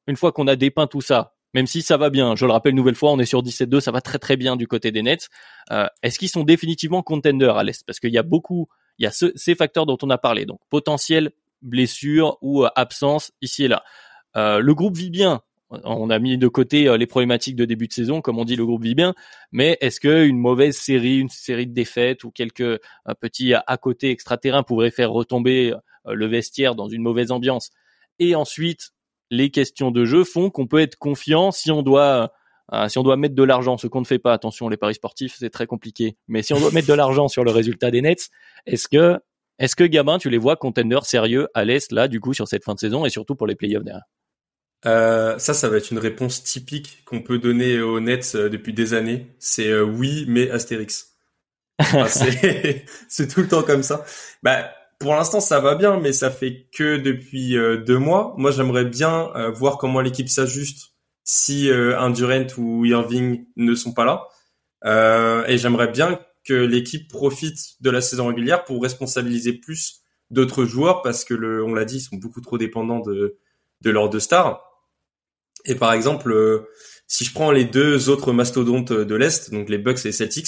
une 0.08 0.16
fois 0.16 0.32
qu'on 0.32 0.48
a 0.48 0.56
dépeint 0.56 0.88
tout 0.88 1.02
ça, 1.02 1.36
même 1.54 1.68
si 1.68 1.82
ça 1.82 1.98
va 1.98 2.10
bien, 2.10 2.36
je 2.36 2.46
le 2.46 2.52
rappelle 2.52 2.72
une 2.72 2.78
nouvelle 2.78 2.96
fois, 2.96 3.12
on 3.12 3.20
est 3.20 3.26
sur 3.26 3.44
17-2, 3.44 3.80
ça 3.80 3.92
va 3.92 4.02
très 4.02 4.20
très 4.20 4.38
bien 4.38 4.56
du 4.56 4.68
côté 4.68 4.92
des 4.92 5.02
Nets. 5.02 5.30
Euh, 5.72 5.88
est-ce 6.04 6.20
qu'ils 6.20 6.30
sont 6.30 6.44
définitivement 6.44 7.04
contenders 7.04 7.58
à 7.58 7.64
l'Est? 7.64 7.84
Parce 7.86 8.00
qu'il 8.00 8.14
y 8.14 8.18
a 8.18 8.24
beaucoup, 8.24 8.68
il 8.98 9.04
y 9.04 9.08
a 9.08 9.12
ces 9.12 9.56
facteurs 9.56 9.86
dont 9.86 9.98
on 10.02 10.10
a 10.10 10.18
parlé, 10.18 10.46
donc 10.46 10.60
potentiel 10.70 11.32
blessure 11.62 12.38
ou 12.42 12.66
absence 12.76 13.32
ici 13.42 13.66
et 13.66 13.68
là. 13.68 13.84
le 14.36 14.74
groupe 14.74 14.98
vit 14.98 15.12
bien, 15.12 15.42
on 15.72 16.10
a 16.10 16.20
mis 16.20 16.38
de 16.38 16.48
côté 16.48 16.88
euh, 16.88 16.98
les 16.98 17.08
problématiques 17.08 17.56
de 17.56 17.66
début 17.66 17.88
de 17.88 17.94
saison, 17.94 18.22
comme 18.22 18.40
on 18.40 18.46
dit, 18.46 18.56
le 18.56 18.66
groupe 18.66 18.84
vit 18.84 18.96
bien. 18.96 19.14
Mais 19.52 19.78
est-ce 19.82 20.00
que 20.00 20.26
une 20.26 20.38
mauvaise 20.38 20.76
série, 20.76 21.20
une 21.20 21.30
série 21.30 21.68
de 21.68 21.74
défaites 21.74 22.24
ou 22.24 22.32
quelques 22.32 22.80
petits 23.20 23.54
à 23.54 23.78
côté 23.78 24.12
extra-terrain 24.12 24.64
pourraient 24.64 24.92
faire 24.92 25.12
retomber 25.12 25.74
le 26.06 26.28
vestiaire 26.28 26.76
dans 26.76 26.90
une 26.90 27.02
mauvaise 27.02 27.32
ambiance? 27.32 27.72
Et 28.20 28.36
ensuite, 28.36 28.92
les 29.32 29.50
questions 29.50 29.90
de 29.90 30.06
jeu 30.06 30.24
font 30.24 30.52
qu'on 30.52 30.68
peut 30.68 30.80
être 30.80 30.98
confiant 30.98 31.52
si 31.52 31.72
on 31.72 31.82
doit 31.82 32.32
si 32.88 32.98
on 32.98 33.04
doit 33.04 33.18
mettre 33.18 33.36
de 33.36 33.44
l'argent, 33.44 33.78
ce 33.78 33.88
qu'on 33.88 34.00
ne 34.00 34.06
fait 34.06 34.18
pas, 34.18 34.32
attention, 34.32 34.70
les 34.70 34.78
paris 34.78 34.96
sportifs, 34.96 35.36
c'est 35.38 35.50
très 35.50 35.68
compliqué. 35.68 36.16
Mais 36.30 36.42
si 36.42 36.54
on 36.54 36.60
doit 36.60 36.72
mettre 36.72 36.88
de 36.88 36.94
l'argent 36.94 37.28
sur 37.28 37.44
le 37.44 37.52
résultat 37.52 37.92
des 37.92 38.02
Nets, 38.02 38.30
est-ce 38.66 38.88
que, 38.88 39.20
est-ce 39.60 39.76
que 39.76 39.84
Gabin, 39.84 40.20
tu 40.20 40.30
les 40.30 40.38
vois 40.38 40.56
contenders 40.56 41.06
sérieux 41.06 41.50
à 41.54 41.66
l'Est, 41.66 41.92
là, 41.92 42.08
du 42.08 42.22
coup, 42.22 42.34
sur 42.34 42.48
cette 42.48 42.64
fin 42.64 42.74
de 42.74 42.80
saison 42.80 43.04
et 43.04 43.10
surtout 43.10 43.36
pour 43.36 43.46
les 43.46 43.56
playoffs 43.56 43.84
derrière? 43.84 44.06
Euh, 44.86 45.38
ça, 45.38 45.54
ça 45.54 45.70
va 45.70 45.78
être 45.78 45.92
une 45.92 46.00
réponse 46.00 46.44
typique 46.44 47.04
qu'on 47.06 47.22
peut 47.22 47.38
donner 47.38 47.82
aux 47.82 48.00
Nets 48.00 48.36
euh, 48.36 48.50
depuis 48.50 48.74
des 48.74 48.94
années. 48.94 49.36
C'est 49.40 49.68
euh, 49.68 49.84
oui, 49.84 50.26
mais 50.28 50.50
Astérix. 50.50 51.18
c'est 53.08 53.28
tout 53.28 53.42
le 53.42 53.48
temps 53.48 53.64
comme 53.64 53.84
ça. 53.84 54.04
Bah, 54.42 54.72
pour 55.02 55.16
l'instant, 55.16 55.42
ça 55.42 55.60
va 55.60 55.76
bien, 55.76 56.00
mais 56.00 56.14
ça 56.14 56.32
fait 56.32 56.68
que 56.74 56.98
depuis 56.98 57.56
deux 57.86 57.98
mois. 57.98 58.34
Moi, 58.38 58.52
j'aimerais 58.52 58.86
bien 58.86 59.32
voir 59.50 59.78
comment 59.78 60.00
l'équipe 60.00 60.30
s'ajuste 60.30 60.94
si 61.24 61.70
un 61.72 62.10
Durant 62.10 62.48
ou 62.58 62.86
Irving 62.86 63.46
ne 63.58 63.76
sont 63.76 63.94
pas 63.94 64.06
là. 64.06 65.46
et 65.48 65.58
j'aimerais 65.58 65.90
bien 65.90 66.20
que 66.46 66.54
l'équipe 66.54 67.10
profite 67.10 67.82
de 67.82 67.90
la 67.90 68.02
saison 68.02 68.28
régulière 68.28 68.64
pour 68.64 68.82
responsabiliser 68.82 69.54
plus 69.54 70.04
d'autres 70.30 70.66
joueurs 70.66 71.02
parce 71.02 71.26
que 71.26 71.62
on 71.64 71.74
l'a 71.74 71.86
dit, 71.86 71.98
ils 71.98 72.02
sont 72.02 72.16
beaucoup 72.16 72.42
trop 72.42 72.58
dépendants 72.58 73.00
de 73.00 73.38
de 73.82 73.90
leurs 73.90 74.10
deux 74.10 74.20
stars. 74.20 74.64
Et 75.66 75.76
par 75.76 75.94
exemple, 75.94 76.32
euh, 76.32 76.70
si 77.08 77.26
je 77.26 77.34
prends 77.34 77.52
les 77.52 77.66
deux 77.66 78.10
autres 78.10 78.32
mastodontes 78.34 78.94
de 78.94 79.16
l'Est, 79.16 79.52
donc 79.52 79.70
les 79.70 79.78
Bucks 79.78 80.00
et 80.06 80.10
les 80.10 80.12
Celtics, 80.12 80.48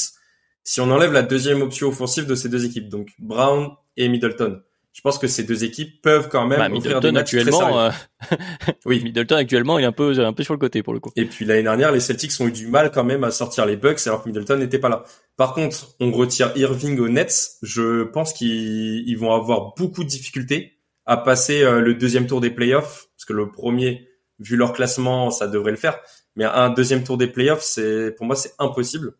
si 0.63 0.81
on 0.81 0.89
enlève 0.91 1.11
la 1.11 1.23
deuxième 1.23 1.61
option 1.61 1.89
offensive 1.89 2.25
de 2.25 2.35
ces 2.35 2.49
deux 2.49 2.65
équipes, 2.65 2.89
donc 2.89 3.09
Brown 3.19 3.71
et 3.97 4.07
Middleton, 4.07 4.61
je 4.93 5.01
pense 5.01 5.17
que 5.17 5.27
ces 5.27 5.43
deux 5.43 5.63
équipes 5.63 6.01
peuvent 6.01 6.29
quand 6.29 6.45
même 6.45 6.59
bah, 6.59 6.69
offrir 6.71 7.01
des 7.01 7.11
matchs 7.11 7.33
actuellement, 7.33 7.79
euh, 7.79 7.89
oui, 8.85 9.01
Middleton 9.03 9.35
actuellement, 9.35 9.79
il 9.79 9.83
est 9.83 9.87
un 9.87 9.91
peu 9.91 10.23
un 10.23 10.33
peu 10.33 10.43
sur 10.43 10.53
le 10.53 10.59
côté 10.59 10.83
pour 10.83 10.93
le 10.93 10.99
coup. 10.99 11.11
Et 11.15 11.25
puis 11.25 11.45
l'année 11.45 11.63
dernière, 11.63 11.91
les 11.91 11.99
Celtics 11.99 12.31
ont 12.39 12.47
eu 12.47 12.51
du 12.51 12.67
mal 12.67 12.91
quand 12.91 13.03
même 13.03 13.23
à 13.23 13.31
sortir 13.31 13.65
les 13.65 13.75
Bucks 13.75 14.05
alors 14.05 14.21
que 14.21 14.29
Middleton 14.29 14.57
n'était 14.57 14.77
pas 14.77 14.89
là. 14.89 15.03
Par 15.35 15.55
contre, 15.55 15.95
on 15.99 16.11
retire 16.11 16.51
Irving 16.55 16.99
aux 16.99 17.09
Nets, 17.09 17.57
je 17.63 18.03
pense 18.03 18.33
qu'ils 18.33 19.17
vont 19.17 19.33
avoir 19.33 19.73
beaucoup 19.75 20.03
de 20.03 20.09
difficultés 20.09 20.79
à 21.05 21.17
passer 21.17 21.63
euh, 21.63 21.81
le 21.81 21.95
deuxième 21.95 22.27
tour 22.27 22.39
des 22.39 22.51
playoffs 22.51 23.07
parce 23.17 23.25
que 23.25 23.33
le 23.33 23.49
premier 23.49 24.07
vu 24.39 24.55
leur 24.55 24.73
classement, 24.73 25.31
ça 25.31 25.47
devrait 25.47 25.71
le 25.71 25.77
faire. 25.77 25.99
Mais 26.35 26.45
un 26.45 26.69
deuxième 26.69 27.03
tour 27.03 27.17
des 27.17 27.27
playoffs, 27.27 27.63
c'est 27.63 28.11
pour 28.15 28.27
moi 28.27 28.35
c'est 28.35 28.53
impossible. 28.59 29.13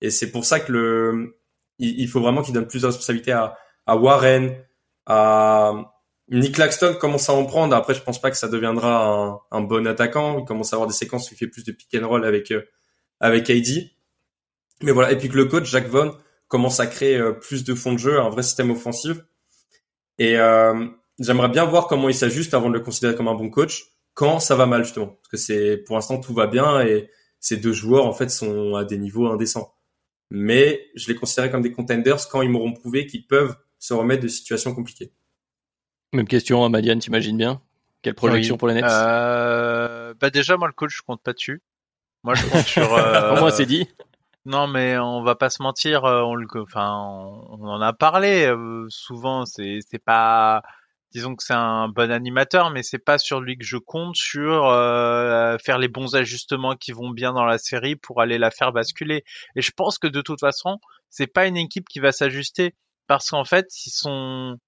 Et 0.00 0.10
c'est 0.10 0.30
pour 0.30 0.44
ça 0.44 0.60
que 0.60 0.72
le 0.72 1.36
il, 1.78 2.08
faut 2.08 2.20
vraiment 2.20 2.42
qu'il 2.42 2.54
donne 2.54 2.66
plus 2.66 2.82
de 2.82 2.86
responsabilité 2.86 3.32
à, 3.32 3.56
à 3.86 3.96
Warren, 3.96 4.56
à 5.04 5.92
Nick 6.30 6.54
Claxton 6.54 6.94
commence 6.94 7.28
à 7.28 7.34
en 7.34 7.44
prendre. 7.44 7.76
Après, 7.76 7.94
je 7.94 8.02
pense 8.02 8.20
pas 8.20 8.30
que 8.30 8.36
ça 8.36 8.48
deviendra 8.48 9.06
un, 9.06 9.40
un 9.50 9.60
bon 9.60 9.86
attaquant. 9.86 10.38
Il 10.38 10.44
commence 10.44 10.72
à 10.72 10.76
avoir 10.76 10.88
des 10.88 10.94
séquences 10.94 11.30
où 11.30 11.34
il 11.34 11.36
fait 11.36 11.46
plus 11.46 11.64
de 11.64 11.72
pick 11.72 11.94
and 11.94 12.08
roll 12.08 12.24
avec 12.24 12.50
euh, 12.50 12.62
avec 13.20 13.50
AD. 13.50 13.66
Mais 14.82 14.92
voilà. 14.92 15.12
Et 15.12 15.18
puis 15.18 15.28
que 15.28 15.36
le 15.36 15.44
coach 15.44 15.70
Jack 15.70 15.86
Vaughn 15.88 16.12
commence 16.48 16.80
à 16.80 16.86
créer 16.86 17.16
euh, 17.18 17.32
plus 17.32 17.64
de 17.64 17.74
fonds 17.74 17.92
de 17.92 17.98
jeu, 17.98 18.18
un 18.18 18.28
vrai 18.30 18.42
système 18.42 18.70
offensif. 18.70 19.18
Et 20.18 20.38
euh, 20.38 20.86
j'aimerais 21.18 21.48
bien 21.48 21.64
voir 21.64 21.86
comment 21.86 22.08
il 22.08 22.14
s'ajuste 22.14 22.54
avant 22.54 22.68
de 22.68 22.74
le 22.74 22.80
considérer 22.80 23.14
comme 23.14 23.28
un 23.28 23.34
bon 23.34 23.50
coach 23.50 23.84
quand 24.14 24.40
ça 24.40 24.56
va 24.56 24.64
mal 24.64 24.82
justement 24.82 25.08
parce 25.08 25.28
que 25.28 25.36
c'est 25.36 25.76
pour 25.76 25.96
l'instant 25.96 26.18
tout 26.18 26.32
va 26.32 26.46
bien 26.46 26.80
et 26.80 27.10
ces 27.38 27.58
deux 27.58 27.74
joueurs 27.74 28.06
en 28.06 28.14
fait 28.14 28.30
sont 28.30 28.74
à 28.74 28.84
des 28.84 28.96
niveaux 28.96 29.26
indécents. 29.26 29.75
Mais 30.30 30.90
je 30.94 31.08
les 31.08 31.14
considérais 31.14 31.50
comme 31.50 31.62
des 31.62 31.72
contenders 31.72 32.28
quand 32.28 32.42
ils 32.42 32.50
m'auront 32.50 32.72
prouvé 32.72 33.06
qu'ils 33.06 33.26
peuvent 33.26 33.56
se 33.78 33.94
remettre 33.94 34.22
de 34.22 34.28
situations 34.28 34.74
compliquées. 34.74 35.12
Même 36.12 36.26
question 36.26 36.64
à 36.64 36.68
Madiane, 36.68 36.98
t'imagines 36.98 37.36
bien? 37.36 37.60
Quelle 38.02 38.14
projection 38.14 38.56
pour 38.56 38.68
les 38.68 38.74
Nets? 38.74 38.84
Euh, 38.84 40.14
Bah 40.20 40.30
déjà 40.30 40.56
moi 40.56 40.68
le 40.68 40.72
coach 40.72 40.96
je 40.96 41.02
compte 41.02 41.22
pas 41.22 41.32
dessus. 41.32 41.62
Moi 42.22 42.34
je 42.34 42.46
compte 42.46 42.66
sur. 42.66 42.94
Euh... 42.94 43.36
moi 43.40 43.50
c'est 43.50 43.66
dit. 43.66 43.88
Non 44.44 44.66
mais 44.68 44.96
on 44.98 45.22
va 45.22 45.34
pas 45.34 45.50
se 45.50 45.62
mentir, 45.62 46.04
euh, 46.04 46.22
on 46.22 46.34
le, 46.34 46.46
enfin 46.56 46.88
on 47.50 47.66
en 47.66 47.80
a 47.80 47.92
parlé 47.92 48.46
euh, 48.46 48.86
souvent. 48.88 49.44
C'est 49.44 49.78
c'est 49.88 49.98
pas 49.98 50.62
disons 51.16 51.34
que 51.34 51.42
c'est 51.42 51.54
un 51.54 51.88
bon 51.88 52.10
animateur, 52.10 52.70
mais 52.70 52.82
c'est 52.82 52.98
pas 52.98 53.16
sur 53.16 53.40
lui 53.40 53.56
que 53.56 53.64
je 53.64 53.78
compte 53.78 54.14
sur 54.16 54.66
euh, 54.66 55.56
faire 55.64 55.78
les 55.78 55.88
bons 55.88 56.14
ajustements 56.14 56.76
qui 56.76 56.92
vont 56.92 57.08
bien 57.08 57.32
dans 57.32 57.46
la 57.46 57.56
série 57.56 57.96
pour 57.96 58.20
aller 58.20 58.36
la 58.36 58.50
faire 58.50 58.70
basculer. 58.70 59.24
Et 59.56 59.62
je 59.62 59.70
pense 59.74 59.98
que 59.98 60.08
de 60.08 60.20
toute 60.20 60.40
façon, 60.40 60.76
c'est 61.08 61.26
pas 61.26 61.46
une 61.46 61.56
équipe 61.56 61.88
qui 61.88 62.00
va 62.00 62.12
s'ajuster 62.12 62.74
parce 63.06 63.30
qu'en 63.30 63.46
fait, 63.46 63.66
ils 63.86 63.92
sont, 63.92 64.58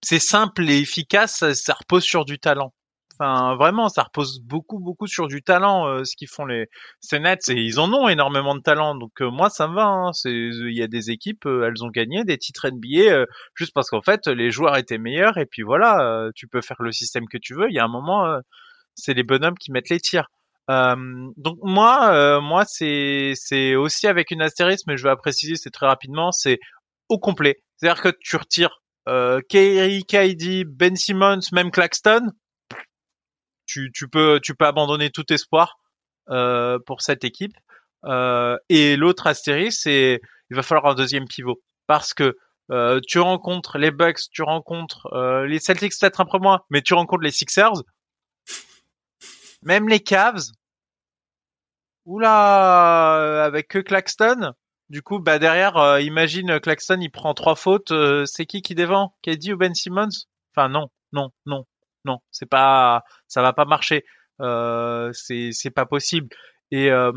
c'est 0.00 0.20
simple 0.20 0.70
et 0.70 0.78
efficace, 0.78 1.52
ça 1.54 1.74
repose 1.74 2.04
sur 2.04 2.24
du 2.24 2.38
talent. 2.38 2.72
Enfin, 3.18 3.54
vraiment, 3.56 3.88
ça 3.88 4.02
repose 4.02 4.40
beaucoup, 4.40 4.80
beaucoup 4.80 5.06
sur 5.06 5.28
du 5.28 5.42
talent, 5.42 5.86
euh, 5.86 6.04
ce 6.04 6.16
qu'ils 6.16 6.28
font 6.28 6.46
les 6.46 6.66
ces 7.00 7.20
Nets. 7.20 7.48
Et 7.48 7.60
ils 7.60 7.78
en 7.78 7.92
ont 7.92 8.08
énormément 8.08 8.54
de 8.54 8.60
talent. 8.60 8.94
Donc 8.96 9.20
euh, 9.20 9.30
moi, 9.30 9.50
ça 9.50 9.68
me 9.68 9.74
va. 9.74 9.86
Hein. 9.86 10.12
C'est, 10.12 10.32
il 10.32 10.76
y 10.76 10.82
a 10.82 10.88
des 10.88 11.10
équipes, 11.10 11.46
euh, 11.46 11.68
elles 11.68 11.84
ont 11.84 11.90
gagné 11.90 12.24
des 12.24 12.38
titres 12.38 12.68
NBA 12.68 13.26
juste 13.54 13.72
parce 13.74 13.90
qu'en 13.90 14.02
fait, 14.02 14.26
les 14.26 14.50
joueurs 14.50 14.76
étaient 14.76 14.98
meilleurs. 14.98 15.38
Et 15.38 15.46
puis 15.46 15.62
voilà, 15.62 16.30
tu 16.34 16.48
peux 16.48 16.60
faire 16.60 16.80
le 16.80 16.92
système 16.92 17.28
que 17.28 17.38
tu 17.38 17.54
veux. 17.54 17.68
Il 17.70 17.74
y 17.74 17.78
a 17.78 17.84
un 17.84 17.88
moment, 17.88 18.38
c'est 18.94 19.14
les 19.14 19.24
bonhommes 19.24 19.58
qui 19.58 19.72
mettent 19.72 19.90
les 19.90 20.00
tirs. 20.00 20.28
donc 20.68 21.58
moi, 21.62 22.40
moi, 22.40 22.64
c'est 22.66 23.32
c'est 23.36 23.76
aussi 23.76 24.06
avec 24.08 24.30
une 24.30 24.42
astérisque, 24.42 24.86
mais 24.88 24.96
je 24.96 25.04
vais 25.08 25.16
préciser, 25.16 25.56
c'est 25.56 25.70
très 25.70 25.86
rapidement, 25.86 26.32
c'est 26.32 26.58
au 27.08 27.18
complet. 27.18 27.62
C'est-à-dire 27.76 28.02
que 28.02 28.12
tu 28.20 28.36
retires 28.36 28.80
euh, 29.08 29.40
Kerry, 29.48 30.04
KD, 30.04 30.64
Ben 30.64 30.96
Simmons, 30.96 31.40
même 31.52 31.70
Claxton, 31.70 32.30
tu, 33.66 33.90
tu 33.92 34.08
peux 34.08 34.40
tu 34.42 34.54
peux 34.54 34.66
abandonner 34.66 35.10
tout 35.10 35.32
espoir 35.32 35.78
euh, 36.30 36.78
pour 36.86 37.02
cette 37.02 37.24
équipe. 37.24 37.56
Euh, 38.04 38.56
et 38.68 38.96
l'autre 38.96 39.26
astérisque, 39.26 39.80
c'est 39.82 40.20
il 40.50 40.56
va 40.56 40.62
falloir 40.62 40.86
un 40.92 40.94
deuxième 40.94 41.26
pivot 41.26 41.62
parce 41.86 42.14
que 42.14 42.36
euh, 42.70 43.00
tu 43.06 43.18
rencontres 43.18 43.78
les 43.78 43.90
Bucks, 43.90 44.30
tu 44.30 44.42
rencontres 44.42 45.06
euh, 45.12 45.46
les 45.46 45.58
Celtics 45.58 45.92
peut-être 46.00 46.20
un 46.20 46.24
peu 46.24 46.38
moins, 46.38 46.62
mais 46.70 46.82
tu 46.82 46.94
rencontres 46.94 47.22
les 47.22 47.30
Sixers, 47.30 47.82
même 49.62 49.88
les 49.88 50.00
Cavs. 50.00 50.52
Oula, 52.06 53.16
euh, 53.18 53.44
avec 53.44 53.68
que 53.68 53.78
Claxton. 53.78 54.52
Du 54.90 55.02
coup, 55.02 55.18
bah 55.18 55.38
derrière, 55.38 55.98
imagine 56.00 56.60
Claxton, 56.60 57.00
il 57.00 57.10
prend 57.10 57.32
trois 57.34 57.56
fautes. 57.56 57.92
c'est 58.26 58.46
qui 58.46 58.60
qui 58.62 58.74
dévend 58.74 59.14
KD 59.22 59.52
ou 59.52 59.56
Ben 59.56 59.74
Simmons? 59.74 60.26
Enfin 60.54 60.68
non, 60.68 60.90
non, 61.12 61.30
non 61.46 61.64
non, 62.04 62.18
c'est 62.30 62.48
pas, 62.48 63.02
ça 63.28 63.42
va 63.42 63.52
pas 63.52 63.64
marcher. 63.64 64.04
Euh, 64.40 65.10
c'est 65.12 65.50
c'est 65.52 65.70
pas 65.70 65.86
possible. 65.86 66.28
Et 66.70 66.90
euh, 66.90 67.12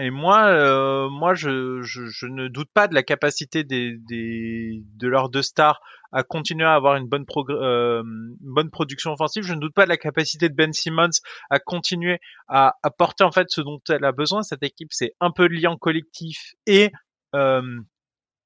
et 0.00 0.10
moi, 0.10 0.46
euh, 0.46 1.10
moi, 1.10 1.34
je, 1.34 1.82
je, 1.82 2.26
ne 2.26 2.48
doute 2.48 2.70
pas 2.72 2.88
de 2.88 2.94
la 2.94 3.02
capacité 3.02 3.62
des, 3.62 3.96
des 4.08 4.82
de 4.96 5.08
leurs 5.08 5.28
deux 5.28 5.42
stars 5.42 5.80
à 6.12 6.22
continuer 6.22 6.64
à 6.64 6.74
avoir 6.74 6.96
une 6.96 7.08
bonne 7.08 7.26
euh, 7.50 8.02
bonne 8.40 8.70
production 8.70 9.12
offensive. 9.12 9.42
Je 9.42 9.52
ne 9.52 9.60
doute 9.60 9.74
pas 9.74 9.84
de 9.84 9.90
la 9.90 9.98
capacité 9.98 10.48
de 10.48 10.54
Ben 10.54 10.72
Simmons 10.72 11.10
à 11.50 11.58
continuer 11.58 12.20
à 12.48 12.76
apporter 12.82 13.22
en 13.24 13.32
fait 13.32 13.48
ce 13.50 13.60
dont 13.60 13.80
elle 13.90 14.04
a 14.04 14.12
besoin. 14.12 14.42
Cette 14.42 14.62
équipe, 14.62 14.92
c'est 14.92 15.14
un 15.20 15.30
peu 15.30 15.46
de 15.48 15.54
lien 15.54 15.76
collectif 15.78 16.54
et 16.66 16.90
euh, 17.34 17.62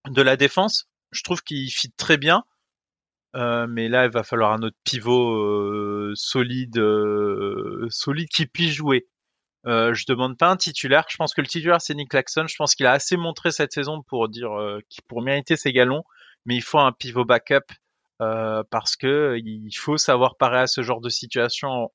de 0.09 0.23
la 0.23 0.37
défense. 0.37 0.89
Je 1.12 1.23
trouve 1.23 1.43
qu'il 1.43 1.71
fit 1.71 1.93
très 1.93 2.19
bien. 2.19 2.45
Euh, 3.37 3.66
mais 3.68 3.88
là, 3.88 4.07
il 4.07 4.11
va 4.11 4.22
falloir 4.22 4.53
un 4.53 4.62
autre 4.62 4.77
pivot 4.85 5.35
euh, 5.35 6.12
solide, 6.14 6.79
euh, 6.79 7.87
solide 7.90 8.29
qui 8.29 8.46
puisse 8.46 8.72
jouer. 8.72 9.07
Euh, 9.66 9.94
je 9.94 10.07
demande 10.07 10.38
pas 10.38 10.49
un 10.49 10.57
titulaire. 10.57 11.05
Je 11.09 11.16
pense 11.16 11.35
que 11.35 11.40
le 11.40 11.46
titulaire 11.46 11.81
c'est 11.81 11.94
Nick 11.94 12.11
Claxton. 12.11 12.46
Je 12.46 12.57
pense 12.57 12.75
qu'il 12.75 12.87
a 12.87 12.92
assez 12.92 13.16
montré 13.16 13.51
cette 13.51 13.72
saison 13.72 14.03
pour 14.03 14.29
dire 14.29 14.51
pour 15.09 15.22
mériter 15.22 15.57
ses 15.57 15.72
galons. 15.72 16.05
Mais 16.46 16.57
il 16.57 16.62
faut 16.62 16.79
un 16.79 16.93
pivot 16.93 17.24
backup 17.24 17.66
parce 18.18 18.97
que 18.97 19.37
il 19.45 19.72
faut 19.76 19.97
savoir 19.99 20.37
parer 20.37 20.61
à 20.61 20.66
ce 20.66 20.82
genre 20.82 21.01
de 21.01 21.09
situation 21.11 21.91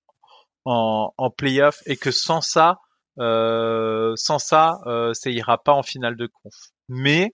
en, 0.66 1.14
en, 1.18 1.30
playoff 1.32 1.80
et 1.86 1.98
que 1.98 2.12
sans 2.12 2.42
ça, 2.42 2.80
sans 3.18 4.40
ça, 4.40 4.80
ça 5.14 5.30
ira 5.30 5.64
pas 5.64 5.74
en 5.74 5.84
finale 5.84 6.18
de 6.18 6.28
conf. 6.28 6.54
Mais 6.90 7.34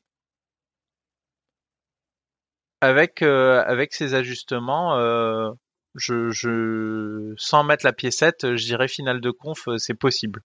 avec 2.81 3.21
euh, 3.21 3.63
avec 3.65 3.93
ces 3.93 4.13
ajustements, 4.13 4.97
euh, 4.97 5.51
je, 5.95 6.29
je 6.29 7.33
sans 7.37 7.63
mettre 7.63 7.85
la 7.85 7.93
piécette, 7.93 8.55
je 8.55 8.65
dirais 8.65 8.87
finale 8.87 9.21
de 9.21 9.31
conf, 9.31 9.67
euh, 9.67 9.77
c'est 9.77 9.95
possible. 9.95 10.41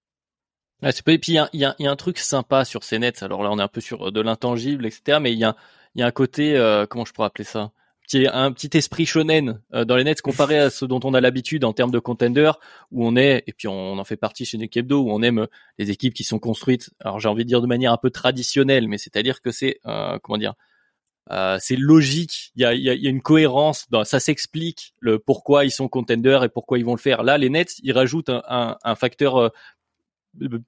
Ouais, 0.82 0.92
c'est 0.92 1.04
pas... 1.04 1.12
Et 1.12 1.18
puis 1.18 1.32
il 1.32 1.34
y 1.36 1.38
a, 1.38 1.48
y, 1.52 1.64
a, 1.64 1.76
y 1.78 1.86
a, 1.86 1.90
un 1.90 1.96
truc 1.96 2.18
sympa 2.18 2.64
sur 2.64 2.84
ces 2.84 2.98
nets. 2.98 3.22
Alors 3.22 3.42
là, 3.42 3.50
on 3.52 3.58
est 3.58 3.62
un 3.62 3.68
peu 3.68 3.80
sur 3.80 4.10
de 4.10 4.20
l'intangible, 4.20 4.86
etc. 4.86 5.18
Mais 5.20 5.32
il 5.32 5.38
y 5.38 5.44
a, 5.44 5.56
il 5.94 6.00
y 6.00 6.02
a 6.02 6.06
un 6.06 6.10
côté, 6.10 6.56
comment 6.90 7.04
je 7.04 7.12
pourrais 7.12 7.28
appeler 7.28 7.44
ça? 7.44 7.72
Petit, 8.06 8.26
un 8.26 8.50
petit 8.50 8.76
esprit 8.76 9.06
shonen 9.06 9.60
euh, 9.74 9.84
dans 9.84 9.94
les 9.94 10.02
Nets 10.02 10.22
comparé 10.22 10.58
à 10.58 10.70
ce 10.70 10.84
dont 10.84 10.98
on 11.04 11.14
a 11.14 11.20
l'habitude 11.20 11.64
en 11.64 11.72
termes 11.72 11.92
de 11.92 12.00
contender 12.00 12.50
où 12.90 13.06
on 13.06 13.14
est 13.14 13.44
et 13.46 13.52
puis 13.52 13.68
on, 13.68 13.98
en 13.98 14.04
fait 14.04 14.16
partie 14.16 14.44
chez 14.44 14.58
Nekebdo 14.58 15.02
où 15.02 15.12
on 15.12 15.22
aime 15.22 15.46
les 15.78 15.90
équipes 15.90 16.12
qui 16.12 16.24
sont 16.24 16.40
construites. 16.40 16.90
Alors 16.98 17.20
j'ai 17.20 17.28
envie 17.28 17.44
de 17.44 17.48
dire 17.48 17.62
de 17.62 17.68
manière 17.68 17.92
un 17.92 17.96
peu 17.96 18.10
traditionnelle, 18.10 18.88
mais 18.88 18.98
c'est-à-dire 18.98 19.40
que 19.40 19.52
c'est 19.52 19.78
euh, 19.86 20.18
comment 20.20 20.38
dire. 20.38 20.54
Euh, 21.30 21.56
c'est 21.60 21.76
logique, 21.76 22.50
il 22.56 22.62
y 22.62 22.64
a, 22.64 22.74
y, 22.74 22.90
a, 22.90 22.94
y 22.94 23.06
a, 23.06 23.10
une 23.10 23.22
cohérence, 23.22 23.86
dans, 23.90 24.04
ça 24.04 24.18
s'explique 24.18 24.92
le 24.98 25.18
pourquoi 25.18 25.64
ils 25.64 25.70
sont 25.70 25.88
contenders 25.88 26.42
et 26.42 26.48
pourquoi 26.48 26.78
ils 26.78 26.84
vont 26.84 26.94
le 26.94 27.00
faire. 27.00 27.22
Là, 27.22 27.38
les 27.38 27.48
Nets, 27.48 27.76
ils 27.82 27.92
rajoutent 27.92 28.28
un, 28.28 28.42
un, 28.48 28.76
un 28.82 28.94
facteur 28.96 29.38
euh, 29.38 29.48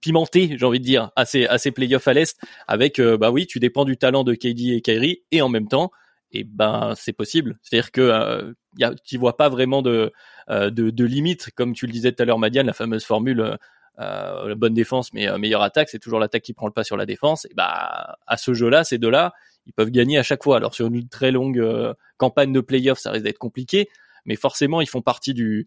pimenté, 0.00 0.57
j'ai 0.57 0.64
envie 0.64 0.78
de 0.78 0.84
dire, 0.84 1.11
à 1.16 1.24
ces, 1.24 1.46
à 1.46 1.59
playoffs 1.72 2.07
à 2.07 2.12
l'Est, 2.12 2.38
avec, 2.68 3.00
euh, 3.00 3.16
bah 3.16 3.30
oui, 3.30 3.46
tu 3.46 3.59
dépends 3.59 3.84
du 3.84 3.96
talent 3.96 4.22
de 4.22 4.34
KD 4.34 4.76
et 4.76 4.80
Kyrie, 4.80 5.22
et 5.32 5.42
en 5.42 5.48
même 5.48 5.66
temps, 5.66 5.90
et 6.30 6.44
ben 6.44 6.94
c'est 6.96 7.12
possible. 7.12 7.59
C'est-à-dire 7.62 7.90
que 7.90 8.55
a, 8.80 8.94
tu 9.05 9.18
vois 9.18 9.36
pas 9.36 9.48
vraiment 9.48 9.82
de, 9.82 10.12
de, 10.48 10.68
de 10.68 11.05
limite, 11.05 11.50
comme 11.55 11.74
tu 11.74 11.86
le 11.86 11.92
disais 11.92 12.12
tout 12.12 12.22
à 12.22 12.26
l'heure, 12.26 12.38
Madiane, 12.38 12.66
la 12.66 12.72
fameuse 12.72 13.05
formule 13.05 13.57
euh, 14.00 14.48
la 14.48 14.55
bonne 14.57 14.74
défense 14.74 15.12
mais 15.12 15.26
meilleure 15.38 15.62
attaque, 15.62 15.88
c'est 15.88 16.00
toujours 16.00 16.18
l'attaque 16.18 16.42
qui 16.42 16.52
prend 16.52 16.66
le 16.66 16.72
pas 16.72 16.82
sur 16.82 16.96
la 16.96 17.07
défense. 17.07 17.44
Et 17.46 17.55
bah 17.55 18.18
à 18.26 18.36
ce 18.36 18.52
jeu-là, 18.52 18.82
ces 18.82 18.98
deux-là, 18.98 19.32
ils 19.66 19.72
peuvent 19.72 19.90
gagner 19.90 20.18
à 20.18 20.22
chaque 20.22 20.42
fois. 20.42 20.56
Alors 20.56 20.74
sur 20.74 20.86
une 20.86 21.08
très 21.08 21.30
longue 21.30 21.58
euh, 21.58 21.94
campagne 22.16 22.52
de 22.52 22.60
playoffs, 22.60 22.98
ça 22.98 23.10
risque 23.10 23.24
d'être 23.24 23.38
compliqué, 23.38 23.88
mais 24.24 24.36
forcément 24.36 24.80
ils 24.80 24.88
font 24.88 25.02
partie 25.02 25.34
du 25.34 25.66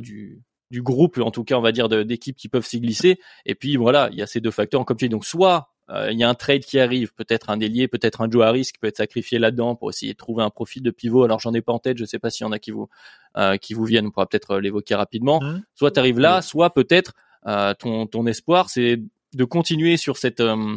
du 0.00 0.42
du 0.72 0.82
groupe, 0.82 1.18
en 1.18 1.30
tout 1.30 1.44
cas, 1.44 1.56
on 1.56 1.60
va 1.60 1.70
dire, 1.70 1.88
d'équipes 1.88 2.36
qui 2.36 2.48
peuvent 2.48 2.64
s'y 2.64 2.80
glisser. 2.80 3.20
Et 3.44 3.54
puis 3.54 3.76
voilà, 3.76 4.08
il 4.10 4.18
y 4.18 4.22
a 4.22 4.26
ces 4.26 4.40
deux 4.40 4.50
facteurs, 4.50 4.84
comme 4.86 4.96
tu 4.96 5.04
dis. 5.04 5.10
Donc 5.10 5.26
soit 5.26 5.68
euh, 5.90 6.10
il 6.10 6.18
y 6.18 6.24
a 6.24 6.28
un 6.28 6.34
trade 6.34 6.64
qui 6.64 6.78
arrive, 6.80 7.12
peut-être 7.12 7.50
un 7.50 7.58
délié, 7.58 7.88
peut-être 7.88 8.22
un 8.22 8.30
Joe 8.30 8.42
Harris 8.42 8.70
qui 8.72 8.78
peut 8.80 8.86
être 8.86 8.96
sacrifié 8.96 9.38
là-dedans 9.38 9.76
pour 9.76 9.90
essayer 9.90 10.12
de 10.12 10.16
trouver 10.16 10.42
un 10.42 10.50
profil 10.50 10.82
de 10.82 10.90
pivot. 10.90 11.24
Alors 11.24 11.40
j'en 11.40 11.52
ai 11.52 11.60
pas 11.60 11.72
en 11.72 11.78
tête, 11.78 11.98
je 11.98 12.04
sais 12.06 12.18
pas 12.18 12.30
s'il 12.30 12.46
y 12.46 12.48
en 12.48 12.52
a 12.52 12.58
qui 12.58 12.70
vous 12.70 12.88
euh, 13.36 13.58
qui 13.58 13.74
vous 13.74 13.84
viennent, 13.84 14.06
on 14.06 14.10
pourra 14.10 14.26
peut-être 14.26 14.58
l'évoquer 14.58 14.94
rapidement. 14.94 15.40
Mmh. 15.42 15.62
Soit 15.74 15.90
tu 15.90 16.00
arrives 16.00 16.18
là, 16.18 16.38
mmh. 16.38 16.42
soit 16.42 16.72
peut-être 16.72 17.12
euh, 17.46 17.74
ton 17.74 18.06
ton 18.06 18.26
espoir 18.26 18.70
c'est 18.70 19.02
de 19.34 19.44
continuer 19.44 19.98
sur 19.98 20.16
cette 20.16 20.40
euh, 20.40 20.76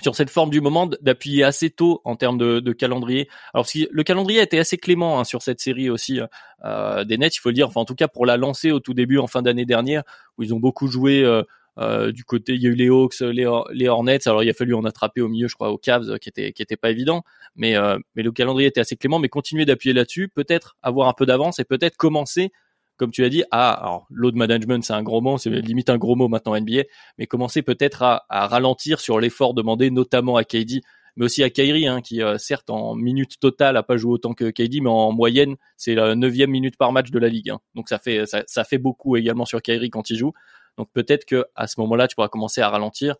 sur 0.00 0.14
cette 0.14 0.30
forme 0.30 0.50
du 0.50 0.60
moment 0.60 0.86
d'appuyer 1.00 1.44
assez 1.44 1.70
tôt 1.70 2.00
en 2.04 2.16
termes 2.16 2.38
de, 2.38 2.72
calendrier. 2.72 3.28
Alors 3.54 3.66
si 3.66 3.88
le 3.90 4.02
calendrier 4.02 4.40
a 4.40 4.42
été 4.42 4.58
assez 4.58 4.76
clément 4.76 5.18
hein, 5.18 5.24
sur 5.24 5.42
cette 5.42 5.60
série 5.60 5.88
aussi 5.88 6.20
euh, 6.64 7.04
des 7.04 7.16
Nets, 7.16 7.36
il 7.36 7.40
faut 7.40 7.48
le 7.48 7.54
dire. 7.54 7.68
Enfin 7.68 7.80
en 7.80 7.84
tout 7.84 7.94
cas 7.94 8.08
pour 8.08 8.26
la 8.26 8.36
lancer 8.36 8.72
au 8.72 8.80
tout 8.80 8.94
début 8.94 9.18
en 9.18 9.26
fin 9.26 9.42
d'année 9.42 9.64
dernière 9.64 10.02
où 10.36 10.42
ils 10.42 10.52
ont 10.54 10.60
beaucoup 10.60 10.88
joué 10.88 11.22
euh, 11.22 11.42
euh, 11.78 12.10
du 12.10 12.24
côté, 12.24 12.54
il 12.54 12.62
y 12.62 12.66
a 12.66 12.70
eu 12.70 12.74
les 12.74 12.88
Hawks, 12.88 13.20
les, 13.20 13.88
Hornets. 13.88 14.26
Alors 14.26 14.42
il 14.42 14.48
a 14.48 14.54
fallu 14.54 14.74
en 14.74 14.84
attraper 14.84 15.20
au 15.20 15.28
milieu, 15.28 15.46
je 15.46 15.54
crois, 15.54 15.70
aux 15.70 15.78
Cavs, 15.78 16.18
qui 16.18 16.30
était 16.30 16.52
qui 16.52 16.62
était 16.62 16.76
pas 16.76 16.90
évident. 16.90 17.22
Mais 17.54 17.74
mais 18.14 18.22
le 18.22 18.32
calendrier 18.32 18.68
était 18.68 18.80
assez 18.80 18.96
clément. 18.96 19.18
Mais 19.18 19.28
continuer 19.28 19.64
d'appuyer 19.64 19.94
là-dessus, 19.94 20.28
peut-être 20.28 20.76
avoir 20.82 21.08
un 21.08 21.12
peu 21.12 21.26
d'avance 21.26 21.58
et 21.58 21.64
peut-être 21.64 21.96
commencer, 21.96 22.50
comme 22.96 23.10
tu 23.10 23.22
l'as 23.22 23.28
dit, 23.28 23.44
à 23.50 23.72
alors 23.72 24.06
load 24.10 24.36
management, 24.36 24.82
c'est 24.84 24.92
un 24.92 25.02
gros 25.02 25.20
mot, 25.20 25.38
c'est 25.38 25.50
limite 25.50 25.90
un 25.90 25.98
gros 25.98 26.16
mot 26.16 26.28
maintenant 26.28 26.58
NBA, 26.58 26.82
mais 27.18 27.26
commencer 27.26 27.62
peut-être 27.62 28.02
à, 28.02 28.24
à 28.28 28.46
ralentir 28.46 29.00
sur 29.00 29.20
l'effort 29.20 29.54
demandé, 29.54 29.90
notamment 29.90 30.36
à 30.36 30.44
KD 30.44 30.82
mais 31.16 31.24
aussi 31.24 31.42
à 31.42 31.50
Kyrie, 31.50 31.86
hein, 31.86 32.02
qui 32.02 32.22
euh, 32.22 32.36
certes 32.38 32.68
en 32.70 32.94
minutes 32.94 33.40
totales 33.40 33.76
a 33.76 33.82
pas 33.82 33.96
joué 33.96 34.12
autant 34.12 34.34
que 34.34 34.50
KD, 34.50 34.82
mais 34.82 34.90
en 34.90 35.12
moyenne 35.12 35.56
c'est 35.76 35.94
la 35.94 36.14
neuvième 36.14 36.50
minute 36.50 36.76
par 36.76 36.92
match 36.92 37.10
de 37.10 37.18
la 37.18 37.28
ligue. 37.28 37.50
Hein. 37.50 37.60
Donc 37.74 37.88
ça 37.88 37.98
fait 37.98 38.26
ça, 38.26 38.42
ça, 38.46 38.64
fait 38.64 38.78
beaucoup 38.78 39.16
également 39.16 39.46
sur 39.46 39.62
Kyrie 39.62 39.90
quand 39.90 40.10
il 40.10 40.18
joue. 40.18 40.32
Donc 40.76 40.90
peut-être 40.92 41.24
que 41.24 41.46
à 41.54 41.66
ce 41.66 41.80
moment-là, 41.80 42.06
tu 42.06 42.14
pourras 42.14 42.28
commencer 42.28 42.60
à 42.60 42.68
ralentir, 42.68 43.16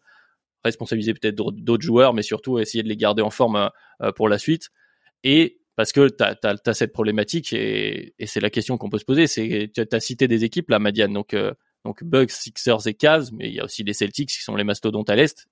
responsabiliser 0.63 1.15
peut-être 1.15 1.35
d'autres 1.35 1.83
joueurs, 1.83 2.13
mais 2.13 2.23
surtout 2.23 2.59
essayer 2.59 2.83
de 2.83 2.89
les 2.89 2.97
garder 2.97 3.23
en 3.23 3.31
forme 3.31 3.57
euh, 3.57 3.69
euh, 4.03 4.13
pour 4.13 4.29
la 4.29 4.39
suite. 4.39 4.69
Et 5.25 5.59
parce 5.77 5.93
que 5.93 6.09
tu 6.09 6.25
as, 6.25 6.75
cette 6.75 6.93
problématique 6.93 7.53
et, 7.53 8.15
et 8.19 8.27
c'est 8.27 8.41
la 8.41 8.51
question 8.51 8.79
qu'on 8.79 8.89
peut 8.89 8.99
se 8.99 9.05
poser. 9.05 9.27
C'est 9.27 9.71
tu 9.73 9.87
as 9.91 10.01
cité 10.01 10.27
des 10.27 10.45
équipes 10.45 10.71
là, 10.71 10.79
Madiane, 10.79 11.13
donc 11.13 11.35
euh, 11.35 11.53
donc 11.85 12.03
Bucks, 12.03 12.31
Sixers 12.31 12.87
et 12.87 12.95
Cavs, 12.95 13.29
mais 13.33 13.49
il 13.49 13.55
y 13.55 13.61
a 13.61 13.65
aussi 13.65 13.85
les 13.85 13.93
Celtics 13.93 14.31
qui 14.31 14.43
sont 14.43 14.57
les 14.57 14.65
mastodontes 14.65 15.11
à 15.11 15.15
l'est. 15.15 15.47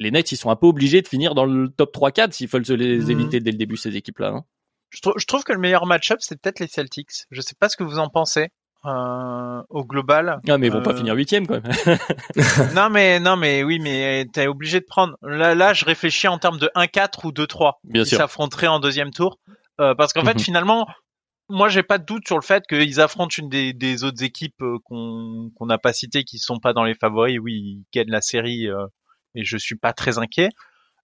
Les 0.00 0.10
Nets, 0.10 0.32
ils 0.32 0.36
sont 0.36 0.50
un 0.50 0.56
peu 0.56 0.66
obligés 0.66 1.02
de 1.02 1.08
finir 1.08 1.34
dans 1.34 1.44
le 1.44 1.68
top 1.68 1.94
3-4 1.94 2.32
s'il 2.32 2.48
faut 2.48 2.62
se 2.62 2.72
les 2.72 2.98
mmh. 2.98 3.10
éviter 3.10 3.40
dès 3.40 3.50
le 3.50 3.58
début 3.58 3.76
ces 3.76 3.96
équipes-là. 3.96 4.28
Hein. 4.28 4.44
Je, 4.90 5.00
je, 5.16 5.26
trouve 5.26 5.44
que 5.44 5.52
le 5.52 5.58
meilleur 5.58 5.86
match-up 5.86 6.18
c'est 6.20 6.40
peut-être 6.40 6.60
les 6.60 6.66
Celtics. 6.66 7.26
Je 7.30 7.40
sais 7.40 7.54
pas 7.58 7.68
ce 7.68 7.76
que 7.76 7.84
vous 7.84 7.98
en 7.98 8.08
pensez 8.08 8.48
euh, 8.86 9.62
au 9.68 9.84
global. 9.84 10.38
Ah 10.48 10.56
mais 10.56 10.68
ils 10.68 10.72
vont 10.72 10.82
pas 10.82 10.92
euh, 10.92 10.96
finir 10.96 11.14
huitième 11.14 11.46
quand 11.46 11.60
même. 11.60 11.98
non 12.74 12.88
mais 12.90 13.20
non 13.20 13.36
mais 13.36 13.64
oui 13.64 13.80
mais 13.80 14.26
t'es 14.32 14.46
obligé 14.46 14.80
de 14.80 14.86
prendre. 14.86 15.16
Là 15.20 15.54
là 15.54 15.74
je 15.74 15.84
réfléchis 15.84 16.28
en 16.28 16.38
termes 16.38 16.58
de 16.58 16.70
1-4 16.74 17.26
ou 17.26 17.32
2-3. 17.32 17.72
Bien 17.84 18.04
sûr. 18.04 18.18
s'affronteraient 18.18 18.68
en 18.68 18.80
deuxième 18.80 19.10
tour. 19.10 19.38
Euh, 19.80 19.94
parce 19.94 20.12
qu'en 20.12 20.24
fait 20.24 20.34
mhm. 20.34 20.40
finalement 20.40 20.86
moi 21.48 21.68
j'ai 21.68 21.82
pas 21.82 21.98
de 21.98 22.04
doute 22.04 22.26
sur 22.26 22.36
le 22.36 22.42
fait 22.42 22.64
qu'ils 22.68 23.00
affrontent 23.00 23.34
une 23.38 23.48
des, 23.48 23.72
des 23.72 24.04
autres 24.04 24.22
équipes 24.22 24.60
euh, 24.62 24.78
qu'on 24.84 25.50
qu'on 25.54 25.66
n'a 25.66 25.78
pas 25.78 25.92
citées 25.92 26.24
qui 26.24 26.38
sont 26.38 26.58
pas 26.58 26.72
dans 26.72 26.84
les 26.84 26.94
favoris. 26.94 27.38
Oui 27.38 27.54
ils 27.54 27.84
gagnent 27.94 28.10
la 28.10 28.20
série 28.20 28.68
euh, 28.68 28.86
et 29.34 29.44
je 29.44 29.56
suis 29.56 29.76
pas 29.76 29.92
très 29.92 30.18
inquiet. 30.18 30.50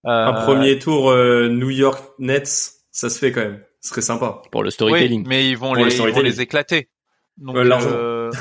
Un 0.03 0.33
premier 0.33 0.77
tour 0.77 1.11
New 1.15 1.71
York 1.71 2.03
Nets 2.19 2.75
ça 2.95 3.09
se 3.09 3.19
fait 3.19 3.31
quand 3.33 3.41
même. 3.41 3.61
Ce 3.81 3.89
serait 3.89 4.01
sympa. 4.01 4.41
Pour 4.51 4.63
le 4.63 4.71
storytelling. 4.71 5.23
Oui, 5.23 5.27
mais 5.27 5.49
ils 5.49 5.57
vont, 5.57 5.73
les, 5.73 5.93
ils 5.93 6.13
vont 6.13 6.21
les 6.21 6.41
éclater. 6.41 6.89
Donc, 7.37 7.57
euh, 7.57 8.31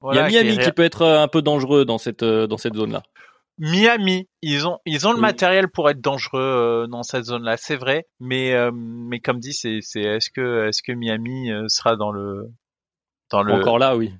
voilà, 0.00 0.20
Il 0.30 0.34
y 0.34 0.38
a 0.38 0.42
Miami 0.42 0.58
qui, 0.58 0.70
peut 0.70 0.84
être 0.84 1.02
euh, 1.02 1.20
un 1.20 1.26
peu 1.26 1.42
dangereux 1.42 1.84
dans 1.84 1.98
cette 1.98 2.22
euh, 2.22 2.46
dans 2.46 2.58
cette 2.58 2.74
zone-là. 2.74 3.02
Miami, 3.58 4.28
ils 4.42 4.66
ont 4.66 4.78
ils 4.86 5.06
ont 5.06 5.12
le 5.12 5.20
matériel 5.20 5.68
pour 5.68 5.90
être 5.90 6.00
dangereux 6.00 6.86
dans 6.90 7.02
cette 7.02 7.24
zone-là, 7.24 7.56
c'est 7.56 7.76
vrai, 7.76 8.06
mais 8.20 8.54
mais 8.72 9.20
comme 9.20 9.40
dit, 9.40 9.52
c'est 9.52 9.78
c'est 9.82 10.02
est-ce 10.02 10.30
que 10.30 10.68
est-ce 10.68 10.82
que 10.82 10.92
Miami 10.92 11.50
sera 11.68 11.96
dans 11.96 12.12
le 12.12 12.44
dans 13.30 13.42
le 13.42 13.52
encore 13.54 13.78
là, 13.78 13.96
oui, 13.96 14.12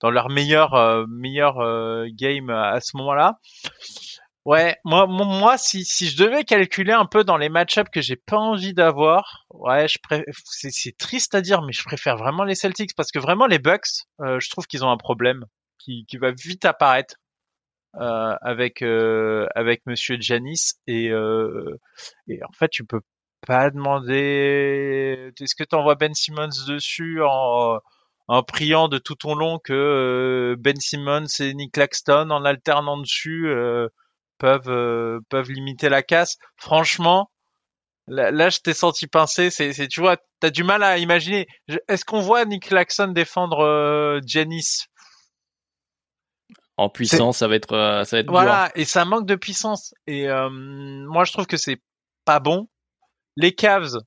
dans 0.00 0.10
leur 0.10 0.28
meilleur 0.28 1.06
meilleur 1.08 1.56
game 2.08 2.50
à 2.50 2.80
ce 2.80 2.96
moment-là? 2.98 3.38
Ouais, 4.44 4.76
moi, 4.84 5.08
moi, 5.08 5.58
si, 5.58 5.84
si 5.84 6.06
je 6.06 6.16
devais 6.22 6.44
calculer 6.44 6.92
un 6.92 7.04
peu 7.06 7.24
dans 7.24 7.36
les 7.36 7.48
match-ups 7.48 7.90
que 7.90 8.00
j'ai 8.00 8.14
pas 8.14 8.36
envie 8.36 8.74
d'avoir, 8.74 9.44
ouais, 9.50 9.88
je 9.88 9.98
c'est, 10.44 10.70
c'est 10.70 10.96
triste 10.96 11.34
à 11.34 11.40
dire, 11.40 11.62
mais 11.62 11.72
je 11.72 11.82
préfère 11.82 12.16
vraiment 12.16 12.44
les 12.44 12.54
Celtics 12.54 12.94
parce 12.96 13.10
que 13.10 13.18
vraiment 13.18 13.46
les 13.46 13.58
Bucks, 13.58 14.04
euh, 14.20 14.38
je 14.38 14.48
trouve 14.48 14.66
qu'ils 14.68 14.84
ont 14.84 14.90
un 14.90 14.96
problème 14.98 15.46
qui, 15.78 16.04
qui 16.08 16.16
va 16.16 16.30
vite 16.30 16.64
apparaître. 16.64 17.16
euh, 17.16 17.25
avec 17.96 18.82
euh, 18.82 19.46
avec 19.54 19.82
Monsieur 19.86 20.16
Janis 20.20 20.72
et 20.86 21.10
euh, 21.10 21.78
et 22.28 22.42
en 22.44 22.52
fait 22.52 22.68
tu 22.68 22.84
peux 22.84 23.00
pas 23.46 23.70
demander, 23.70 25.32
est-ce 25.40 25.54
que 25.54 25.64
tu 25.64 25.76
envoies 25.76 25.94
Ben 25.94 26.14
Simmons 26.14 26.48
dessus 26.68 27.22
en 27.22 27.78
en 28.28 28.42
priant 28.42 28.88
de 28.88 28.98
tout 28.98 29.14
ton 29.14 29.34
long 29.34 29.58
que 29.58 29.72
euh, 29.72 30.56
Ben 30.58 30.80
Simmons 30.80 31.26
et 31.40 31.54
Nick 31.54 31.72
Claxton 31.74 32.30
en 32.30 32.44
alternant 32.44 32.98
dessus 32.98 33.48
peuvent 34.38 34.68
euh, 34.68 35.20
peuvent 35.28 35.50
limiter 35.50 35.88
la 35.88 36.02
casse? 36.02 36.36
Franchement, 36.56 37.30
là, 38.08 38.48
je 38.50 38.58
t'ai 38.60 38.74
senti 38.74 39.06
pincer. 39.06 39.50
C'est, 39.50 39.72
c'est 39.72 39.88
tu 39.88 40.00
vois, 40.00 40.16
t'as 40.40 40.50
du 40.50 40.64
mal 40.64 40.82
à 40.82 40.98
imaginer. 40.98 41.46
Est-ce 41.88 42.04
qu'on 42.04 42.20
voit 42.20 42.44
Nick 42.44 42.68
Claxon 42.68 43.08
défendre 43.08 43.60
euh, 43.60 44.20
Janice 44.26 44.86
En 46.76 46.88
puissance, 46.90 47.38
ça 47.38 47.48
va 47.48 47.56
être 47.56 47.72
euh, 47.72 48.04
ça 48.04 48.16
va 48.16 48.20
être 48.20 48.30
voilà, 48.30 48.70
et 48.74 48.84
ça 48.84 49.04
manque 49.04 49.26
de 49.26 49.34
puissance. 49.34 49.94
Et 50.06 50.28
euh, 50.28 50.50
moi, 50.50 51.24
je 51.24 51.32
trouve 51.32 51.46
que 51.46 51.56
c'est 51.56 51.80
pas 52.24 52.38
bon. 52.40 52.68
Les 53.36 53.54
Cavs. 53.54 53.98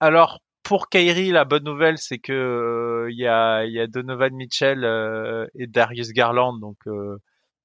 alors 0.00 0.40
pour 0.62 0.88
Kyrie, 0.88 1.30
la 1.30 1.44
bonne 1.44 1.64
nouvelle, 1.64 1.98
c'est 1.98 2.18
que 2.18 3.06
il 3.10 3.18
y 3.18 3.26
a, 3.26 3.64
y 3.64 3.78
a 3.78 3.86
Donovan 3.86 4.34
Mitchell 4.34 4.84
et 5.54 5.66
Darius 5.66 6.12
Garland, 6.12 6.58
donc 6.58 6.76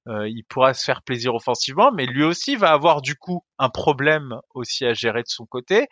euh, 0.08 0.28
il 0.28 0.42
pourra 0.44 0.74
se 0.74 0.84
faire 0.84 1.02
plaisir 1.02 1.34
offensivement, 1.34 1.92
mais 1.92 2.06
lui 2.06 2.24
aussi 2.24 2.56
va 2.56 2.72
avoir 2.72 3.02
du 3.02 3.14
coup 3.14 3.44
un 3.58 3.68
problème 3.68 4.34
aussi 4.54 4.84
à 4.84 4.94
gérer 4.94 5.22
de 5.22 5.28
son 5.28 5.46
côté. 5.46 5.86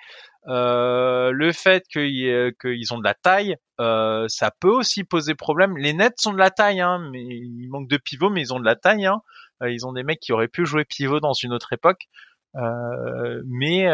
Euh, 0.49 1.31
le 1.33 1.53
fait 1.53 1.85
qu'ils 1.87 2.93
ont 2.93 2.99
de 2.99 3.05
la 3.05 3.15
taille, 3.15 3.57
euh, 3.81 4.27
ça 4.29 4.51
peut 4.59 4.71
aussi 4.71 5.05
poser 5.05 5.35
problème. 5.35 5.77
Les 5.77 5.93
Nets 5.93 6.19
sont 6.19 6.33
de 6.33 6.39
la 6.39 6.51
taille, 6.51 6.81
hein, 6.81 6.99
mais 7.13 7.23
il 7.23 7.69
manque 7.69 7.89
de 7.89 7.97
pivot, 7.99 8.31
mais 8.31 8.41
ils 8.41 8.55
ont 8.55 8.61
de 8.61 8.65
la 8.65 8.77
taille. 8.77 9.07
Hein. 9.07 9.21
Euh, 9.63 9.71
ils 9.71 9.87
ont 9.87 9.93
des 9.93 10.03
mecs 10.03 10.21
qui 10.21 10.33
auraient 10.33 10.49
pu 10.49 10.67
jouer 10.67 10.85
pivot 10.85 11.21
dans 11.21 11.35
une 11.35 11.53
autre 11.53 11.73
époque, 11.73 12.09
euh, 12.57 13.43
mais 13.47 13.87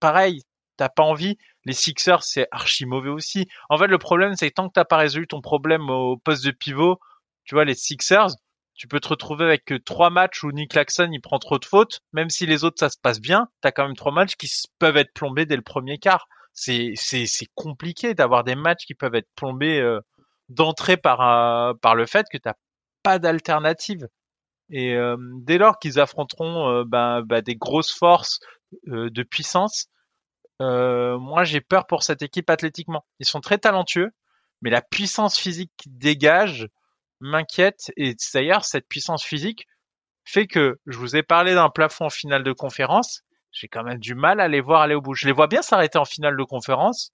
pareil, 0.00 0.42
t'as 0.76 0.88
pas 0.88 1.02
envie. 1.04 1.38
Les 1.64 1.72
Sixers, 1.72 2.22
c'est 2.24 2.46
archi 2.50 2.84
mauvais 2.84 3.08
aussi. 3.10 3.48
En 3.70 3.78
fait, 3.78 3.86
le 3.86 3.98
problème, 3.98 4.34
c'est 4.34 4.50
tant 4.50 4.68
que 4.68 4.74
t'as 4.74 4.84
pas 4.84 4.98
résolu 4.98 5.26
ton 5.26 5.40
problème 5.40 5.88
au 5.88 6.18
poste 6.18 6.44
de 6.44 6.50
pivot, 6.50 6.98
tu 7.44 7.54
vois, 7.54 7.64
les 7.64 7.74
Sixers, 7.74 8.30
tu 8.74 8.88
peux 8.88 9.00
te 9.00 9.08
retrouver 9.08 9.44
avec 9.44 9.72
trois 9.84 10.10
matchs 10.10 10.42
où 10.42 10.50
Nick 10.52 10.72
Claxon 10.72 11.08
il 11.12 11.20
prend 11.20 11.38
trop 11.38 11.58
de 11.58 11.64
fautes, 11.64 12.00
même 12.12 12.30
si 12.30 12.46
les 12.46 12.64
autres 12.64 12.78
ça 12.78 12.88
se 12.88 12.98
passe 13.00 13.20
bien, 13.20 13.48
t'as 13.60 13.72
quand 13.72 13.86
même 13.86 13.96
trois 13.96 14.12
matchs 14.12 14.36
qui 14.36 14.48
peuvent 14.78 14.96
être 14.96 15.12
plombés 15.14 15.46
dès 15.46 15.56
le 15.56 15.62
premier 15.62 15.98
quart. 15.98 16.26
C'est 16.52 16.92
c'est 16.96 17.26
c'est 17.26 17.48
compliqué 17.54 18.14
d'avoir 18.14 18.44
des 18.44 18.54
matchs 18.54 18.84
qui 18.86 18.94
peuvent 18.94 19.14
être 19.14 19.28
plombés 19.36 19.80
euh, 19.80 20.00
d'entrée 20.48 20.96
par 20.96 21.20
euh, 21.20 21.74
par 21.80 21.94
le 21.94 22.06
fait 22.06 22.26
que 22.30 22.38
t'as 22.38 22.54
pas 23.02 23.18
d'alternative. 23.18 24.08
Et 24.70 24.94
euh, 24.94 25.16
dès 25.42 25.58
lors 25.58 25.78
qu'ils 25.78 26.00
affronteront 26.00 26.82
ben, 26.84 27.22
ben, 27.22 27.42
des 27.42 27.56
grosses 27.56 27.92
forces 27.92 28.40
de 28.86 29.22
puissance, 29.22 29.88
euh, 30.62 31.18
moi 31.18 31.44
j'ai 31.44 31.60
peur 31.60 31.86
pour 31.86 32.02
cette 32.02 32.22
équipe 32.22 32.50
athlétiquement. 32.50 33.04
Ils 33.18 33.26
sont 33.26 33.40
très 33.40 33.58
talentueux, 33.58 34.10
mais 34.62 34.70
la 34.70 34.82
puissance 34.82 35.38
physique 35.38 35.72
qu'ils 35.76 35.96
dégagent 35.98 36.68
m'inquiète. 37.24 37.90
Et 37.96 38.14
d'ailleurs, 38.32 38.64
cette 38.64 38.88
puissance 38.88 39.24
physique 39.24 39.66
fait 40.24 40.46
que 40.46 40.78
je 40.86 40.98
vous 40.98 41.16
ai 41.16 41.22
parlé 41.22 41.54
d'un 41.54 41.70
plafond 41.70 42.06
en 42.06 42.10
finale 42.10 42.44
de 42.44 42.52
conférence. 42.52 43.22
J'ai 43.50 43.68
quand 43.68 43.82
même 43.82 43.98
du 43.98 44.14
mal 44.14 44.40
à 44.40 44.48
les 44.48 44.60
voir 44.60 44.82
aller 44.82 44.94
au 44.94 45.00
bout. 45.00 45.14
Je 45.14 45.26
les 45.26 45.32
vois 45.32 45.46
bien 45.46 45.62
s'arrêter 45.62 45.98
en 45.98 46.04
finale 46.04 46.36
de 46.36 46.44
conférence, 46.44 47.12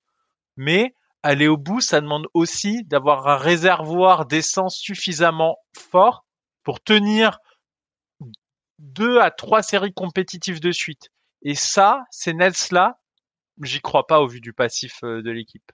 mais 0.57 0.95
aller 1.23 1.49
au 1.49 1.57
bout, 1.57 1.81
ça 1.81 2.01
demande 2.01 2.27
aussi 2.35 2.83
d'avoir 2.85 3.29
un 3.29 3.37
réservoir 3.37 4.27
d'essence 4.27 4.77
suffisamment 4.77 5.57
fort 5.77 6.25
pour 6.63 6.81
tenir 6.81 7.39
deux 8.79 9.21
à 9.21 9.31
trois 9.31 9.63
séries 9.63 9.93
compétitives 9.93 10.61
de 10.61 10.73
suite. 10.73 11.11
Et 11.43 11.55
ça, 11.55 12.03
ces 12.11 12.33
Nets-là, 12.33 12.99
j'y 13.63 13.81
crois 13.81 14.07
pas 14.07 14.21
au 14.21 14.27
vu 14.27 14.41
du 14.41 14.53
passif 14.53 15.05
euh, 15.05 15.23
de 15.23 15.31
l'équipe. 15.31 15.71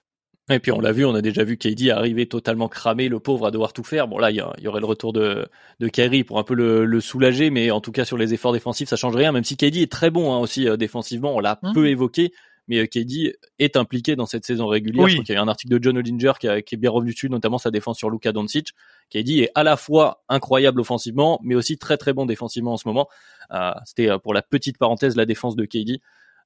Et 0.48 0.60
puis 0.60 0.70
on 0.70 0.80
l'a 0.80 0.92
vu, 0.92 1.04
on 1.04 1.14
a 1.14 1.22
déjà 1.22 1.42
vu 1.42 1.56
KD 1.56 1.90
arriver 1.90 2.26
totalement 2.26 2.68
cramé, 2.68 3.08
le 3.08 3.18
pauvre 3.18 3.46
à 3.46 3.50
devoir 3.50 3.72
tout 3.72 3.82
faire. 3.82 4.06
Bon 4.06 4.18
là, 4.18 4.30
il 4.30 4.36
y, 4.36 4.68
aurait 4.68 4.80
le 4.80 4.86
retour 4.86 5.12
de, 5.12 5.48
de 5.80 5.88
Kyrie 5.88 6.22
pour 6.22 6.38
un 6.38 6.44
peu 6.44 6.54
le, 6.54 7.00
soulager, 7.00 7.50
mais 7.50 7.72
en 7.72 7.80
tout 7.80 7.90
cas 7.90 8.04
sur 8.04 8.16
les 8.16 8.32
efforts 8.32 8.52
défensifs, 8.52 8.88
ça 8.88 8.96
change 8.96 9.16
rien. 9.16 9.32
Même 9.32 9.44
si 9.44 9.56
KD 9.56 9.78
est 9.78 9.90
très 9.90 10.10
bon 10.10 10.32
hein, 10.32 10.38
aussi 10.38 10.68
euh, 10.68 10.76
défensivement, 10.76 11.34
on 11.34 11.40
l'a 11.40 11.58
mmh. 11.62 11.72
peu 11.72 11.88
évoqué, 11.88 12.32
mais 12.68 12.78
euh, 12.78 12.86
KD 12.86 13.36
est 13.58 13.76
impliqué 13.76 14.16
dans 14.16 14.26
cette 14.26 14.44
saison 14.44 14.66
régulière. 14.66 15.08
Je 15.08 15.14
crois 15.14 15.24
qu'il 15.24 15.34
y 15.34 15.38
a 15.38 15.42
un 15.42 15.48
article 15.48 15.78
de 15.78 15.82
John 15.82 15.98
Olinger 15.98 16.32
qui, 16.40 16.48
qui, 16.62 16.74
est 16.74 16.78
bien 16.78 16.90
revenu 16.90 17.12
dessus, 17.12 17.28
notamment 17.28 17.58
sa 17.58 17.70
défense 17.70 17.98
sur 17.98 18.10
Luka 18.10 18.32
Doncic. 18.32 18.72
KD 19.10 19.42
est 19.42 19.50
à 19.54 19.62
la 19.62 19.76
fois 19.76 20.22
incroyable 20.28 20.80
offensivement, 20.80 21.40
mais 21.42 21.54
aussi 21.54 21.78
très 21.78 21.96
très 21.96 22.12
bon 22.12 22.26
défensivement 22.26 22.72
en 22.72 22.76
ce 22.76 22.88
moment. 22.88 23.08
Euh, 23.52 23.72
C'était 23.84 24.10
euh, 24.10 24.18
pour 24.18 24.34
la 24.34 24.42
petite 24.42 24.78
parenthèse 24.78 25.16
la 25.16 25.26
défense 25.26 25.56
de 25.56 25.64
KD. 25.64 26.00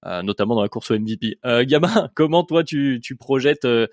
Euh, 0.07 0.23
notamment 0.23 0.55
dans 0.55 0.63
la 0.63 0.71
course 0.71 0.91
au 0.91 0.99
MVP. 0.99 1.39
Euh, 1.45 1.63
Gamin, 1.67 2.09
comment 2.15 2.43
toi 2.43 2.65
tu, 2.65 3.01
tu 3.03 3.17
projettes 3.17 3.67
euh, 3.67 3.87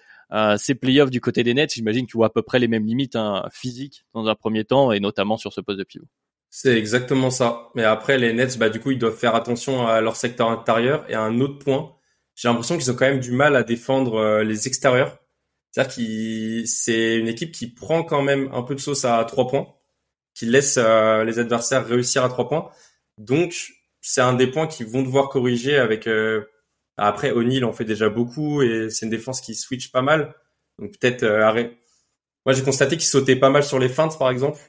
ces 0.58 0.74
playoffs 0.74 1.10
du 1.10 1.20
côté 1.20 1.44
des 1.44 1.54
Nets? 1.54 1.74
J'imagine 1.74 2.06
que 2.06 2.12
tu 2.12 2.18
vois 2.18 2.28
à 2.28 2.30
peu 2.30 2.42
près 2.42 2.60
les 2.60 2.70
mêmes 2.70 2.86
limites 2.86 3.18
hein, 3.18 3.46
physiques 3.52 4.06
dans 4.14 4.26
un 4.28 4.36
premier 4.36 4.64
temps 4.64 4.94
et 4.94 5.02
notamment 5.02 5.36
sur 5.36 5.52
ce 5.52 5.60
poste 5.60 5.80
de 5.80 5.84
pivot. 5.84 6.08
C'est 6.50 6.78
exactement 6.78 7.30
ça. 7.30 7.70
Mais 7.76 7.84
après, 7.84 8.18
les 8.18 8.32
Nets, 8.32 8.58
bah, 8.58 8.70
du 8.70 8.80
coup, 8.80 8.92
ils 8.92 8.98
doivent 8.98 9.18
faire 9.18 9.36
attention 9.36 9.86
à 9.86 10.00
leur 10.00 10.16
secteur 10.16 10.50
intérieur. 10.50 11.04
Et 11.10 11.14
à 11.14 11.22
un 11.22 11.42
autre 11.42 11.60
point, 11.60 11.94
j'ai 12.36 12.48
l'impression 12.48 12.78
qu'ils 12.78 12.90
ont 12.90 12.96
quand 12.96 13.10
même 13.10 13.20
du 13.20 13.34
mal 13.34 13.58
à 13.58 13.64
défendre 13.64 14.42
les 14.44 14.68
extérieurs. 14.68 15.20
C'est-à-dire 15.72 15.94
que 15.94 16.66
c'est 16.66 17.18
une 17.18 17.28
équipe 17.28 17.52
qui 17.52 17.68
prend 17.68 18.04
quand 18.04 18.22
même 18.22 18.50
un 18.54 18.64
peu 18.64 18.76
de 18.76 18.80
sauce 18.80 19.04
à 19.04 19.22
trois 19.26 19.48
points, 19.48 19.68
qui 20.34 20.46
laisse 20.46 20.78
les 20.78 21.40
adversaires 21.40 21.86
réussir 21.86 22.24
à 22.24 22.30
trois 22.30 22.48
points. 22.48 22.70
Donc, 23.18 23.77
c'est 24.08 24.22
un 24.22 24.34
des 24.34 24.48
points 24.48 24.68
qu'ils 24.68 24.88
vont 24.88 25.04
devoir 25.04 25.30
corriger 25.30 25.78
avec. 25.78 26.08
Euh, 26.08 26.46
après, 26.96 27.32
O'Neill 27.32 27.66
en 27.66 27.74
fait 27.74 27.84
déjà 27.84 28.10
beaucoup 28.10 28.62
et 28.62 28.90
c'est 28.90 29.06
une 29.06 29.12
défense 29.12 29.42
qui 29.42 29.54
switch 29.54 29.92
pas 29.92 30.02
mal. 30.02 30.34
Donc 30.80 30.98
peut-être 30.98 31.24
euh. 31.24 31.70
Moi, 32.46 32.54
j'ai 32.54 32.64
constaté 32.64 32.96
qu'il 32.96 33.06
sautait 33.06 33.36
pas 33.36 33.50
mal 33.50 33.64
sur 33.64 33.78
les 33.78 33.90
feintes, 33.90 34.18
par 34.18 34.30
exemple. 34.30 34.62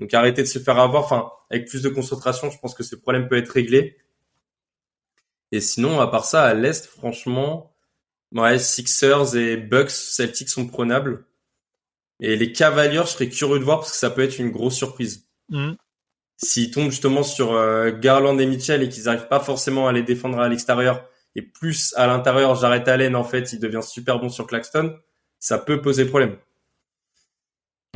Donc 0.00 0.12
arrêter 0.12 0.42
de 0.42 0.48
se 0.48 0.58
faire 0.58 0.78
avoir. 0.80 1.04
Enfin, 1.04 1.30
avec 1.50 1.68
plus 1.68 1.82
de 1.82 1.88
concentration, 1.88 2.50
je 2.50 2.58
pense 2.58 2.74
que 2.74 2.82
ce 2.82 2.96
problème 2.96 3.28
peut 3.28 3.36
être 3.36 3.50
réglé. 3.50 3.96
Et 5.52 5.60
sinon, 5.60 6.00
à 6.00 6.08
part 6.08 6.24
ça, 6.24 6.42
à 6.42 6.54
l'est, 6.54 6.84
franchement, 6.84 7.72
ouais, 8.32 8.58
Sixers 8.58 9.36
et 9.36 9.56
Bucks, 9.56 9.90
Celtics 9.90 10.48
sont 10.48 10.66
prenables. 10.66 11.24
Et 12.18 12.34
les 12.34 12.52
Cavaliers, 12.52 13.02
je 13.04 13.10
serais 13.10 13.28
curieux 13.28 13.60
de 13.60 13.64
voir 13.64 13.78
parce 13.78 13.92
que 13.92 13.98
ça 13.98 14.10
peut 14.10 14.22
être 14.22 14.40
une 14.40 14.50
grosse 14.50 14.74
surprise. 14.74 15.28
Mmh 15.50 15.74
s'ils 16.36 16.70
tombent 16.70 16.90
justement 16.90 17.22
sur 17.22 17.52
euh, 17.52 17.90
Garland 17.92 18.38
et 18.38 18.46
Mitchell 18.46 18.82
et 18.82 18.88
qu'ils 18.88 19.04
n'arrivent 19.04 19.28
pas 19.28 19.40
forcément 19.40 19.88
à 19.88 19.92
les 19.92 20.02
défendre 20.02 20.38
à 20.38 20.48
l'extérieur 20.48 21.04
et 21.36 21.42
plus 21.42 21.94
à 21.96 22.06
l'intérieur, 22.06 22.54
Jarrett 22.54 22.86
Allen 22.88 23.16
en 23.16 23.24
fait, 23.24 23.52
il 23.52 23.58
devient 23.60 23.82
super 23.82 24.18
bon 24.18 24.28
sur 24.28 24.46
Claxton, 24.46 24.96
ça 25.38 25.58
peut 25.58 25.80
poser 25.80 26.04
problème. 26.04 26.36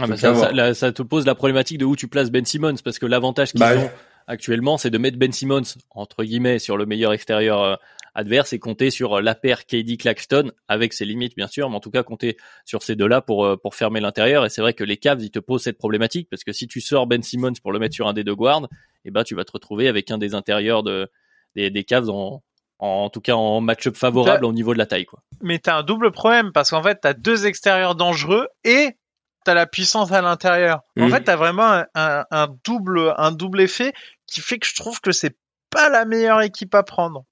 Ah 0.01 0.07
bah 0.07 0.17
ça, 0.17 0.75
ça, 0.75 0.93
te 0.93 1.03
pose 1.03 1.27
la 1.27 1.35
problématique 1.35 1.79
de 1.79 1.85
où 1.85 1.97
tu 1.97 2.07
places 2.07 2.31
Ben 2.31 2.45
Simmons 2.45 2.77
parce 2.85 3.01
que 3.01 3.07
l'avantage 3.07 3.51
qu'ils 3.51 3.61
bah 3.61 3.77
ont 3.77 3.91
actuellement, 4.29 4.79
c'est 4.79 4.91
de 4.91 4.99
mettre 4.99 5.19
Ben 5.19 5.33
Simmons 5.33 5.63
entre 5.91 6.23
guillemets 6.23 6.61
sur 6.61 6.77
le 6.77 6.87
meilleur 6.87 7.13
extérieur 7.13 7.63
euh, 7.63 7.75
adverse 8.15 8.53
et 8.53 8.59
compter 8.59 8.91
sur 8.91 9.19
euh, 9.19 9.21
la 9.21 9.35
paire 9.35 9.67
KD 9.67 9.97
Claxton 9.99 10.53
avec 10.67 10.93
ses 10.93 11.05
limites 11.05 11.37
bien 11.37 11.47
sûr, 11.47 11.69
mais 11.71 11.77
en 11.77 11.81
tout 11.81 11.91
cas 11.91 12.03
compter 12.03 12.37
sur 12.65 12.83
ces 12.83 12.97
deux-là 12.97 13.21
pour 13.21 13.45
euh, 13.45 13.57
pour 13.57 13.75
fermer 13.75 14.01
l'intérieur. 14.01 14.45
Et 14.45 14.51
c'est 14.51 14.61
vrai 14.61 14.75
que 14.75 14.85
les 14.85 14.97
Cavs 14.97 15.23
ils 15.23 15.31
te 15.31 15.39
posent 15.39 15.63
cette 15.63 15.79
problématique 15.79 16.29
parce 16.31 16.45
que 16.45 16.53
si 16.53 16.67
tu 16.69 16.81
sors 16.81 17.07
Ben 17.07 17.23
Simmons 17.23 17.55
pour 17.63 17.73
le 17.73 17.79
mettre 17.79 17.95
sur 17.95 18.09
un 18.09 18.13
des 18.13 18.25
deux 18.25 18.35
guards, 18.35 18.65
et 18.65 19.09
eh 19.09 19.11
ben 19.11 19.25
tu 19.25 19.35
vas 19.35 19.45
te 19.45 19.53
retrouver 19.53 19.89
avec 19.89 20.11
un 20.11 20.19
des 20.19 20.35
intérieurs 20.35 20.83
de 20.83 21.11
des, 21.55 21.71
des 21.71 21.85
Cavs 21.85 22.11
en 22.11 22.43
en 22.79 23.11
tout 23.11 23.21
cas 23.21 23.35
en 23.35 23.61
match-up 23.61 23.97
favorable 23.97 24.45
au 24.45 24.53
niveau 24.53 24.73
de 24.73 24.79
la 24.79 24.87
taille 24.87 25.07
quoi. 25.07 25.21
Mais 25.41 25.59
t'as 25.59 25.79
un 25.79 25.83
double 25.83 26.13
problème 26.13 26.53
parce 26.53 26.71
qu'en 26.71 26.83
fait 26.83 26.99
t'as 27.01 27.15
deux 27.15 27.47
extérieurs 27.47 27.95
dangereux 27.95 28.49
et 28.65 28.97
t'as 29.45 29.55
la 29.55 29.67
puissance 29.67 30.13
à 30.13 30.21
l'intérieur. 30.23 30.83
En 30.99 31.09
mm. 31.09 31.11
fait 31.11 31.25
t'as 31.25 31.37
vraiment 31.37 31.83
un, 31.95 32.25
un, 32.31 32.49
double 32.65 33.15
un 33.17 33.33
double 33.33 33.61
effet 33.61 33.93
qui 34.27 34.41
fait 34.41 34.59
que 34.59 34.67
je 34.67 34.75
trouve 34.75 35.01
que 35.01 35.11
c'est 35.11 35.37
pas 35.71 35.89
la 35.89 36.05
meilleure 36.05 36.43
équipe 36.43 36.75
à 36.75 36.83
prendre. 36.83 37.25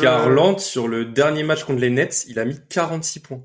Garland, 0.00 0.58
sur 0.58 0.88
le 0.88 1.04
dernier 1.04 1.42
match 1.42 1.64
contre 1.64 1.80
les 1.80 1.90
Nets, 1.90 2.26
il 2.28 2.38
a 2.38 2.44
mis 2.44 2.56
46 2.68 3.20
points. 3.20 3.42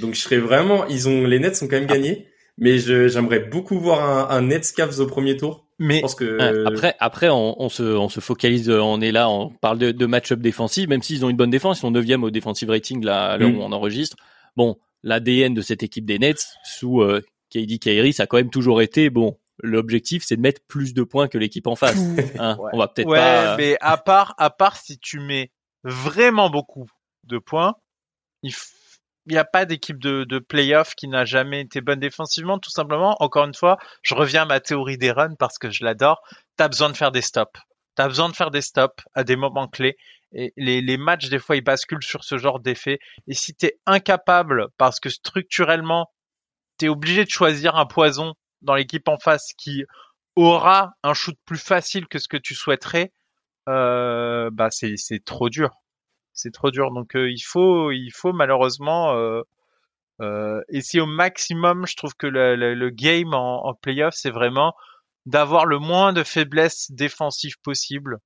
Donc 0.00 0.14
je 0.14 0.20
serais 0.20 0.38
vraiment, 0.38 0.86
ils 0.86 1.08
ont, 1.08 1.24
les 1.24 1.38
Nets 1.38 1.62
ont 1.62 1.68
quand 1.68 1.76
même 1.76 1.86
gagné, 1.86 2.28
mais 2.58 2.78
j'aimerais 2.78 3.40
beaucoup 3.40 3.78
voir 3.78 4.30
un, 4.30 4.36
un 4.36 4.42
Nets 4.42 4.72
Cavs 4.76 5.00
au 5.00 5.06
premier 5.06 5.36
tour. 5.36 5.66
Mais 5.78 6.02
que... 6.16 6.66
après, 6.66 6.94
après, 7.00 7.28
on, 7.30 7.60
on, 7.60 7.68
se, 7.68 7.82
on 7.82 8.08
se 8.08 8.20
focalise, 8.20 8.70
on 8.70 9.00
est 9.00 9.10
là, 9.10 9.28
on 9.28 9.50
parle 9.50 9.78
de, 9.78 9.90
de 9.90 10.06
match-up 10.06 10.38
défensif, 10.40 10.88
même 10.88 11.02
s'ils 11.02 11.24
ont 11.24 11.30
une 11.30 11.36
bonne 11.36 11.50
défense, 11.50 11.78
ils 11.78 11.80
sont 11.80 11.90
9 11.90 12.22
au 12.22 12.30
defensive 12.30 12.70
rating 12.70 13.04
là, 13.04 13.36
là 13.36 13.46
où 13.46 13.50
mm. 13.50 13.60
on 13.60 13.72
enregistre. 13.72 14.16
Bon, 14.56 14.78
l'ADN 15.02 15.52
de 15.52 15.62
cette 15.62 15.82
équipe 15.82 16.04
des 16.04 16.20
Nets 16.20 16.46
sous 16.64 17.02
euh, 17.02 17.22
KD 17.50 17.78
Kyrie, 17.80 18.12
ça 18.12 18.22
a 18.22 18.26
quand 18.26 18.36
même 18.36 18.50
toujours 18.50 18.82
été 18.82 19.10
bon 19.10 19.36
l'objectif 19.62 20.24
c'est 20.24 20.36
de 20.36 20.40
mettre 20.40 20.60
plus 20.66 20.94
de 20.94 21.02
points 21.02 21.28
que 21.28 21.38
l'équipe 21.38 21.66
en 21.66 21.76
face. 21.76 21.98
Hein. 22.38 22.56
On 22.72 22.78
va 22.78 22.88
peut-être 22.88 23.08
pas. 23.08 23.56
mais 23.56 23.76
à 23.80 23.96
part, 23.96 24.34
à 24.38 24.50
part 24.50 24.76
si 24.76 24.98
tu 24.98 25.20
mets 25.20 25.52
vraiment 25.84 26.50
beaucoup 26.50 26.88
de 27.24 27.38
points, 27.38 27.74
il 28.42 28.52
n'y 29.28 29.38
a 29.38 29.44
pas 29.44 29.64
d'équipe 29.64 29.98
de, 29.98 30.24
de 30.24 30.38
playoff 30.38 30.94
qui 30.94 31.08
n'a 31.08 31.24
jamais 31.24 31.60
été 31.60 31.80
bonne 31.80 32.00
défensivement, 32.00 32.58
tout 32.58 32.70
simplement. 32.70 33.16
Encore 33.20 33.44
une 33.44 33.54
fois, 33.54 33.78
je 34.02 34.14
reviens 34.14 34.42
à 34.42 34.46
ma 34.46 34.60
théorie 34.60 34.98
des 34.98 35.10
runs 35.10 35.36
parce 35.38 35.58
que 35.58 35.70
je 35.70 35.84
l'adore. 35.84 36.22
T'as 36.56 36.68
besoin 36.68 36.90
de 36.90 36.96
faire 36.96 37.12
des 37.12 37.22
stops. 37.22 37.58
T'as 37.94 38.08
besoin 38.08 38.28
de 38.28 38.34
faire 38.34 38.50
des 38.50 38.60
stops 38.60 39.02
à 39.14 39.24
des 39.24 39.36
moments 39.36 39.68
clés. 39.68 39.96
Et 40.32 40.52
les, 40.56 40.80
les 40.82 40.96
matchs, 40.96 41.28
des 41.28 41.38
fois, 41.38 41.56
ils 41.56 41.62
basculent 41.62 42.02
sur 42.02 42.24
ce 42.24 42.38
genre 42.38 42.60
d'effet. 42.60 42.98
Et 43.28 43.34
si 43.34 43.54
t'es 43.54 43.78
incapable, 43.86 44.66
parce 44.76 45.00
que 45.00 45.08
structurellement, 45.08 46.10
t'es 46.76 46.88
obligé 46.88 47.24
de 47.24 47.30
choisir 47.30 47.76
un 47.76 47.86
poison 47.86 48.34
dans 48.64 48.74
l'équipe 48.74 49.08
en 49.08 49.18
face 49.18 49.52
qui 49.56 49.84
aura 50.36 50.94
un 51.02 51.14
shoot 51.14 51.36
plus 51.44 51.58
facile 51.58 52.06
que 52.06 52.18
ce 52.18 52.28
que 52.28 52.36
tu 52.36 52.54
souhaiterais, 52.54 53.12
euh, 53.68 54.50
bah 54.52 54.68
c'est 54.70 54.96
c'est 54.96 55.24
trop 55.24 55.48
dur. 55.48 55.70
C'est 56.32 56.52
trop 56.52 56.70
dur. 56.70 56.90
Donc 56.92 57.16
euh, 57.16 57.30
il 57.30 57.42
faut 57.42 57.92
il 57.92 58.10
faut 58.10 58.32
malheureusement 58.32 59.14
euh, 60.20 60.60
essayer 60.68 61.00
au 61.00 61.06
maximum. 61.06 61.86
Je 61.86 61.96
trouve 61.96 62.14
que 62.14 62.26
le, 62.26 62.56
le, 62.56 62.90
game 62.90 63.34
en, 63.34 63.66
en 63.66 63.74
playoff 63.74 64.14
c'est 64.14 64.30
vraiment 64.30 64.74
d'avoir 65.26 65.66
le 65.66 65.78
moins 65.78 66.12
de 66.12 66.22
faiblesses 66.22 66.90
défensives 66.90 67.58
possible. 67.62 68.18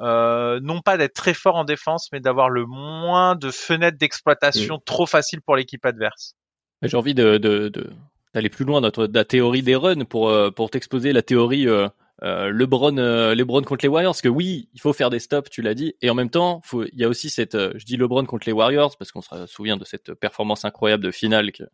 Euh, 0.00 0.58
non 0.62 0.80
pas 0.80 0.96
d'être 0.96 1.14
très 1.14 1.34
fort 1.34 1.56
en 1.56 1.64
défense, 1.64 2.08
mais 2.12 2.20
d'avoir 2.20 2.48
le 2.48 2.66
moins 2.66 3.36
de 3.36 3.50
fenêtres 3.50 3.98
d'exploitation 3.98 4.78
trop 4.84 5.06
faciles 5.06 5.42
pour 5.42 5.54
l'équipe 5.54 5.84
adverse. 5.84 6.34
J'ai 6.82 6.96
envie 6.96 7.14
de, 7.14 7.36
de, 7.36 7.68
de, 7.68 7.92
d'aller 8.34 8.48
plus 8.48 8.64
loin 8.64 8.80
dans 8.80 8.90
la 9.12 9.24
théorie 9.24 9.62
des 9.62 9.76
runs 9.76 10.04
pour 10.04 10.28
euh, 10.28 10.50
pour 10.50 10.70
t'exposer 10.70 11.12
la 11.12 11.22
théorie 11.22 11.68
euh, 11.68 11.88
euh, 12.22 12.50
LeBron 12.50 12.96
euh, 12.98 13.34
LeBron 13.34 13.62
contre 13.62 13.84
les 13.84 13.88
Warriors 13.88 14.12
parce 14.12 14.22
que 14.22 14.28
oui 14.28 14.68
il 14.74 14.80
faut 14.80 14.92
faire 14.92 15.10
des 15.10 15.18
stops 15.18 15.50
tu 15.50 15.60
l'as 15.60 15.74
dit 15.74 15.94
et 16.00 16.10
en 16.10 16.14
même 16.14 16.30
temps 16.30 16.62
il 16.72 16.98
y 16.98 17.04
a 17.04 17.08
aussi 17.08 17.30
cette 17.30 17.56
je 17.56 17.84
dis 17.84 17.96
LeBron 17.96 18.24
contre 18.24 18.46
les 18.46 18.52
Warriors 18.52 18.96
parce 18.96 19.12
qu'on 19.12 19.22
se 19.22 19.46
souvient 19.46 19.76
de 19.76 19.84
cette 19.84 20.14
performance 20.14 20.64
incroyable 20.64 21.04
de 21.04 21.10
finale 21.10 21.52
qu'il 21.52 21.68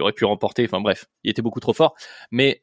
aurait 0.00 0.12
pu 0.12 0.24
remporter 0.24 0.64
enfin 0.64 0.80
bref 0.80 1.06
il 1.22 1.30
était 1.30 1.42
beaucoup 1.42 1.60
trop 1.60 1.74
fort 1.74 1.94
mais 2.30 2.60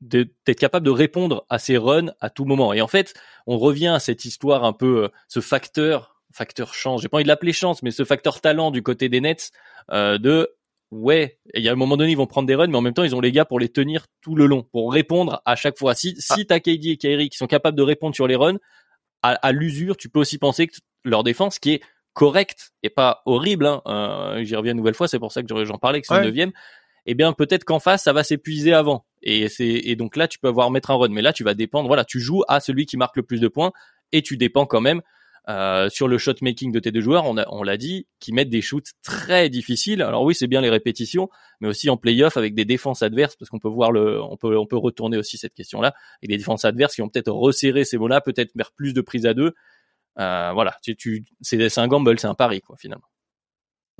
d'être 0.00 0.58
capable 0.58 0.86
de 0.86 0.90
répondre 0.90 1.44
à 1.50 1.58
ces 1.58 1.76
runs 1.76 2.14
à 2.20 2.30
tout 2.30 2.46
moment. 2.46 2.72
Et 2.72 2.80
en 2.80 2.88
fait 2.88 3.14
on 3.46 3.58
revient 3.58 3.88
à 3.88 4.00
cette 4.00 4.24
histoire 4.24 4.64
un 4.64 4.72
peu 4.72 5.10
ce 5.28 5.40
facteur 5.40 6.16
facteur 6.32 6.74
chance 6.74 7.02
j'ai 7.02 7.08
pas 7.08 7.18
envie 7.18 7.24
de 7.24 7.28
l'appeler 7.28 7.52
chance 7.52 7.82
mais 7.82 7.90
ce 7.90 8.04
facteur 8.04 8.40
talent 8.40 8.70
du 8.70 8.82
côté 8.82 9.08
des 9.08 9.20
Nets 9.20 9.50
de 9.90 10.50
ouais, 10.90 11.38
il 11.54 11.62
y 11.62 11.68
a 11.68 11.72
un 11.72 11.76
moment 11.76 11.96
donné, 11.96 12.12
ils 12.12 12.16
vont 12.16 12.26
prendre 12.26 12.46
des 12.46 12.54
runs, 12.54 12.68
mais 12.68 12.76
en 12.76 12.80
même 12.80 12.94
temps, 12.94 13.04
ils 13.04 13.14
ont 13.14 13.20
les 13.20 13.32
gars 13.32 13.44
pour 13.44 13.60
les 13.60 13.68
tenir 13.68 14.06
tout 14.20 14.34
le 14.34 14.46
long, 14.46 14.62
pour 14.72 14.92
répondre 14.92 15.40
à 15.44 15.56
chaque 15.56 15.78
fois. 15.78 15.94
Si, 15.94 16.14
si 16.18 16.40
ah. 16.40 16.44
t'as 16.48 16.60
KD 16.60 16.86
et 16.86 16.96
Kyrie 16.96 17.28
qui 17.28 17.36
sont 17.36 17.46
capables 17.46 17.76
de 17.76 17.82
répondre 17.82 18.14
sur 18.14 18.26
les 18.26 18.36
runs, 18.36 18.58
à, 19.22 19.52
l'usure, 19.52 19.98
tu 19.98 20.08
peux 20.08 20.20
aussi 20.20 20.38
penser 20.38 20.66
que 20.66 20.74
leur 21.04 21.22
défense, 21.22 21.58
qui 21.58 21.72
est 21.72 21.82
correcte 22.14 22.72
et 22.82 22.88
pas 22.88 23.20
horrible, 23.26 23.66
hein, 23.66 23.82
euh, 23.86 24.44
j'y 24.44 24.56
reviens 24.56 24.72
une 24.72 24.78
nouvelle 24.78 24.94
fois, 24.94 25.08
c'est 25.08 25.18
pour 25.18 25.30
ça 25.30 25.42
que 25.42 25.64
j'en 25.64 25.76
parlais, 25.76 26.00
que 26.00 26.06
c'est 26.06 26.18
le 26.18 26.24
neuvième, 26.24 26.52
eh 27.04 27.14
bien, 27.14 27.32
peut-être 27.34 27.64
qu'en 27.64 27.80
face, 27.80 28.04
ça 28.04 28.14
va 28.14 28.24
s'épuiser 28.24 28.72
avant. 28.72 29.04
Et 29.22 29.48
c'est, 29.48 29.66
et 29.66 29.94
donc 29.94 30.16
là, 30.16 30.26
tu 30.26 30.38
peux 30.38 30.48
avoir 30.48 30.70
mettre 30.70 30.90
un 30.90 30.96
run, 30.96 31.08
mais 31.10 31.22
là, 31.22 31.34
tu 31.34 31.44
vas 31.44 31.52
dépendre, 31.52 31.86
voilà, 31.86 32.04
tu 32.04 32.18
joues 32.18 32.42
à 32.48 32.60
celui 32.60 32.86
qui 32.86 32.96
marque 32.96 33.16
le 33.16 33.22
plus 33.22 33.40
de 33.40 33.48
points 33.48 33.72
et 34.12 34.22
tu 34.22 34.38
dépends 34.38 34.64
quand 34.64 34.80
même 34.80 35.02
euh, 35.48 35.88
sur 35.88 36.06
le 36.06 36.18
shot 36.18 36.34
making 36.42 36.72
de 36.72 36.78
tes 36.78 36.92
deux 36.92 37.00
joueurs, 37.00 37.24
on, 37.24 37.36
on 37.48 37.62
l'a 37.62 37.76
dit, 37.76 38.06
qui 38.18 38.32
mettent 38.32 38.50
des 38.50 38.60
shoots 38.60 38.90
très 39.02 39.48
difficiles. 39.48 40.02
Alors 40.02 40.22
oui, 40.22 40.34
c'est 40.34 40.46
bien 40.46 40.60
les 40.60 40.70
répétitions, 40.70 41.28
mais 41.60 41.68
aussi 41.68 41.88
en 41.90 41.96
playoff 41.96 42.36
avec 42.36 42.54
des 42.54 42.64
défenses 42.64 43.02
adverses, 43.02 43.36
parce 43.36 43.48
qu'on 43.50 43.58
peut 43.58 43.68
voir 43.68 43.92
le, 43.92 44.22
on 44.22 44.36
peut, 44.36 44.56
on 44.56 44.66
peut 44.66 44.76
retourner 44.76 45.16
aussi 45.16 45.38
cette 45.38 45.54
question-là, 45.54 45.94
et 46.22 46.26
des 46.28 46.36
défenses 46.36 46.64
adverses 46.64 46.94
qui 46.94 47.02
ont 47.02 47.08
peut-être 47.08 47.32
resserré 47.32 47.84
ces 47.84 47.98
mots-là, 47.98 48.20
peut-être 48.20 48.50
vers 48.54 48.72
plus 48.72 48.92
de 48.94 49.00
prises 49.00 49.26
à 49.26 49.34
deux. 49.34 49.54
Euh, 50.18 50.50
voilà, 50.52 50.76
tu, 50.82 50.96
tu, 50.96 51.24
c'est 51.40 51.78
un 51.78 51.88
gamble, 51.88 52.18
c'est 52.18 52.26
un 52.26 52.34
pari 52.34 52.60
quoi 52.60 52.76
finalement. 52.78 53.06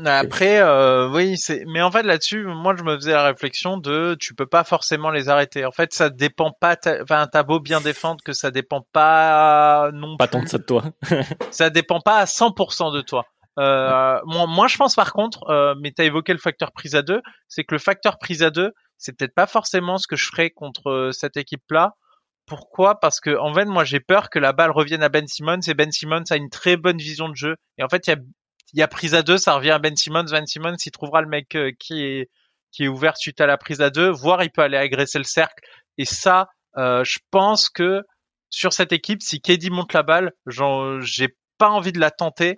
Après, 0.04 0.60
euh, 0.60 1.08
oui, 1.08 1.36
c'est. 1.36 1.64
Mais 1.66 1.82
en 1.82 1.90
fait, 1.90 2.02
là-dessus, 2.02 2.44
moi, 2.44 2.74
je 2.76 2.82
me 2.82 2.96
faisais 2.96 3.12
la 3.12 3.24
réflexion 3.24 3.76
de, 3.76 4.16
tu 4.18 4.34
peux 4.34 4.46
pas 4.46 4.64
forcément 4.64 5.10
les 5.10 5.28
arrêter. 5.28 5.64
En 5.64 5.72
fait, 5.72 5.92
ça 5.92 6.10
dépend 6.10 6.52
pas. 6.52 6.76
Enfin, 7.02 7.26
t'as 7.30 7.42
beau 7.42 7.60
bien 7.60 7.80
défendre 7.80 8.22
que 8.24 8.32
ça 8.32 8.50
dépend 8.50 8.86
pas 8.92 9.90
non 9.92 10.16
pas 10.16 10.28
tant 10.28 10.42
de 10.42 10.48
ça 10.48 10.58
de 10.58 10.64
toi. 10.64 10.84
ça 11.50 11.70
dépend 11.70 12.00
pas 12.00 12.18
à 12.18 12.24
100% 12.24 12.94
de 12.94 13.00
toi. 13.00 13.26
Euh, 13.58 14.20
moi, 14.24 14.46
moi, 14.46 14.68
je 14.68 14.76
pense 14.76 14.94
par 14.94 15.12
contre, 15.12 15.48
euh, 15.50 15.74
mais 15.80 15.92
t'as 15.92 16.04
évoqué 16.04 16.32
le 16.32 16.38
facteur 16.38 16.72
prise 16.72 16.94
à 16.94 17.02
deux, 17.02 17.20
c'est 17.48 17.64
que 17.64 17.74
le 17.74 17.78
facteur 17.78 18.18
prise 18.18 18.42
à 18.42 18.50
deux, 18.50 18.72
c'est 18.96 19.16
peut-être 19.16 19.34
pas 19.34 19.46
forcément 19.46 19.98
ce 19.98 20.06
que 20.06 20.16
je 20.16 20.26
ferais 20.26 20.50
contre 20.50 20.90
euh, 20.90 21.12
cette 21.12 21.36
équipe-là. 21.36 21.94
Pourquoi? 22.46 22.98
Parce 23.00 23.20
que 23.20 23.36
en 23.38 23.52
fait, 23.54 23.66
moi, 23.66 23.84
j'ai 23.84 24.00
peur 24.00 24.30
que 24.30 24.38
la 24.38 24.52
balle 24.52 24.70
revienne 24.70 25.02
à 25.02 25.08
Ben 25.08 25.26
Simmons 25.26 25.60
et 25.66 25.74
Ben 25.74 25.92
Simmons 25.92 26.24
a 26.30 26.36
une 26.36 26.50
très 26.50 26.76
bonne 26.76 26.98
vision 26.98 27.28
de 27.28 27.36
jeu. 27.36 27.56
Et 27.78 27.82
en 27.82 27.88
fait, 27.88 28.06
il 28.06 28.10
y 28.10 28.12
a 28.14 28.16
y 28.78 28.82
a 28.82 28.88
prise 28.88 29.14
à 29.14 29.22
deux, 29.22 29.38
ça 29.38 29.54
revient 29.54 29.70
à 29.70 29.78
Ben 29.78 29.96
Simmons. 29.96 30.24
Ben 30.30 30.46
Simmons, 30.46 30.76
il 30.84 30.90
trouvera 30.92 31.22
le 31.22 31.28
mec 31.28 31.54
euh, 31.56 31.72
qui 31.78 32.02
est 32.02 32.30
qui 32.72 32.84
est 32.84 32.88
ouvert 32.88 33.16
suite 33.16 33.40
à 33.40 33.46
la 33.46 33.58
prise 33.58 33.80
à 33.80 33.90
deux, 33.90 34.10
voire 34.10 34.42
il 34.44 34.50
peut 34.50 34.62
aller 34.62 34.76
agresser 34.76 35.18
le 35.18 35.24
cercle. 35.24 35.62
Et 35.98 36.04
ça, 36.04 36.48
euh, 36.76 37.02
je 37.04 37.18
pense 37.30 37.68
que 37.68 38.02
sur 38.48 38.72
cette 38.72 38.92
équipe, 38.92 39.22
si 39.22 39.40
KD 39.40 39.70
monte 39.70 39.92
la 39.92 40.02
balle, 40.02 40.32
j'ai 40.46 41.36
pas 41.58 41.70
envie 41.70 41.92
de 41.92 42.00
la 42.00 42.10
tenter 42.10 42.56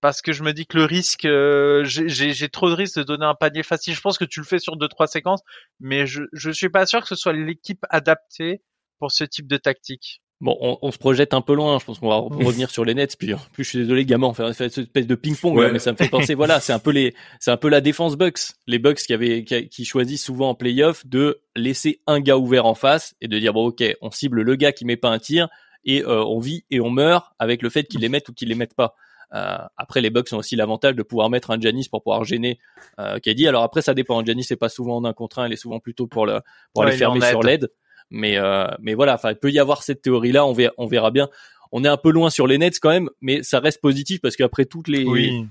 parce 0.00 0.22
que 0.22 0.32
je 0.32 0.42
me 0.42 0.52
dis 0.52 0.66
que 0.66 0.78
le 0.78 0.84
risque, 0.84 1.24
euh, 1.26 1.84
j'ai 1.84 2.48
trop 2.48 2.70
de 2.70 2.74
risques 2.74 2.98
de 2.98 3.02
donner 3.02 3.26
un 3.26 3.34
panier 3.34 3.62
facile. 3.62 3.94
Je 3.94 4.00
pense 4.00 4.18
que 4.18 4.24
tu 4.24 4.40
le 4.40 4.46
fais 4.46 4.58
sur 4.58 4.76
deux 4.76 4.88
trois 4.88 5.06
séquences, 5.06 5.42
mais 5.78 6.06
je 6.06 6.22
je 6.32 6.50
suis 6.50 6.70
pas 6.70 6.86
sûr 6.86 7.00
que 7.02 7.08
ce 7.08 7.16
soit 7.16 7.32
l'équipe 7.32 7.84
adaptée 7.90 8.62
pour 8.98 9.12
ce 9.12 9.24
type 9.24 9.46
de 9.46 9.56
tactique. 9.56 10.22
Bon, 10.40 10.56
on, 10.60 10.78
on, 10.80 10.90
se 10.90 10.96
projette 10.96 11.34
un 11.34 11.42
peu 11.42 11.54
loin. 11.54 11.78
Je 11.78 11.84
pense 11.84 11.98
qu'on 11.98 12.08
va 12.08 12.16
revenir 12.16 12.70
sur 12.70 12.84
les 12.84 12.94
nets. 12.94 13.14
Puis, 13.18 13.34
plus 13.52 13.64
je 13.64 13.68
suis 13.68 13.78
désolé, 13.78 14.06
gamin, 14.06 14.28
on 14.28 14.32
fait, 14.32 14.52
cette 14.54 14.78
espèce 14.78 15.06
de 15.06 15.14
ping-pong, 15.14 15.70
mais 15.70 15.78
ça 15.78 15.92
me 15.92 15.98
fait 15.98 16.08
penser. 16.08 16.34
voilà, 16.34 16.60
c'est 16.60 16.72
un 16.72 16.78
peu 16.78 16.90
les, 16.90 17.14
c'est 17.40 17.50
un 17.50 17.58
peu 17.58 17.68
la 17.68 17.82
défense 17.82 18.16
Bucks. 18.16 18.54
Les 18.66 18.78
Bucks 18.78 19.00
qui 19.00 19.12
avaient, 19.12 19.44
qui, 19.44 19.84
choisissent 19.84 20.24
souvent 20.24 20.50
en 20.50 20.54
playoff 20.54 21.06
de 21.06 21.42
laisser 21.56 22.00
un 22.06 22.20
gars 22.20 22.38
ouvert 22.38 22.64
en 22.64 22.74
face 22.74 23.14
et 23.20 23.28
de 23.28 23.38
dire 23.38 23.52
bon, 23.52 23.66
ok, 23.66 23.84
on 24.00 24.10
cible 24.10 24.40
le 24.42 24.56
gars 24.56 24.72
qui 24.72 24.86
met 24.86 24.96
pas 24.96 25.10
un 25.10 25.18
tir 25.18 25.48
et 25.84 26.02
euh, 26.04 26.24
on 26.24 26.38
vit 26.38 26.64
et 26.70 26.80
on 26.80 26.90
meurt 26.90 27.32
avec 27.38 27.62
le 27.62 27.68
fait 27.68 27.84
qu'il 27.84 28.00
les 28.00 28.08
mette 28.08 28.28
ou 28.28 28.32
qu'il 28.32 28.48
les 28.48 28.54
mette 28.54 28.74
pas. 28.74 28.94
Euh, 29.32 29.58
après, 29.76 30.00
les 30.00 30.10
Bucks 30.10 30.32
ont 30.32 30.38
aussi 30.38 30.56
l'avantage 30.56 30.94
de 30.94 31.02
pouvoir 31.02 31.30
mettre 31.30 31.50
un 31.50 31.60
Janis 31.60 31.88
pour 31.88 32.02
pouvoir 32.02 32.24
gêner 32.24 32.58
euh, 32.98 33.18
KD. 33.18 33.46
Alors 33.46 33.62
après, 33.62 33.82
ça 33.82 33.94
dépend. 33.94 34.24
Janis 34.24 34.44
c'est 34.44 34.56
pas 34.56 34.68
souvent 34.68 34.96
en 34.96 35.04
un 35.04 35.12
contre 35.12 35.38
un, 35.38 35.46
il 35.46 35.52
est 35.52 35.56
souvent 35.56 35.80
plutôt 35.80 36.06
pour 36.06 36.26
le 36.26 36.40
pour 36.72 36.82
aller 36.82 36.96
fermer 36.96 37.20
sur 37.20 37.42
l'aide. 37.42 37.68
Mais 38.10 38.36
euh, 38.38 38.66
mais 38.80 38.94
voilà, 38.94 39.14
enfin, 39.14 39.30
il 39.30 39.36
peut 39.36 39.50
y 39.50 39.58
avoir 39.58 39.82
cette 39.82 40.02
théorie 40.02 40.32
là, 40.32 40.44
on 40.46 40.52
verra, 40.52 40.72
on 40.78 40.86
verra 40.86 41.10
bien. 41.10 41.28
On 41.72 41.84
est 41.84 41.88
un 41.88 41.96
peu 41.96 42.10
loin 42.10 42.30
sur 42.30 42.48
les 42.48 42.58
Nets 42.58 42.80
quand 42.80 42.90
même, 42.90 43.08
mais 43.20 43.44
ça 43.44 43.60
reste 43.60 43.80
positif 43.80 44.20
parce 44.20 44.34
qu'après 44.34 44.64
toutes 44.64 44.88
les 44.88 45.04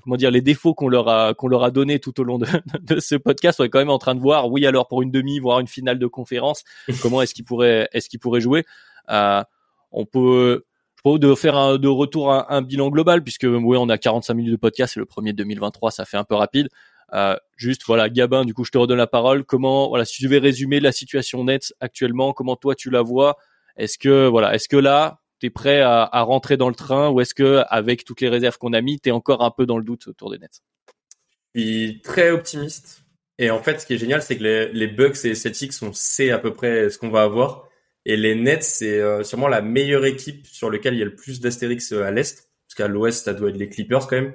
comment 0.03 0.18
dire 0.18 0.32
les 0.32 0.41
défauts 0.41 0.74
qu'on 0.74 0.89
leur 0.89 1.07
a 1.07 1.34
qu'on 1.34 1.47
leur 1.47 1.64
a 1.64 1.72
donné 1.72 1.99
tout 1.99 2.20
au 2.20 2.24
long 2.26 2.38
de, 2.38 2.45
de, 2.82 2.99
ce 2.99 3.16
podcast, 3.16 3.62
on 3.62 3.64
est 3.64 3.70
quand 3.70 3.80
même 3.80 3.89
en 3.89 3.99
train 3.99 4.16
de 4.16 4.20
voir 4.20 4.51
oui 4.51 4.66
alors 4.66 4.89
pour 4.89 5.01
une 5.01 5.12
demi 5.12 5.39
voire 5.39 5.62
une 5.62 5.68
finale 5.68 5.97
de 5.97 6.07
conférence 6.07 6.66
comment 7.01 7.22
est-ce 7.22 7.34
qu'il 7.34 7.45
pourrait 7.45 7.88
est-ce 7.93 8.10
qu'il 8.10 8.20
pourrait 8.20 8.41
jouer. 8.41 8.66
Euh, 9.10 9.41
on 9.91 10.05
peut 10.05 10.66
je 10.97 11.01
propose 11.01 11.22
de 11.22 11.34
faire 11.36 11.55
un 11.55 11.78
de 11.78 11.88
retour 11.88 12.34
un, 12.34 12.45
un 12.49 12.62
bilan 12.62 12.89
global 12.89 13.24
puisque 13.24 13.47
oui 13.49 13.78
on 13.80 13.88
a 13.88 13.97
45 13.97 14.34
minutes 14.34 14.51
de 14.51 14.57
podcast, 14.57 14.95
c'est 14.95 14.99
le 14.99 15.05
premier 15.05 15.32
de 15.32 15.38
2023, 15.38 15.91
ça 15.91 16.03
fait 16.03 16.18
un 16.18 16.26
peu 16.26 16.36
rapide. 16.36 16.68
Euh, 17.14 17.36
juste 17.55 17.84
voilà, 17.86 18.10
Gabin, 18.10 18.45
du 18.45 18.53
coup 18.53 18.64
je 18.64 18.72
te 18.72 18.78
redonne 18.78 18.97
la 18.97 19.07
parole. 19.07 19.43
Comment 19.43 19.89
voilà, 19.89 20.05
si 20.05 20.18
tu 20.18 20.24
devais 20.24 20.39
résumer 20.39 20.80
la 20.80 20.91
situation 20.91 21.43
nette 21.43 21.74
actuellement, 21.80 22.34
comment 22.34 22.55
toi 22.55 22.76
tu 22.76 22.89
la 22.89 23.01
vois? 23.01 23.38
Est-ce 23.78 23.97
que 23.97 24.28
voilà, 24.28 24.53
est-ce 24.53 24.68
que 24.68 24.78
là 24.78 25.20
tu 25.39 25.47
es 25.47 25.49
prêt 25.49 25.82
à, 25.82 26.22
rentrer 26.24 26.57
dans 26.57 26.70
le 26.70 26.76
train 26.76 27.10
ou 27.10 27.22
est-ce 27.22 27.34
que 27.34 27.64
avec 27.70 28.03
toutes 28.03 28.22
les 28.22 28.30
réserves 28.30 28.57
qu'on 28.57 28.74
a 28.74 28.82
mis, 28.82 28.99
tu 28.99 29.10
es 29.10 29.12
encore 29.12 29.41
un 29.41 29.51
peu 29.51 29.66
dans 29.66 29.78
le 29.78 29.84
doute 29.84 30.07
autour 30.07 30.32
des 30.32 30.38
Nets? 30.38 30.62
Je 31.55 31.62
suis 31.62 32.01
très 32.01 32.32
optimiste. 32.32 33.01
Et 33.38 33.49
en 33.49 33.64
fait, 33.64 33.80
ce 33.80 33.86
qui 33.86 33.93
est 33.93 33.97
génial, 33.97 34.22
c'est 34.22 34.38
que 34.38 34.43
les, 34.43 34.74
les 34.74 34.88
Bucks 34.88 35.24
et 35.24 35.30
les 35.30 35.36
Celtics, 35.36 35.74
on 35.82 35.93
sait 35.93 36.30
à 36.30 36.39
peu 36.39 36.53
près 36.53 36.89
ce 36.89 36.97
qu'on 36.97 37.10
va 37.10 37.24
avoir. 37.24 37.70
Et 38.05 38.18
les 38.18 38.36
Nets, 38.36 38.64
c'est 38.64 38.99
euh, 38.99 39.24
sûrement 39.24 39.47
la 39.47 39.62
meilleure 39.62 40.05
équipe 40.05 40.47
sur 40.47 40.70
laquelle 40.70 40.95
il 40.95 40.99
y 40.99 41.03
a 41.03 41.05
le 41.05 41.16
plus 41.16 41.39
d'astérix 41.39 41.93
euh, 41.93 42.03
à 42.03 42.12
l'Est. 42.12 42.49
Parce 42.68 42.76
qu'à 42.76 42.88
l'Ouest, 42.88 43.26
ça 43.26 43.34
doit 43.34 43.49
être 43.49 43.57
les 43.57 43.70
Clippers 43.70 44.07
quand 44.07 44.18
même. 44.18 44.34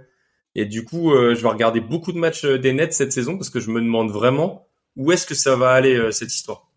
Et 0.55 0.67
du 0.67 0.85
coup, 0.85 1.13
euh, 1.13 1.35
je 1.35 1.43
vais 1.43 1.49
regarder 1.49 1.81
beaucoup 1.81 2.13
de 2.13 2.19
matchs 2.19 2.45
euh, 2.45 2.59
des 2.59 2.73
Nets 2.73 2.93
cette 2.93 3.13
saison 3.13 3.37
parce 3.37 3.51
que 3.51 3.61
je 3.61 3.71
me 3.71 3.81
demande 3.81 4.11
vraiment 4.11 4.67
où 4.97 5.11
est-ce 5.11 5.27
que 5.27 5.35
ça 5.35 5.57
va 5.57 5.71
aller 5.71 5.97
euh, 5.97 6.13
cette 6.13 6.33
histoire. 6.33 6.71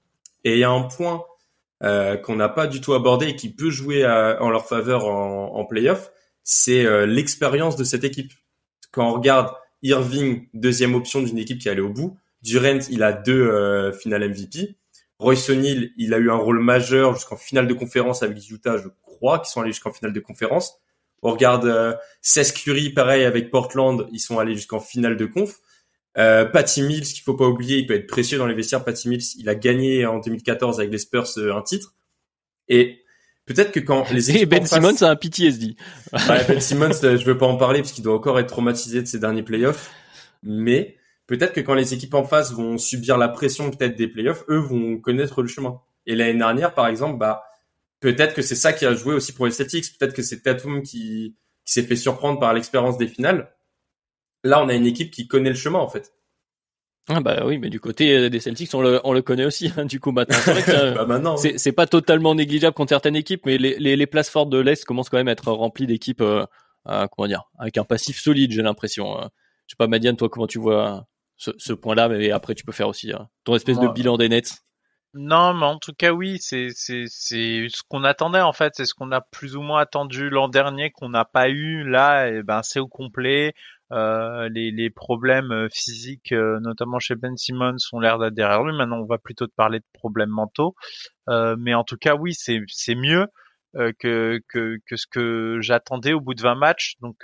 Et 0.43 0.53
il 0.53 0.59
y 0.59 0.63
a 0.63 0.71
un 0.71 0.83
point 0.83 1.23
qu'on 1.79 2.35
n'a 2.35 2.49
pas 2.49 2.65
du 2.65 2.81
tout 2.81 2.95
abordé 2.95 3.27
et 3.27 3.35
qui 3.35 3.53
peut 3.53 3.69
jouer 3.69 4.03
en 4.03 4.49
leur 4.49 4.65
faveur 4.67 5.05
en, 5.05 5.53
en 5.53 5.65
playoff, 5.65 6.11
c'est 6.43 7.05
l'expérience 7.05 7.75
de 7.75 7.83
cette 7.83 8.03
équipe. 8.03 8.31
Quand 8.91 9.07
on 9.07 9.13
regarde 9.13 9.53
Irving, 9.83 10.47
deuxième 10.55 10.95
option 10.95 11.21
d'une 11.21 11.37
équipe 11.37 11.59
qui 11.59 11.69
allée 11.69 11.81
au 11.81 11.89
bout, 11.89 12.17
Durant, 12.41 12.79
il 12.89 13.03
a 13.03 13.13
deux 13.13 13.91
finales 13.91 14.27
MVP. 14.27 14.75
Royce 15.19 15.49
O'Neal, 15.51 15.91
il 15.97 16.15
a 16.15 16.17
eu 16.17 16.31
un 16.31 16.35
rôle 16.37 16.59
majeur 16.59 17.13
jusqu'en 17.13 17.37
finale 17.37 17.67
de 17.67 17.75
conférence 17.75 18.23
avec 18.23 18.49
Utah, 18.49 18.77
je 18.77 18.87
crois, 19.03 19.37
qui 19.37 19.51
sont 19.51 19.61
allés 19.61 19.71
jusqu'en 19.71 19.91
finale 19.91 20.13
de 20.13 20.19
conférence. 20.19 20.79
On 21.23 21.31
regarde 21.31 21.65
euh, 21.65 21.93
Curry, 22.55 22.91
pareil 22.91 23.25
avec 23.25 23.49
Portland, 23.49 24.07
ils 24.11 24.19
sont 24.19 24.39
allés 24.39 24.55
jusqu'en 24.55 24.79
finale 24.79 25.17
de 25.17 25.25
conf. 25.25 25.59
Euh, 26.17 26.45
Patty 26.45 26.81
Mills, 26.81 27.05
qu'il 27.05 27.21
faut 27.21 27.35
pas 27.35 27.45
oublier, 27.45 27.77
il 27.77 27.87
peut 27.87 27.93
être 27.93 28.07
précieux 28.07 28.37
dans 28.37 28.47
les 28.47 28.55
vestiaires. 28.55 28.83
Patty 28.83 29.09
Mills, 29.09 29.23
il 29.37 29.49
a 29.49 29.55
gagné 29.55 30.05
en 30.05 30.19
2014 30.19 30.79
avec 30.79 30.91
les 30.91 30.97
Spurs 30.97 31.27
euh, 31.37 31.55
un 31.55 31.61
titre. 31.61 31.93
Et 32.67 33.03
peut-être 33.45 33.71
que 33.71 33.79
quand 33.79 34.09
les 34.11 34.29
équipes 34.31 34.41
Et 34.41 34.45
Ben 34.47 34.65
Simmons 34.65 35.03
a 35.03 35.09
un 35.09 35.15
PTSD. 35.15 35.75
ouais, 36.13 36.45
Ben 36.47 36.59
Simmons, 36.59 37.03
euh, 37.03 37.17
je 37.17 37.25
veux 37.25 37.37
pas 37.37 37.45
en 37.45 37.57
parler 37.57 37.81
parce 37.81 37.91
qu'il 37.91 38.03
doit 38.03 38.15
encore 38.15 38.39
être 38.39 38.47
traumatisé 38.47 39.01
de 39.01 39.07
ses 39.07 39.19
derniers 39.19 39.43
playoffs. 39.43 39.91
Mais 40.41 40.97
peut-être 41.27 41.53
que 41.53 41.61
quand 41.61 41.75
les 41.75 41.93
équipes 41.93 42.15
en 42.15 42.23
face 42.23 42.51
vont 42.51 42.79
subir 42.79 43.17
la 43.17 43.27
pression 43.27 43.69
peut-être 43.69 43.95
des 43.95 44.07
playoffs, 44.07 44.43
eux 44.49 44.57
vont 44.57 44.97
connaître 44.97 45.43
le 45.43 45.47
chemin. 45.47 45.81
Et 46.07 46.15
l'année 46.15 46.39
dernière, 46.39 46.73
par 46.73 46.87
exemple, 46.87 47.19
bah 47.19 47.43
peut-être 47.99 48.33
que 48.33 48.41
c'est 48.41 48.55
ça 48.55 48.73
qui 48.73 48.85
a 48.85 48.93
joué 48.93 49.13
aussi 49.13 49.33
pour 49.33 49.45
les 49.45 49.51
Celtics. 49.51 49.97
Peut-être 49.97 50.13
que 50.13 50.21
c'est 50.21 50.41
Tatum 50.41 50.81
qui, 50.81 51.35
qui 51.65 51.73
s'est 51.73 51.83
fait 51.83 51.95
surprendre 51.95 52.39
par 52.39 52.53
l'expérience 52.53 52.97
des 52.97 53.07
finales. 53.07 53.53
Là, 54.43 54.63
on 54.63 54.69
a 54.69 54.73
une 54.73 54.85
équipe 54.85 55.11
qui 55.11 55.27
connaît 55.27 55.49
le 55.49 55.55
chemin, 55.55 55.79
en 55.79 55.87
fait. 55.87 56.13
Ah 57.09 57.21
bah 57.21 57.43
oui, 57.45 57.57
mais 57.57 57.69
du 57.69 57.79
côté 57.79 58.17
euh, 58.17 58.29
des 58.29 58.41
Celtics, 58.41 58.73
on 58.73 58.81
le, 58.81 58.99
on 59.05 59.13
le 59.13 59.21
connaît 59.21 59.45
aussi, 59.45 59.71
hein, 59.77 59.85
du 59.85 59.99
coup, 59.99 60.11
maintenant. 60.11 60.37
C'est 60.41 60.51
vrai 60.51 60.63
que 60.63 60.93
bah 60.95 61.05
maintenant, 61.05 61.37
c'est, 61.37 61.57
c'est 61.57 61.71
pas 61.71 61.87
totalement 61.87 62.35
négligeable 62.35 62.73
contre 62.73 62.89
certaines 62.89 63.15
équipes, 63.15 63.45
mais 63.45 63.57
les, 63.57 63.79
les, 63.79 63.95
les 63.95 64.07
places 64.07 64.29
fortes 64.29 64.49
de 64.49 64.57
l'Est 64.57 64.83
commencent 64.83 65.09
quand 65.09 65.17
même 65.17 65.29
à 65.29 65.31
être 65.31 65.49
remplies 65.51 65.87
d'équipes, 65.87 66.21
euh, 66.21 66.45
euh, 66.89 67.07
comment 67.07 67.27
dire, 67.27 67.43
avec 67.59 67.77
un 67.77 67.85
passif 67.85 68.19
solide, 68.19 68.51
j'ai 68.51 68.61
l'impression. 68.61 69.17
Hein. 69.17 69.29
Je 69.67 69.73
sais 69.73 69.77
pas, 69.77 69.87
Madiane, 69.87 70.17
toi, 70.17 70.27
comment 70.27 70.47
tu 70.47 70.59
vois 70.59 71.07
ce, 71.37 71.51
ce 71.57 71.71
point-là, 71.71 72.09
mais 72.09 72.31
après, 72.31 72.55
tu 72.55 72.65
peux 72.65 72.73
faire 72.73 72.89
aussi 72.89 73.13
ton 73.45 73.55
espèce 73.55 73.79
de 73.79 73.87
bilan 73.87 74.17
des 74.17 74.27
Nets. 74.27 74.57
Non, 75.13 75.53
mais 75.53 75.65
en 75.65 75.79
tout 75.79 75.93
cas, 75.97 76.11
oui, 76.11 76.37
c'est 76.39 76.69
ce 76.71 77.81
qu'on 77.89 78.03
attendait 78.03 78.41
en 78.41 78.53
fait, 78.53 78.73
c'est 78.75 78.85
ce 78.85 78.93
qu'on 78.93 79.11
a 79.11 79.21
plus 79.21 79.55
ou 79.55 79.61
moins 79.61 79.81
attendu 79.81 80.29
l'an 80.29 80.47
dernier 80.47 80.91
qu'on 80.91 81.09
n'a 81.09 81.25
pas 81.25 81.49
eu. 81.49 81.83
Là, 81.89 82.29
et 82.29 82.37
eh 82.37 82.43
ben 82.43 82.61
c'est 82.61 82.79
au 82.79 82.87
complet. 82.87 83.53
Euh, 83.93 84.49
les, 84.49 84.71
les 84.71 84.89
problèmes 84.89 85.51
euh, 85.51 85.69
physiques, 85.71 86.33
euh, 86.33 86.59
notamment 86.59 86.99
chez 86.99 87.15
Ben 87.15 87.37
Simmons, 87.37 87.77
ont 87.93 87.99
l'air 88.01 88.19
d'être 88.19 88.33
derrière 88.33 88.63
lui. 88.63 88.75
Maintenant, 88.75 88.99
on 88.99 89.05
va 89.05 89.17
plutôt 89.17 89.47
te 89.47 89.53
parler 89.55 89.79
de 89.79 89.85
problèmes 89.93 90.29
mentaux. 90.29 90.75
Mais 91.27 91.73
en 91.73 91.83
tout 91.83 91.97
cas, 91.97 92.15
oui, 92.15 92.33
c'est 92.33 92.95
mieux 92.95 93.27
que, 93.99 94.39
que 94.49 94.77
que 94.87 94.95
ce 94.95 95.07
que 95.07 95.59
j'attendais 95.61 96.13
au 96.13 96.21
bout 96.21 96.33
de 96.33 96.41
20 96.41 96.55
matchs. 96.55 96.95
Donc, 97.01 97.17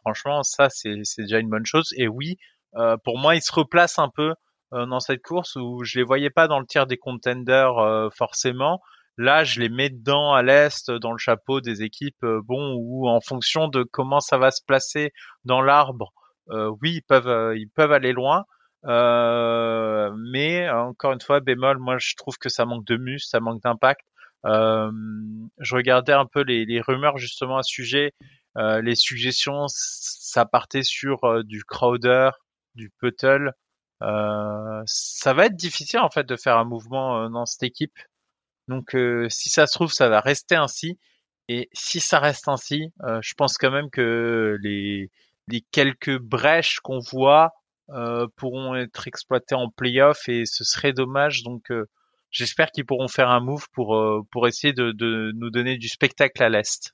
franchement, 0.00 0.42
ça 0.42 0.68
c'est 0.70 1.00
c'est 1.04 1.22
déjà 1.22 1.38
une 1.38 1.50
bonne 1.50 1.66
chose. 1.66 1.92
Et 1.96 2.08
oui, 2.08 2.36
pour 3.04 3.18
moi, 3.18 3.34
il 3.36 3.42
se 3.42 3.52
replace 3.52 3.98
un 3.98 4.10
peu 4.14 4.34
dans 4.72 5.00
cette 5.00 5.22
course 5.22 5.56
où 5.56 5.84
je 5.84 5.98
les 5.98 6.04
voyais 6.04 6.30
pas 6.30 6.48
dans 6.48 6.58
le 6.58 6.66
tiers 6.66 6.86
des 6.86 6.96
contenders 6.96 7.78
euh, 7.78 8.08
forcément. 8.16 8.80
Là, 9.18 9.44
je 9.44 9.60
les 9.60 9.68
mets 9.68 9.88
dedans 9.88 10.34
à 10.34 10.42
l'est, 10.42 10.90
dans 10.90 11.12
le 11.12 11.18
chapeau 11.18 11.60
des 11.60 11.82
équipes, 11.82 12.22
euh, 12.24 12.40
bon, 12.44 12.74
ou 12.74 13.08
en 13.08 13.20
fonction 13.20 13.68
de 13.68 13.82
comment 13.82 14.20
ça 14.20 14.38
va 14.38 14.50
se 14.50 14.62
placer 14.66 15.12
dans 15.44 15.62
l'arbre, 15.62 16.12
oui, 16.48 16.96
ils 16.96 17.02
peuvent, 17.02 17.56
ils 17.56 17.68
peuvent 17.68 17.92
aller 17.92 18.12
loin. 18.12 18.44
mais 18.84 20.68
encore 20.70 21.12
une 21.12 21.20
fois, 21.20 21.40
bémol, 21.40 21.78
moi 21.78 21.96
je 21.98 22.14
trouve 22.16 22.36
que 22.38 22.48
ça 22.48 22.64
manque 22.64 22.84
de 22.86 22.96
mus, 22.96 23.20
ça 23.20 23.40
manque 23.40 23.62
d'impact. 23.62 24.02
je 24.44 25.74
regardais 25.74 26.12
un 26.12 26.26
peu 26.26 26.42
les, 26.42 26.64
les, 26.64 26.80
rumeurs 26.80 27.18
justement 27.18 27.58
à 27.58 27.62
ce 27.64 27.72
sujet, 27.72 28.12
les 28.56 28.94
suggestions, 28.94 29.64
ça 29.68 30.44
partait 30.44 30.84
sur 30.84 31.42
du 31.44 31.64
Crowder, 31.64 32.30
du 32.76 32.90
Puttle, 33.00 33.48
euh, 33.48 33.52
ça 34.00 35.34
va 35.34 35.46
être 35.46 35.56
difficile 35.56 36.00
en 36.00 36.10
fait 36.10 36.24
de 36.24 36.36
faire 36.36 36.58
un 36.58 36.64
mouvement 36.64 37.22
euh, 37.24 37.28
dans 37.28 37.46
cette 37.46 37.62
équipe. 37.62 37.98
Donc 38.68 38.94
euh, 38.94 39.28
si 39.30 39.48
ça 39.48 39.66
se 39.66 39.74
trouve, 39.74 39.92
ça 39.92 40.08
va 40.08 40.20
rester 40.20 40.56
ainsi. 40.56 40.98
Et 41.48 41.68
si 41.72 42.00
ça 42.00 42.18
reste 42.18 42.48
ainsi, 42.48 42.92
euh, 43.04 43.20
je 43.22 43.34
pense 43.34 43.56
quand 43.58 43.70
même 43.70 43.90
que 43.90 44.56
les, 44.62 45.10
quelques 45.70 46.18
brèches 46.18 46.80
qu'on 46.80 46.98
voit 46.98 47.52
euh, 47.90 48.26
pourront 48.36 48.74
être 48.74 49.06
exploitées 49.06 49.54
en 49.54 49.70
playoff 49.70 50.28
et 50.28 50.44
ce 50.44 50.64
serait 50.64 50.92
dommage. 50.92 51.44
Donc 51.44 51.70
euh, 51.70 51.88
j'espère 52.30 52.72
qu'ils 52.72 52.84
pourront 52.86 53.08
faire 53.08 53.30
un 53.30 53.40
move 53.40 53.68
pour, 53.72 53.96
pour 54.30 54.48
essayer 54.48 54.72
de 54.72 55.32
nous 55.34 55.50
donner 55.50 55.78
du 55.78 55.88
spectacle 55.88 56.42
à 56.42 56.48
l'Est. 56.48 56.92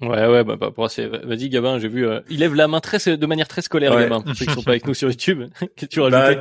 Ouais, 0.00 0.26
ouais, 0.26 0.44
bah, 0.44 0.56
bah 0.56 0.70
vas-y, 0.76 1.48
Gabin, 1.48 1.78
j'ai 1.78 1.88
vu, 1.88 2.06
il 2.28 2.40
lève 2.40 2.54
la 2.54 2.68
main 2.68 2.80
très, 2.80 3.16
de 3.16 3.26
manière 3.26 3.48
très 3.48 3.62
scolaire, 3.62 3.96
Gabin, 3.96 4.20
pour 4.20 4.34
ceux 4.34 4.44
qui 4.44 4.52
sont 4.52 4.62
pas 4.62 4.72
avec 4.72 4.86
nous 4.86 4.94
sur 4.94 5.08
YouTube. 5.08 5.44
Que 5.76 5.86
tu 5.86 6.00
rajoutes 6.00 6.38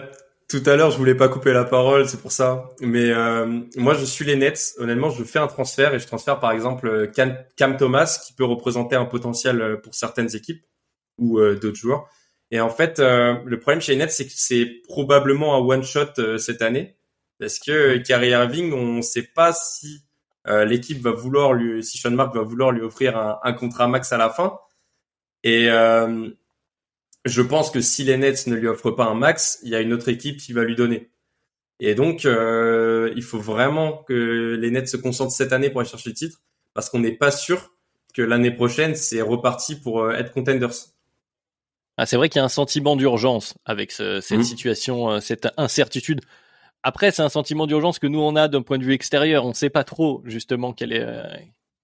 tout 0.48 0.62
à 0.68 0.76
l'heure, 0.76 0.92
je 0.92 0.98
voulais 0.98 1.16
pas 1.16 1.28
couper 1.28 1.54
la 1.54 1.64
parole, 1.64 2.08
c'est 2.08 2.22
pour 2.22 2.32
ça. 2.32 2.70
Mais 2.80 3.10
euh, 3.10 3.62
moi, 3.78 3.96
je 3.96 4.06
suis 4.06 4.26
les 4.26 4.36
Nets. 4.36 4.76
Honnêtement, 4.78 5.10
je 5.10 5.24
fais 5.24 5.40
un 5.40 5.48
transfert 5.48 5.94
et 5.96 6.00
je 6.00 6.06
transfère 6.06 6.40
par 6.40 6.52
exemple 6.52 7.12
Cam, 7.16 7.78
Thomas, 7.78 8.22
qui 8.26 8.34
peut 8.34 8.46
représenter 8.46 8.96
un 8.96 9.06
potentiel 9.06 9.62
euh, 9.62 9.78
pour 9.78 9.96
certaines 9.96 10.36
équipes 10.36 10.64
ou 11.18 11.40
euh, 11.40 11.56
d'autres 11.56 11.78
joueurs. 11.78 12.08
Et 12.52 12.60
en 12.60 12.70
fait, 12.70 13.00
le 13.00 13.56
problème 13.58 13.82
chez 13.82 13.94
les 13.94 13.98
Nets, 13.98 14.12
c'est 14.12 14.28
que 14.28 14.32
c'est 14.36 14.82
probablement 14.88 15.56
un 15.56 15.60
one 15.60 15.84
shot 15.84 16.38
cette 16.38 16.62
année, 16.62 16.96
parce 17.40 17.58
que 17.58 17.98
Kyrie 17.98 18.30
Irving, 18.30 18.72
on 18.72 18.98
ne 18.98 19.02
sait 19.02 19.24
pas 19.24 19.52
si 19.52 20.05
l'équipe 20.48 21.02
va 21.02 21.12
vouloir 21.12 21.54
lui, 21.54 21.84
si 21.84 21.98
Sean 21.98 22.12
Mark 22.12 22.36
va 22.36 22.42
vouloir 22.42 22.72
lui 22.72 22.82
offrir 22.82 23.18
un, 23.18 23.40
un 23.44 23.54
contrat 23.54 23.88
max 23.88 24.12
à 24.14 24.18
la 24.18 24.30
fin. 24.30 24.60
Et 25.44 25.70
je 27.26 27.42
pense 27.42 27.72
que 27.72 27.82
si 27.82 28.04
les 28.04 28.18
Nets 28.18 28.48
ne 28.48 28.56
lui 28.56 28.68
offrent 28.68 28.92
pas 28.92 29.06
un 29.06 29.16
max, 29.16 29.60
il 29.64 29.70
y 29.70 29.76
a 29.76 29.82
une 29.82 29.94
autre 29.94 30.10
équipe 30.10 30.38
qui 30.38 30.54
va 30.54 30.64
lui 30.64 30.76
donner. 30.76 31.10
Et 31.80 31.96
donc, 31.96 32.26
euh, 32.26 33.12
il 33.16 33.24
faut 33.24 33.40
vraiment 33.40 33.98
que 34.08 34.58
les 34.60 34.72
Nets 34.72 34.88
se 34.88 34.98
concentrent 34.98 35.34
cette 35.34 35.52
année 35.52 35.70
pour 35.70 35.82
aller 35.82 35.90
chercher 35.90 36.10
le 36.10 36.16
titre, 36.16 36.42
parce 36.74 36.90
qu'on 36.90 37.00
n'est 37.00 37.16
pas 37.16 37.32
sûr 37.32 37.74
que 38.14 38.22
l'année 38.22 38.52
prochaine, 38.52 38.96
c'est 38.96 39.22
reparti 39.22 39.76
pour 39.76 40.04
euh, 40.04 40.12
être 40.12 40.32
contenders. 40.32 40.70
Ah, 41.98 42.06
c'est 42.06 42.16
vrai 42.16 42.30
qu'il 42.30 42.40
y 42.40 42.42
a 42.42 42.46
un 42.46 42.50
sentiment 42.50 42.96
d'urgence 42.96 43.56
avec 43.66 43.92
cette 43.92 44.32
mmh. 44.32 44.44
situation, 44.44 45.12
euh, 45.12 45.20
cette 45.20 45.50
incertitude. 45.58 46.22
Après, 46.88 47.10
c'est 47.10 47.24
un 47.24 47.30
sentiment 47.30 47.66
d'urgence 47.66 47.98
que 47.98 48.06
nous 48.06 48.20
on 48.20 48.36
a 48.36 48.48
d'un 48.48 48.62
point 48.62 48.78
de 48.78 48.84
vue 48.84 48.94
extérieur. 48.94 49.44
On 49.44 49.50
ne 49.50 49.54
sait 49.54 49.72
pas 49.72 49.84
trop 49.84 50.22
justement 50.24 50.72
quel 50.72 50.94
est 50.94 51.04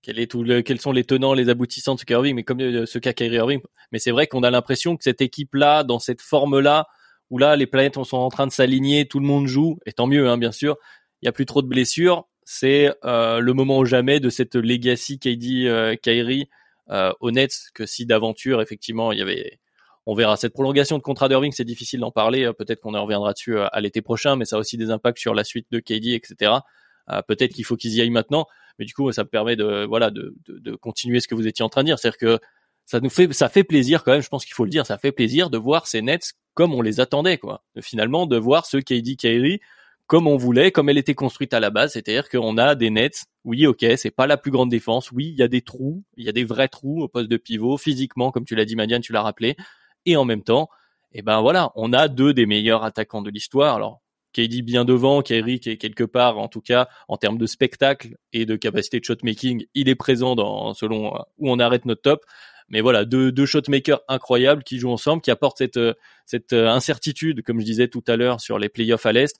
le, 0.05 0.61
quels 0.61 0.79
sont 0.79 0.91
les 0.91 1.03
tenants, 1.03 1.33
les 1.33 1.49
aboutissants 1.49 1.95
de 1.95 1.99
ce 1.99 2.33
mais 2.33 2.43
comme 2.43 2.61
euh, 2.61 2.85
ce 2.85 2.99
cas 2.99 3.11
Kyrie 3.11 3.37
Irving. 3.37 3.61
Mais 3.91 3.97
c'est 3.97 4.11
vrai 4.11 4.27
qu'on 4.27 4.43
a 4.43 4.51
l'impression 4.51 4.95
que 4.95 5.03
cette 5.03 5.21
équipe-là, 5.21 5.83
dans 5.83 5.97
cette 5.97 6.21
forme-là, 6.21 6.85
où 7.31 7.39
là 7.39 7.55
les 7.55 7.65
planètes 7.65 7.95
sont 7.95 8.17
en 8.17 8.29
train 8.29 8.45
de 8.45 8.51
s'aligner, 8.51 9.07
tout 9.07 9.19
le 9.19 9.25
monde 9.25 9.47
joue, 9.47 9.79
et 9.87 9.91
tant 9.91 10.05
mieux, 10.05 10.29
hein, 10.29 10.37
bien 10.37 10.51
sûr. 10.51 10.77
Il 11.23 11.25
y 11.25 11.29
a 11.29 11.31
plus 11.31 11.47
trop 11.47 11.63
de 11.63 11.67
blessures. 11.67 12.27
C'est 12.43 12.93
euh, 13.03 13.39
le 13.39 13.53
moment 13.53 13.79
ou 13.79 13.85
jamais 13.85 14.19
de 14.19 14.29
cette 14.29 14.53
legacy 14.53 15.17
KD 15.17 15.65
euh, 15.65 15.95
Kyrie 15.95 16.47
euh, 16.91 17.11
honnête 17.21 17.55
que 17.73 17.87
si 17.87 18.05
d'aventure 18.05 18.61
effectivement 18.61 19.11
il 19.11 19.17
y 19.17 19.21
avait 19.23 19.59
on 20.11 20.15
verra 20.15 20.37
cette 20.37 20.53
prolongation 20.53 20.97
de 20.97 21.03
contrat 21.03 21.29
d'Irving, 21.29 21.51
c'est 21.51 21.63
difficile 21.63 21.99
d'en 22.01 22.11
parler. 22.11 22.45
Euh, 22.45 22.53
peut-être 22.53 22.81
qu'on 22.81 22.93
en 22.93 23.03
reviendra 23.03 23.33
dessus 23.33 23.57
à 23.59 23.81
l'été 23.81 24.01
prochain, 24.01 24.35
mais 24.35 24.45
ça 24.45 24.57
a 24.57 24.59
aussi 24.59 24.77
des 24.77 24.89
impacts 24.89 25.19
sur 25.19 25.33
la 25.33 25.43
suite 25.43 25.67
de 25.71 25.79
KD, 25.79 26.13
etc. 26.13 26.53
Peut-être 27.27 27.53
qu'il 27.53 27.65
faut 27.65 27.75
qu'ils 27.75 27.95
y 27.95 28.01
aillent 28.01 28.09
maintenant 28.09 28.45
mais 28.79 28.85
du 28.85 28.93
coup 28.93 29.11
ça 29.11 29.23
me 29.23 29.29
permet 29.29 29.55
de 29.55 29.85
voilà 29.85 30.09
de, 30.09 30.35
de, 30.47 30.57
de 30.59 30.75
continuer 30.75 31.19
ce 31.19 31.27
que 31.27 31.35
vous 31.35 31.47
étiez 31.47 31.63
en 31.63 31.69
train 31.69 31.81
de 31.81 31.87
dire, 31.87 31.99
c'est-à-dire 31.99 32.17
que 32.17 32.39
ça 32.85 32.99
nous 32.99 33.09
fait 33.09 33.31
ça 33.31 33.47
fait 33.49 33.63
plaisir 33.63 34.03
quand 34.03 34.11
même, 34.11 34.21
je 34.21 34.29
pense 34.29 34.45
qu'il 34.45 34.53
faut 34.53 34.65
le 34.65 34.69
dire, 34.69 34.85
ça 34.85 34.97
fait 34.97 35.11
plaisir 35.11 35.49
de 35.49 35.57
voir 35.57 35.87
ces 35.87 36.01
Nets 36.01 36.33
comme 36.53 36.73
on 36.73 36.81
les 36.81 36.99
attendait 36.99 37.37
quoi. 37.37 37.63
finalement 37.79 38.25
de 38.25 38.37
voir 38.37 38.65
ce 38.65 38.77
KD 38.77 39.15
Kyrie 39.17 39.59
comme 40.07 40.27
on 40.27 40.35
voulait, 40.35 40.71
comme 40.71 40.89
elle 40.89 40.97
était 40.97 41.13
construite 41.13 41.53
à 41.53 41.61
la 41.61 41.69
base, 41.69 41.93
c'est-à-dire 41.93 42.27
qu'on 42.27 42.57
a 42.57 42.75
des 42.75 42.89
Nets, 42.89 43.23
oui, 43.45 43.65
ok, 43.65 43.85
c'est 43.95 44.11
pas 44.11 44.27
la 44.27 44.35
plus 44.35 44.51
grande 44.51 44.69
défense, 44.69 45.09
oui, 45.13 45.27
il 45.29 45.39
y 45.39 45.41
a 45.41 45.47
des 45.47 45.61
trous, 45.61 46.03
il 46.17 46.25
y 46.25 46.27
a 46.27 46.33
des 46.33 46.43
vrais 46.43 46.67
trous 46.67 47.01
au 47.01 47.07
poste 47.07 47.29
de 47.29 47.37
pivot, 47.37 47.77
physiquement, 47.77 48.29
comme 48.29 48.43
tu 48.43 48.53
l'as 48.55 48.65
dit, 48.65 48.75
Madiane, 48.75 49.01
tu 49.01 49.13
l'as 49.13 49.21
rappelé, 49.21 49.55
et 50.05 50.15
en 50.15 50.25
même 50.25 50.43
temps, 50.43 50.69
eh 51.13 51.21
ben 51.21 51.41
voilà, 51.41 51.71
on 51.75 51.93
a 51.93 52.07
deux 52.07 52.33
des 52.33 52.45
meilleurs 52.45 52.83
attaquants 52.83 53.21
de 53.21 53.29
l'histoire. 53.29 53.75
Alors, 53.75 54.01
KD 54.33 54.61
bien 54.61 54.85
devant, 54.85 55.21
Kyrie 55.21 55.59
qui 55.59 55.69
est 55.69 55.77
quelque 55.77 56.03
part, 56.03 56.37
en 56.37 56.47
tout 56.47 56.61
cas, 56.61 56.87
en 57.07 57.17
termes 57.17 57.37
de 57.37 57.45
spectacle 57.45 58.15
et 58.33 58.45
de 58.45 58.55
capacité 58.55 58.99
de 58.99 59.05
shotmaking, 59.05 59.65
il 59.73 59.89
est 59.89 59.95
présent 59.95 60.35
dans, 60.35 60.73
selon 60.73 61.15
euh, 61.15 61.19
où 61.37 61.51
on 61.51 61.59
arrête 61.59 61.85
notre 61.85 62.01
top. 62.01 62.25
Mais 62.69 62.79
voilà, 62.79 63.03
deux, 63.03 63.33
deux 63.33 63.45
shotmakers 63.45 63.99
incroyables 64.07 64.63
qui 64.63 64.79
jouent 64.79 64.91
ensemble, 64.91 65.21
qui 65.21 65.31
apportent 65.31 65.57
cette, 65.57 65.75
euh, 65.75 65.93
euh, 66.53 66.69
incertitude, 66.69 67.43
comme 67.43 67.59
je 67.59 67.65
disais 67.65 67.89
tout 67.89 68.03
à 68.07 68.15
l'heure, 68.15 68.39
sur 68.39 68.57
les 68.57 68.69
playoffs 68.69 69.05
à 69.05 69.11
l'Est. 69.11 69.37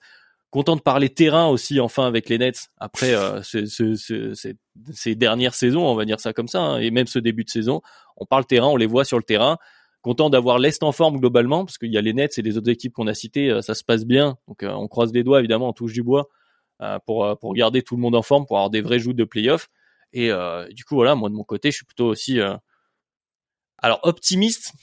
Content 0.50 0.76
de 0.76 0.82
parler 0.82 1.08
terrain 1.08 1.48
aussi, 1.48 1.80
enfin, 1.80 2.06
avec 2.06 2.28
les 2.28 2.38
Nets, 2.38 2.68
après 2.78 3.16
ces, 3.42 5.16
dernières 5.16 5.54
saisons, 5.54 5.88
on 5.88 5.96
va 5.96 6.04
dire 6.04 6.20
ça 6.20 6.34
comme 6.34 6.50
ça, 6.50 6.60
hein, 6.60 6.80
et 6.80 6.92
même 6.92 7.08
ce 7.08 7.20
début 7.20 7.46
de 7.46 7.50
saison. 7.50 7.82
On 8.18 8.26
parle 8.26 8.46
terrain, 8.46 8.68
on 8.68 8.76
les 8.76 8.86
voit 8.86 9.06
sur 9.06 9.16
le 9.18 9.24
terrain 9.24 9.58
content 10.02 10.30
d'avoir 10.30 10.60
l'Est 10.60 10.84
en 10.84 10.92
forme 10.92 11.20
globalement, 11.20 11.66
parce 11.66 11.78
qu'il 11.78 11.92
y 11.92 11.98
a 11.98 12.02
les 12.02 12.14
Nets 12.14 12.38
et 12.38 12.42
les 12.42 12.58
autres 12.58 12.70
équipes 12.70 12.94
qu'on 12.94 13.08
a 13.08 13.14
citées, 13.14 13.50
euh, 13.50 13.62
ça 13.62 13.76
se 13.76 13.84
passe 13.84 14.06
bien. 14.06 14.38
Donc 14.48 14.64
euh, 14.64 14.72
on 14.72 14.88
croise 14.88 15.14
les 15.14 15.24
doigts, 15.24 15.40
évidemment, 15.40 15.70
on 15.70 15.74
touche 15.74 15.94
du 15.94 16.04
bois 16.04 16.30
euh, 16.82 17.00
pour, 17.06 17.38
pour 17.40 17.54
garder 17.54 17.82
tout 17.82 17.96
le 17.96 18.02
monde 18.02 18.16
en 18.16 18.22
forme, 18.22 18.46
pour 18.46 18.58
avoir 18.58 18.70
des 18.70 18.82
vrais 18.82 19.00
joues 19.00 19.14
de 19.14 19.24
playoff. 19.24 19.70
Et 20.14 20.30
du 20.72 20.84
coup, 20.84 20.96
voilà, 20.96 21.16
moi 21.16 21.30
de 21.30 21.36
mon 21.36 21.46
côté, 21.46 21.72
je 21.72 21.78
suis 21.78 21.86
plutôt 21.86 22.08
aussi... 22.08 22.38
Alors 23.78 24.02
optimiste, 24.04 24.74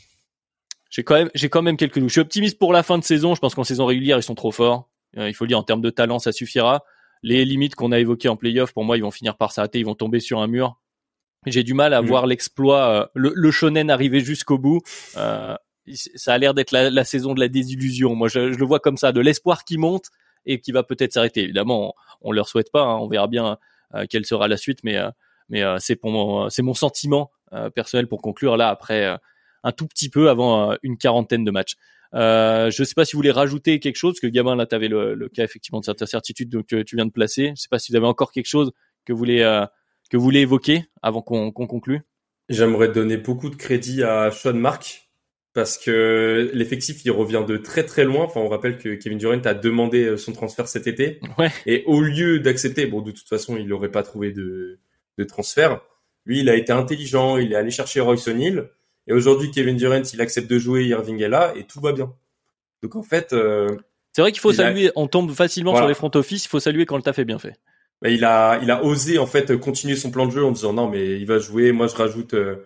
j'ai 0.89 1.05
quand 1.05 1.17
même 1.17 1.29
quand 1.35 1.61
même 1.61 1.77
quelques 1.77 1.99
doutes. 1.99 2.09
Je 2.09 2.13
suis 2.13 2.21
optimiste 2.23 2.59
pour 2.59 2.73
la 2.73 2.83
fin 2.83 2.97
de 2.97 3.05
saison. 3.05 3.35
Je 3.35 3.41
pense 3.41 3.55
qu'en 3.55 3.63
saison 3.63 3.85
régulière 3.85 4.17
ils 4.17 4.23
sont 4.23 4.35
trop 4.35 4.51
forts. 4.53 4.89
il 5.15 5.35
faut 5.35 5.45
le 5.45 5.49
dire 5.49 5.59
en 5.59 5.63
termes 5.63 5.83
de 5.83 5.91
talent, 5.91 6.19
ça 6.19 6.33
suffira. 6.33 6.83
Les 7.23 7.45
limites 7.45 7.75
qu'on 7.75 7.93
a 7.93 7.99
évoquées 7.99 8.31
en 8.31 8.37
playoff, 8.37 8.73
pour 8.73 8.85
moi, 8.85 8.97
ils 8.97 9.03
vont 9.03 9.11
finir 9.11 9.37
par 9.37 9.53
s'arrêter. 9.53 9.81
Ils 9.81 9.85
vont 9.85 9.95
tomber 9.95 10.19
sur 10.19 10.41
un 10.41 10.47
mur. 10.47 10.81
J'ai 11.51 11.63
du 11.63 11.75
mal 11.75 11.95
à 11.95 12.03
mm. 12.03 12.07
voir 12.07 12.27
l'exploit, 12.27 12.89
euh, 12.89 13.07
le, 13.15 13.33
le, 13.35 13.51
shonen 13.51 13.91
arriver 13.91 14.21
jusqu'au 14.21 14.59
bout. 14.59 14.81
Euh, 15.17 15.55
ça 15.93 16.35
a 16.35 16.39
l'air 16.39 16.55
d'être 16.55 16.73
la, 16.73 16.91
la, 16.91 17.05
saison 17.05 17.35
de 17.35 17.41
la 17.41 17.49
désillusion. 17.49 18.15
Moi, 18.15 18.29
je, 18.29 18.53
je 18.53 18.59
le 18.59 18.67
vois 18.67 18.81
comme 18.81 18.97
ça, 18.97 19.13
de 19.13 19.21
l'espoir 19.21 19.65
qui 19.65 19.79
monte 19.79 20.07
et 20.47 20.61
qui 20.61 20.73
va 20.73 20.83
peut-être 20.83 21.13
s'arrêter. 21.13 21.45
Évidemment, 21.45 21.95
on, 22.23 22.29
on 22.29 22.33
leur 22.33 22.49
souhaite 22.49 22.71
pas. 22.71 22.83
Hein. 22.83 22.99
on 22.99 23.09
verra 23.09 23.27
bien 23.27 23.59
euh, 23.95 24.07
quelle 24.09 24.27
sera 24.27 24.49
la 24.49 24.57
suite, 24.57 24.81
mais 24.85 24.97
mais 25.51 25.63
c'est 25.79 25.97
pour 25.97 26.11
mon, 26.11 26.51
c'est 26.51 26.61
mon 26.61 26.75
sentiment 26.75 27.31
personnel 27.75 28.07
pour 28.07 28.21
conclure 28.21 28.59
là 28.59 28.69
après 28.69 29.19
un 29.65 29.73
tout 29.73 29.87
petit 29.87 30.11
peu 30.11 30.29
avant 30.29 30.77
une 30.83 30.99
quarantaine 30.99 31.43
de 31.43 31.51
matchs. 31.51 31.77
Euh, 32.15 32.71
je 32.71 32.85
sais 32.85 32.95
pas 32.95 33.05
si 33.05 33.13
vous 33.13 33.19
voulez 33.19 33.31
rajouter 33.31 33.81
quelque 33.81 33.97
chose, 33.97 34.15
parce 34.15 34.21
que 34.21 34.27
Gamin 34.27 34.57
là, 34.57 34.67
tu 34.67 34.75
avais 34.75 34.89
le, 34.89 35.15
le, 35.15 35.29
cas 35.29 35.45
effectivement 35.45 35.81
de 35.81 35.85
cette 35.85 36.01
incertitude 36.01 36.65
que 36.67 36.83
tu 36.83 36.97
viens 36.97 37.07
de 37.07 37.11
placer. 37.11 37.53
Je 37.57 37.63
sais 37.63 37.69
pas 37.71 37.79
si 37.79 37.93
vous 37.93 37.97
avez 37.97 38.07
encore 38.07 38.33
quelque 38.33 38.47
chose 38.47 38.73
que 39.05 39.13
vous 39.13 39.19
voulez 39.19 39.43
que 40.09 40.17
vous 40.17 40.23
voulez 40.23 40.41
évoquer 40.41 40.85
avant 41.03 41.23
qu'on 41.23 41.51
conclue? 41.53 42.01
J'aimerais 42.49 42.89
donner 42.89 43.17
beaucoup 43.17 43.51
de 43.51 43.57
crédit 43.57 44.03
à 44.03 44.31
Sean 44.31 44.55
Mark 44.55 45.09
parce 45.53 45.77
que 45.77 46.51
l'effectif 46.55 47.05
il 47.05 47.11
revient 47.11 47.45
de 47.47 47.57
très 47.57 47.85
très 47.85 48.05
loin. 48.05 48.25
Enfin, 48.25 48.41
on 48.41 48.49
rappelle 48.49 48.79
que 48.79 48.95
Kevin 48.95 49.19
Durant 49.19 49.41
a 49.45 49.55
demandé 49.55 50.05
euh, 50.05 50.17
son 50.17 50.33
transfert 50.33 50.69
cet 50.69 50.87
été 50.87 51.21
ouais. 51.39 51.51
et 51.67 51.85
au 51.87 52.01
lieu 52.01 52.39
d'accepter, 52.41 52.87
bon 52.87 53.01
de 53.03 53.11
toute 53.11 53.29
façon 53.29 53.57
il 53.57 53.67
n'aurait 53.67 53.91
pas 53.91 54.03
trouvé 54.03 54.33
de, 54.33 54.79
de 55.19 55.25
transfert. 55.25 55.81
Lui, 56.25 56.41
il 56.41 56.49
a 56.49 56.55
été 56.55 56.73
intelligent, 56.73 57.39
il 57.39 57.53
est 57.53 57.57
allé 57.57 57.71
chercher 57.71 58.01
Royce 58.01 58.29
O'Neal 58.29 58.71
et 59.07 59.13
aujourd'hui 59.13 59.51
Kevin 59.51 59.77
Durant 59.77 60.03
il 60.13 60.21
accepte 60.21 60.51
de 60.51 60.59
jouer, 60.59 60.87
Irving 60.87 61.21
est 61.23 61.29
là 61.29 61.53
et 61.57 61.65
tout 61.65 61.81
va 61.81 61.93
bien. 61.93 62.15
Donc 62.83 62.97
en 62.97 63.03
fait, 63.03 63.33
euh, 63.33 63.77
c'est 64.13 64.23
vrai 64.23 64.33
qu'il 64.33 64.41
faut 64.41 64.53
saluer. 64.53 64.91
On 64.97 65.07
tombe 65.07 65.33
facilement 65.33 65.77
sur 65.77 65.87
les 65.87 65.95
front 65.95 66.11
office. 66.15 66.45
Il 66.45 66.49
faut 66.49 66.61
saluer 66.61 66.87
quand 66.87 66.97
le 66.97 67.03
taf 67.03 67.19
est 67.19 67.25
bien 67.25 67.39
fait 67.39 67.55
bah, 68.01 68.11
il 68.11 68.25
a 68.25 68.61
il 68.63 68.71
a 68.71 68.85
osé 68.85 69.19
en 69.19 69.27
fait 69.27 69.57
continuer 69.59 69.97
son 69.97 70.11
plan 70.11 70.27
de 70.27 70.31
jeu 70.31 70.45
en 70.45 70.53
disant 70.53 70.73
non 70.73 70.89
mais 70.89 71.19
il 71.19 71.27
va 71.27 71.39
jouer, 71.39 71.73
moi 71.73 71.89
je 71.89 71.97
rajoute 71.97 72.35
euh, 72.35 72.65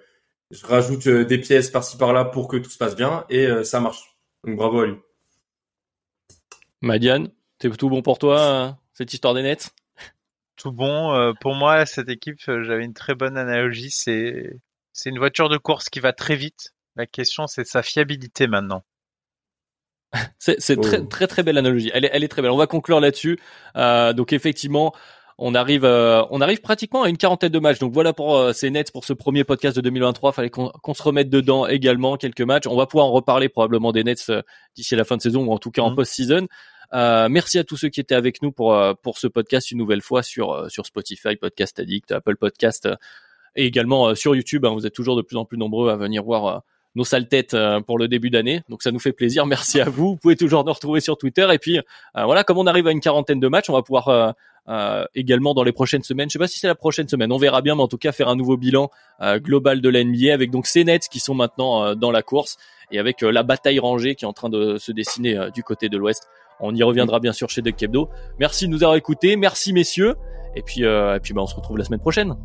je 0.50 0.64
rajoute 0.66 1.06
euh, 1.06 1.24
des 1.24 1.38
pièces 1.38 1.70
par-ci 1.70 1.96
par-là 1.96 2.26
pour 2.26 2.48
que 2.48 2.58
tout 2.58 2.68
se 2.68 2.76
passe 2.76 2.96
bien 2.96 3.24
et 3.30 3.46
euh, 3.46 3.64
ça 3.64 3.80
marche. 3.80 4.16
Donc 4.44 4.56
bravo 4.56 4.80
à 4.80 4.86
lui. 4.86 4.96
Madiane, 6.82 7.30
c'est 7.60 7.74
tout 7.76 7.88
bon 7.88 8.02
pour 8.02 8.18
toi 8.18 8.78
cette 8.92 9.14
histoire 9.14 9.32
des 9.32 9.42
nets? 9.42 9.70
Tout 10.56 10.72
bon 10.72 11.32
pour 11.40 11.54
moi 11.54 11.86
cette 11.86 12.10
équipe, 12.10 12.38
j'avais 12.46 12.84
une 12.84 12.92
très 12.92 13.14
bonne 13.14 13.38
analogie, 13.38 13.90
c'est 13.90 14.60
c'est 14.92 15.08
une 15.08 15.18
voiture 15.18 15.48
de 15.48 15.56
course 15.56 15.88
qui 15.88 16.00
va 16.00 16.12
très 16.12 16.36
vite. 16.36 16.74
La 16.94 17.06
question 17.06 17.46
c'est 17.46 17.66
sa 17.66 17.82
fiabilité 17.82 18.46
maintenant. 18.46 18.84
c'est 20.38 20.58
très 20.58 20.98
oh. 21.00 21.06
très 21.06 21.26
très 21.26 21.42
belle 21.42 21.56
analogie. 21.56 21.90
Elle 21.94 22.04
est, 22.04 22.10
elle 22.12 22.22
est 22.22 22.28
très 22.28 22.42
belle. 22.42 22.50
On 22.50 22.58
va 22.58 22.66
conclure 22.66 23.00
là-dessus. 23.00 23.40
donc 23.74 24.34
effectivement, 24.34 24.92
on 25.38 25.54
arrive, 25.54 25.84
euh, 25.84 26.22
on 26.30 26.40
arrive 26.40 26.60
pratiquement 26.60 27.02
à 27.02 27.08
une 27.08 27.16
quarantaine 27.16 27.52
de 27.52 27.58
matchs. 27.58 27.78
Donc 27.78 27.92
voilà 27.92 28.12
pour 28.12 28.36
euh, 28.36 28.52
ces 28.52 28.70
Nets 28.70 28.92
pour 28.92 29.04
ce 29.04 29.12
premier 29.12 29.44
podcast 29.44 29.76
de 29.76 29.80
2023. 29.80 30.32
Fallait 30.32 30.50
qu'on 30.50 30.94
se 30.94 31.02
remette 31.02 31.30
dedans 31.30 31.66
également 31.66 32.16
quelques 32.16 32.42
matchs. 32.42 32.66
On 32.66 32.76
va 32.76 32.86
pouvoir 32.86 33.06
en 33.06 33.12
reparler 33.12 33.48
probablement 33.48 33.92
des 33.92 34.04
Nets 34.04 34.26
euh, 34.28 34.42
d'ici 34.76 34.96
la 34.96 35.04
fin 35.04 35.16
de 35.16 35.22
saison 35.22 35.44
ou 35.44 35.52
en 35.52 35.58
tout 35.58 35.70
cas 35.70 35.82
en 35.82 35.90
mhm. 35.90 35.96
post-season. 35.96 36.46
merci 36.92 37.58
à 37.58 37.64
tous 37.64 37.76
ceux 37.76 37.88
qui 37.88 38.00
étaient 38.00 38.14
avec 38.14 38.42
nous 38.42 38.52
pour 38.52 38.76
pour 39.02 39.18
ce 39.18 39.26
podcast 39.26 39.70
une 39.70 39.78
nouvelle 39.78 40.02
fois 40.02 40.22
sur 40.22 40.70
sur 40.70 40.86
Spotify, 40.86 41.36
Podcast 41.36 41.78
Addict, 41.80 42.12
Apple 42.12 42.36
Podcast 42.36 42.88
et 43.56 43.66
également 43.66 44.14
sur 44.14 44.34
YouTube. 44.34 44.64
Hein. 44.66 44.74
vous 44.74 44.86
êtes 44.86 44.94
toujours 44.94 45.16
de 45.16 45.22
plus 45.22 45.36
en 45.36 45.44
plus 45.44 45.58
nombreux 45.58 45.90
à 45.90 45.96
venir 45.96 46.22
voir 46.22 46.62
nos 46.94 47.04
sales 47.04 47.28
têtes 47.28 47.56
pour 47.86 47.98
le 47.98 48.08
début 48.08 48.30
d'année. 48.30 48.62
Donc 48.68 48.82
ça 48.82 48.90
nous 48.90 48.98
fait 48.98 49.12
plaisir. 49.12 49.46
Merci 49.46 49.80
à 49.80 49.88
vous. 49.88 50.10
Vous 50.10 50.16
pouvez 50.16 50.36
toujours 50.36 50.64
nous 50.64 50.72
retrouver 50.72 51.00
sur 51.00 51.16
Twitter. 51.16 51.46
Et 51.52 51.58
puis 51.58 51.80
voilà, 52.14 52.44
comme 52.44 52.58
on 52.58 52.66
arrive 52.66 52.86
à 52.86 52.92
une 52.92 53.00
quarantaine 53.00 53.40
de 53.40 53.48
matchs, 53.48 53.70
on 53.70 53.74
va 53.74 53.82
pouvoir 53.82 54.34
euh, 54.68 55.04
également 55.16 55.54
dans 55.54 55.64
les 55.64 55.72
prochaines 55.72 56.04
semaines. 56.04 56.28
Je 56.28 56.34
sais 56.34 56.38
pas 56.38 56.46
si 56.46 56.60
c'est 56.60 56.68
la 56.68 56.76
prochaine 56.76 57.08
semaine, 57.08 57.32
on 57.32 57.36
verra 57.36 57.62
bien, 57.62 57.74
mais 57.74 57.82
en 57.82 57.88
tout 57.88 57.98
cas 57.98 58.12
faire 58.12 58.28
un 58.28 58.36
nouveau 58.36 58.56
bilan 58.56 58.90
euh, 59.20 59.40
global 59.40 59.80
de 59.80 59.88
la 59.88 60.04
NBA 60.04 60.32
avec 60.32 60.52
donc 60.52 60.68
ces 60.68 60.84
Nets 60.84 61.08
qui 61.10 61.18
sont 61.18 61.34
maintenant 61.34 61.84
euh, 61.84 61.94
dans 61.96 62.12
la 62.12 62.22
course 62.22 62.58
et 62.92 63.00
avec 63.00 63.22
la 63.22 63.42
bataille 63.42 63.80
rangée 63.80 64.14
qui 64.14 64.24
est 64.24 64.28
en 64.28 64.32
train 64.32 64.50
de 64.50 64.78
se 64.78 64.92
dessiner 64.92 65.48
du 65.52 65.64
côté 65.64 65.88
de 65.88 65.96
l'Ouest. 65.96 66.28
On 66.60 66.74
y 66.74 66.82
reviendra 66.84 67.18
bien 67.18 67.32
sûr 67.32 67.50
chez 67.50 67.60
Duck 67.60 67.74
Kebdo. 67.74 68.08
Merci 68.38 68.66
de 68.66 68.70
nous 68.70 68.84
avoir 68.84 68.96
écoutés, 68.96 69.34
merci 69.34 69.72
messieurs, 69.72 70.14
et 70.54 70.62
puis 70.62 70.82
et 70.82 71.18
puis 71.22 71.32
bah, 71.32 71.40
on 71.40 71.46
se 71.46 71.56
retrouve 71.56 71.78
la 71.78 71.84
semaine 71.84 72.00
prochaine. 72.00 72.36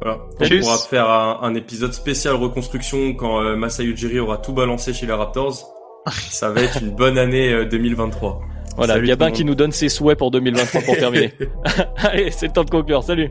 Voilà. 0.00 0.18
On 0.40 0.60
pourra 0.60 0.78
faire 0.78 1.10
un, 1.10 1.54
épisode 1.54 1.92
spécial 1.92 2.34
reconstruction 2.36 3.14
quand 3.14 3.42
euh, 3.42 3.56
Masai 3.56 3.84
Ujiri 3.84 4.20
aura 4.20 4.38
tout 4.38 4.52
balancé 4.52 4.92
chez 4.92 5.06
les 5.06 5.12
Raptors. 5.12 5.74
Ça 6.30 6.50
va 6.50 6.62
être 6.62 6.80
une 6.82 6.90
bonne 6.90 7.18
année 7.18 7.66
2023. 7.66 8.40
Voilà, 8.76 9.00
Gabin 9.00 9.32
qui 9.32 9.44
nous 9.44 9.56
donne 9.56 9.72
ses 9.72 9.88
souhaits 9.88 10.16
pour 10.16 10.30
2023 10.30 10.82
pour 10.82 10.96
terminer. 10.96 11.32
Allez, 11.96 12.30
c'est 12.30 12.46
le 12.46 12.52
temps 12.52 12.64
de 12.64 12.70
conclure. 12.70 13.02
Salut. 13.02 13.30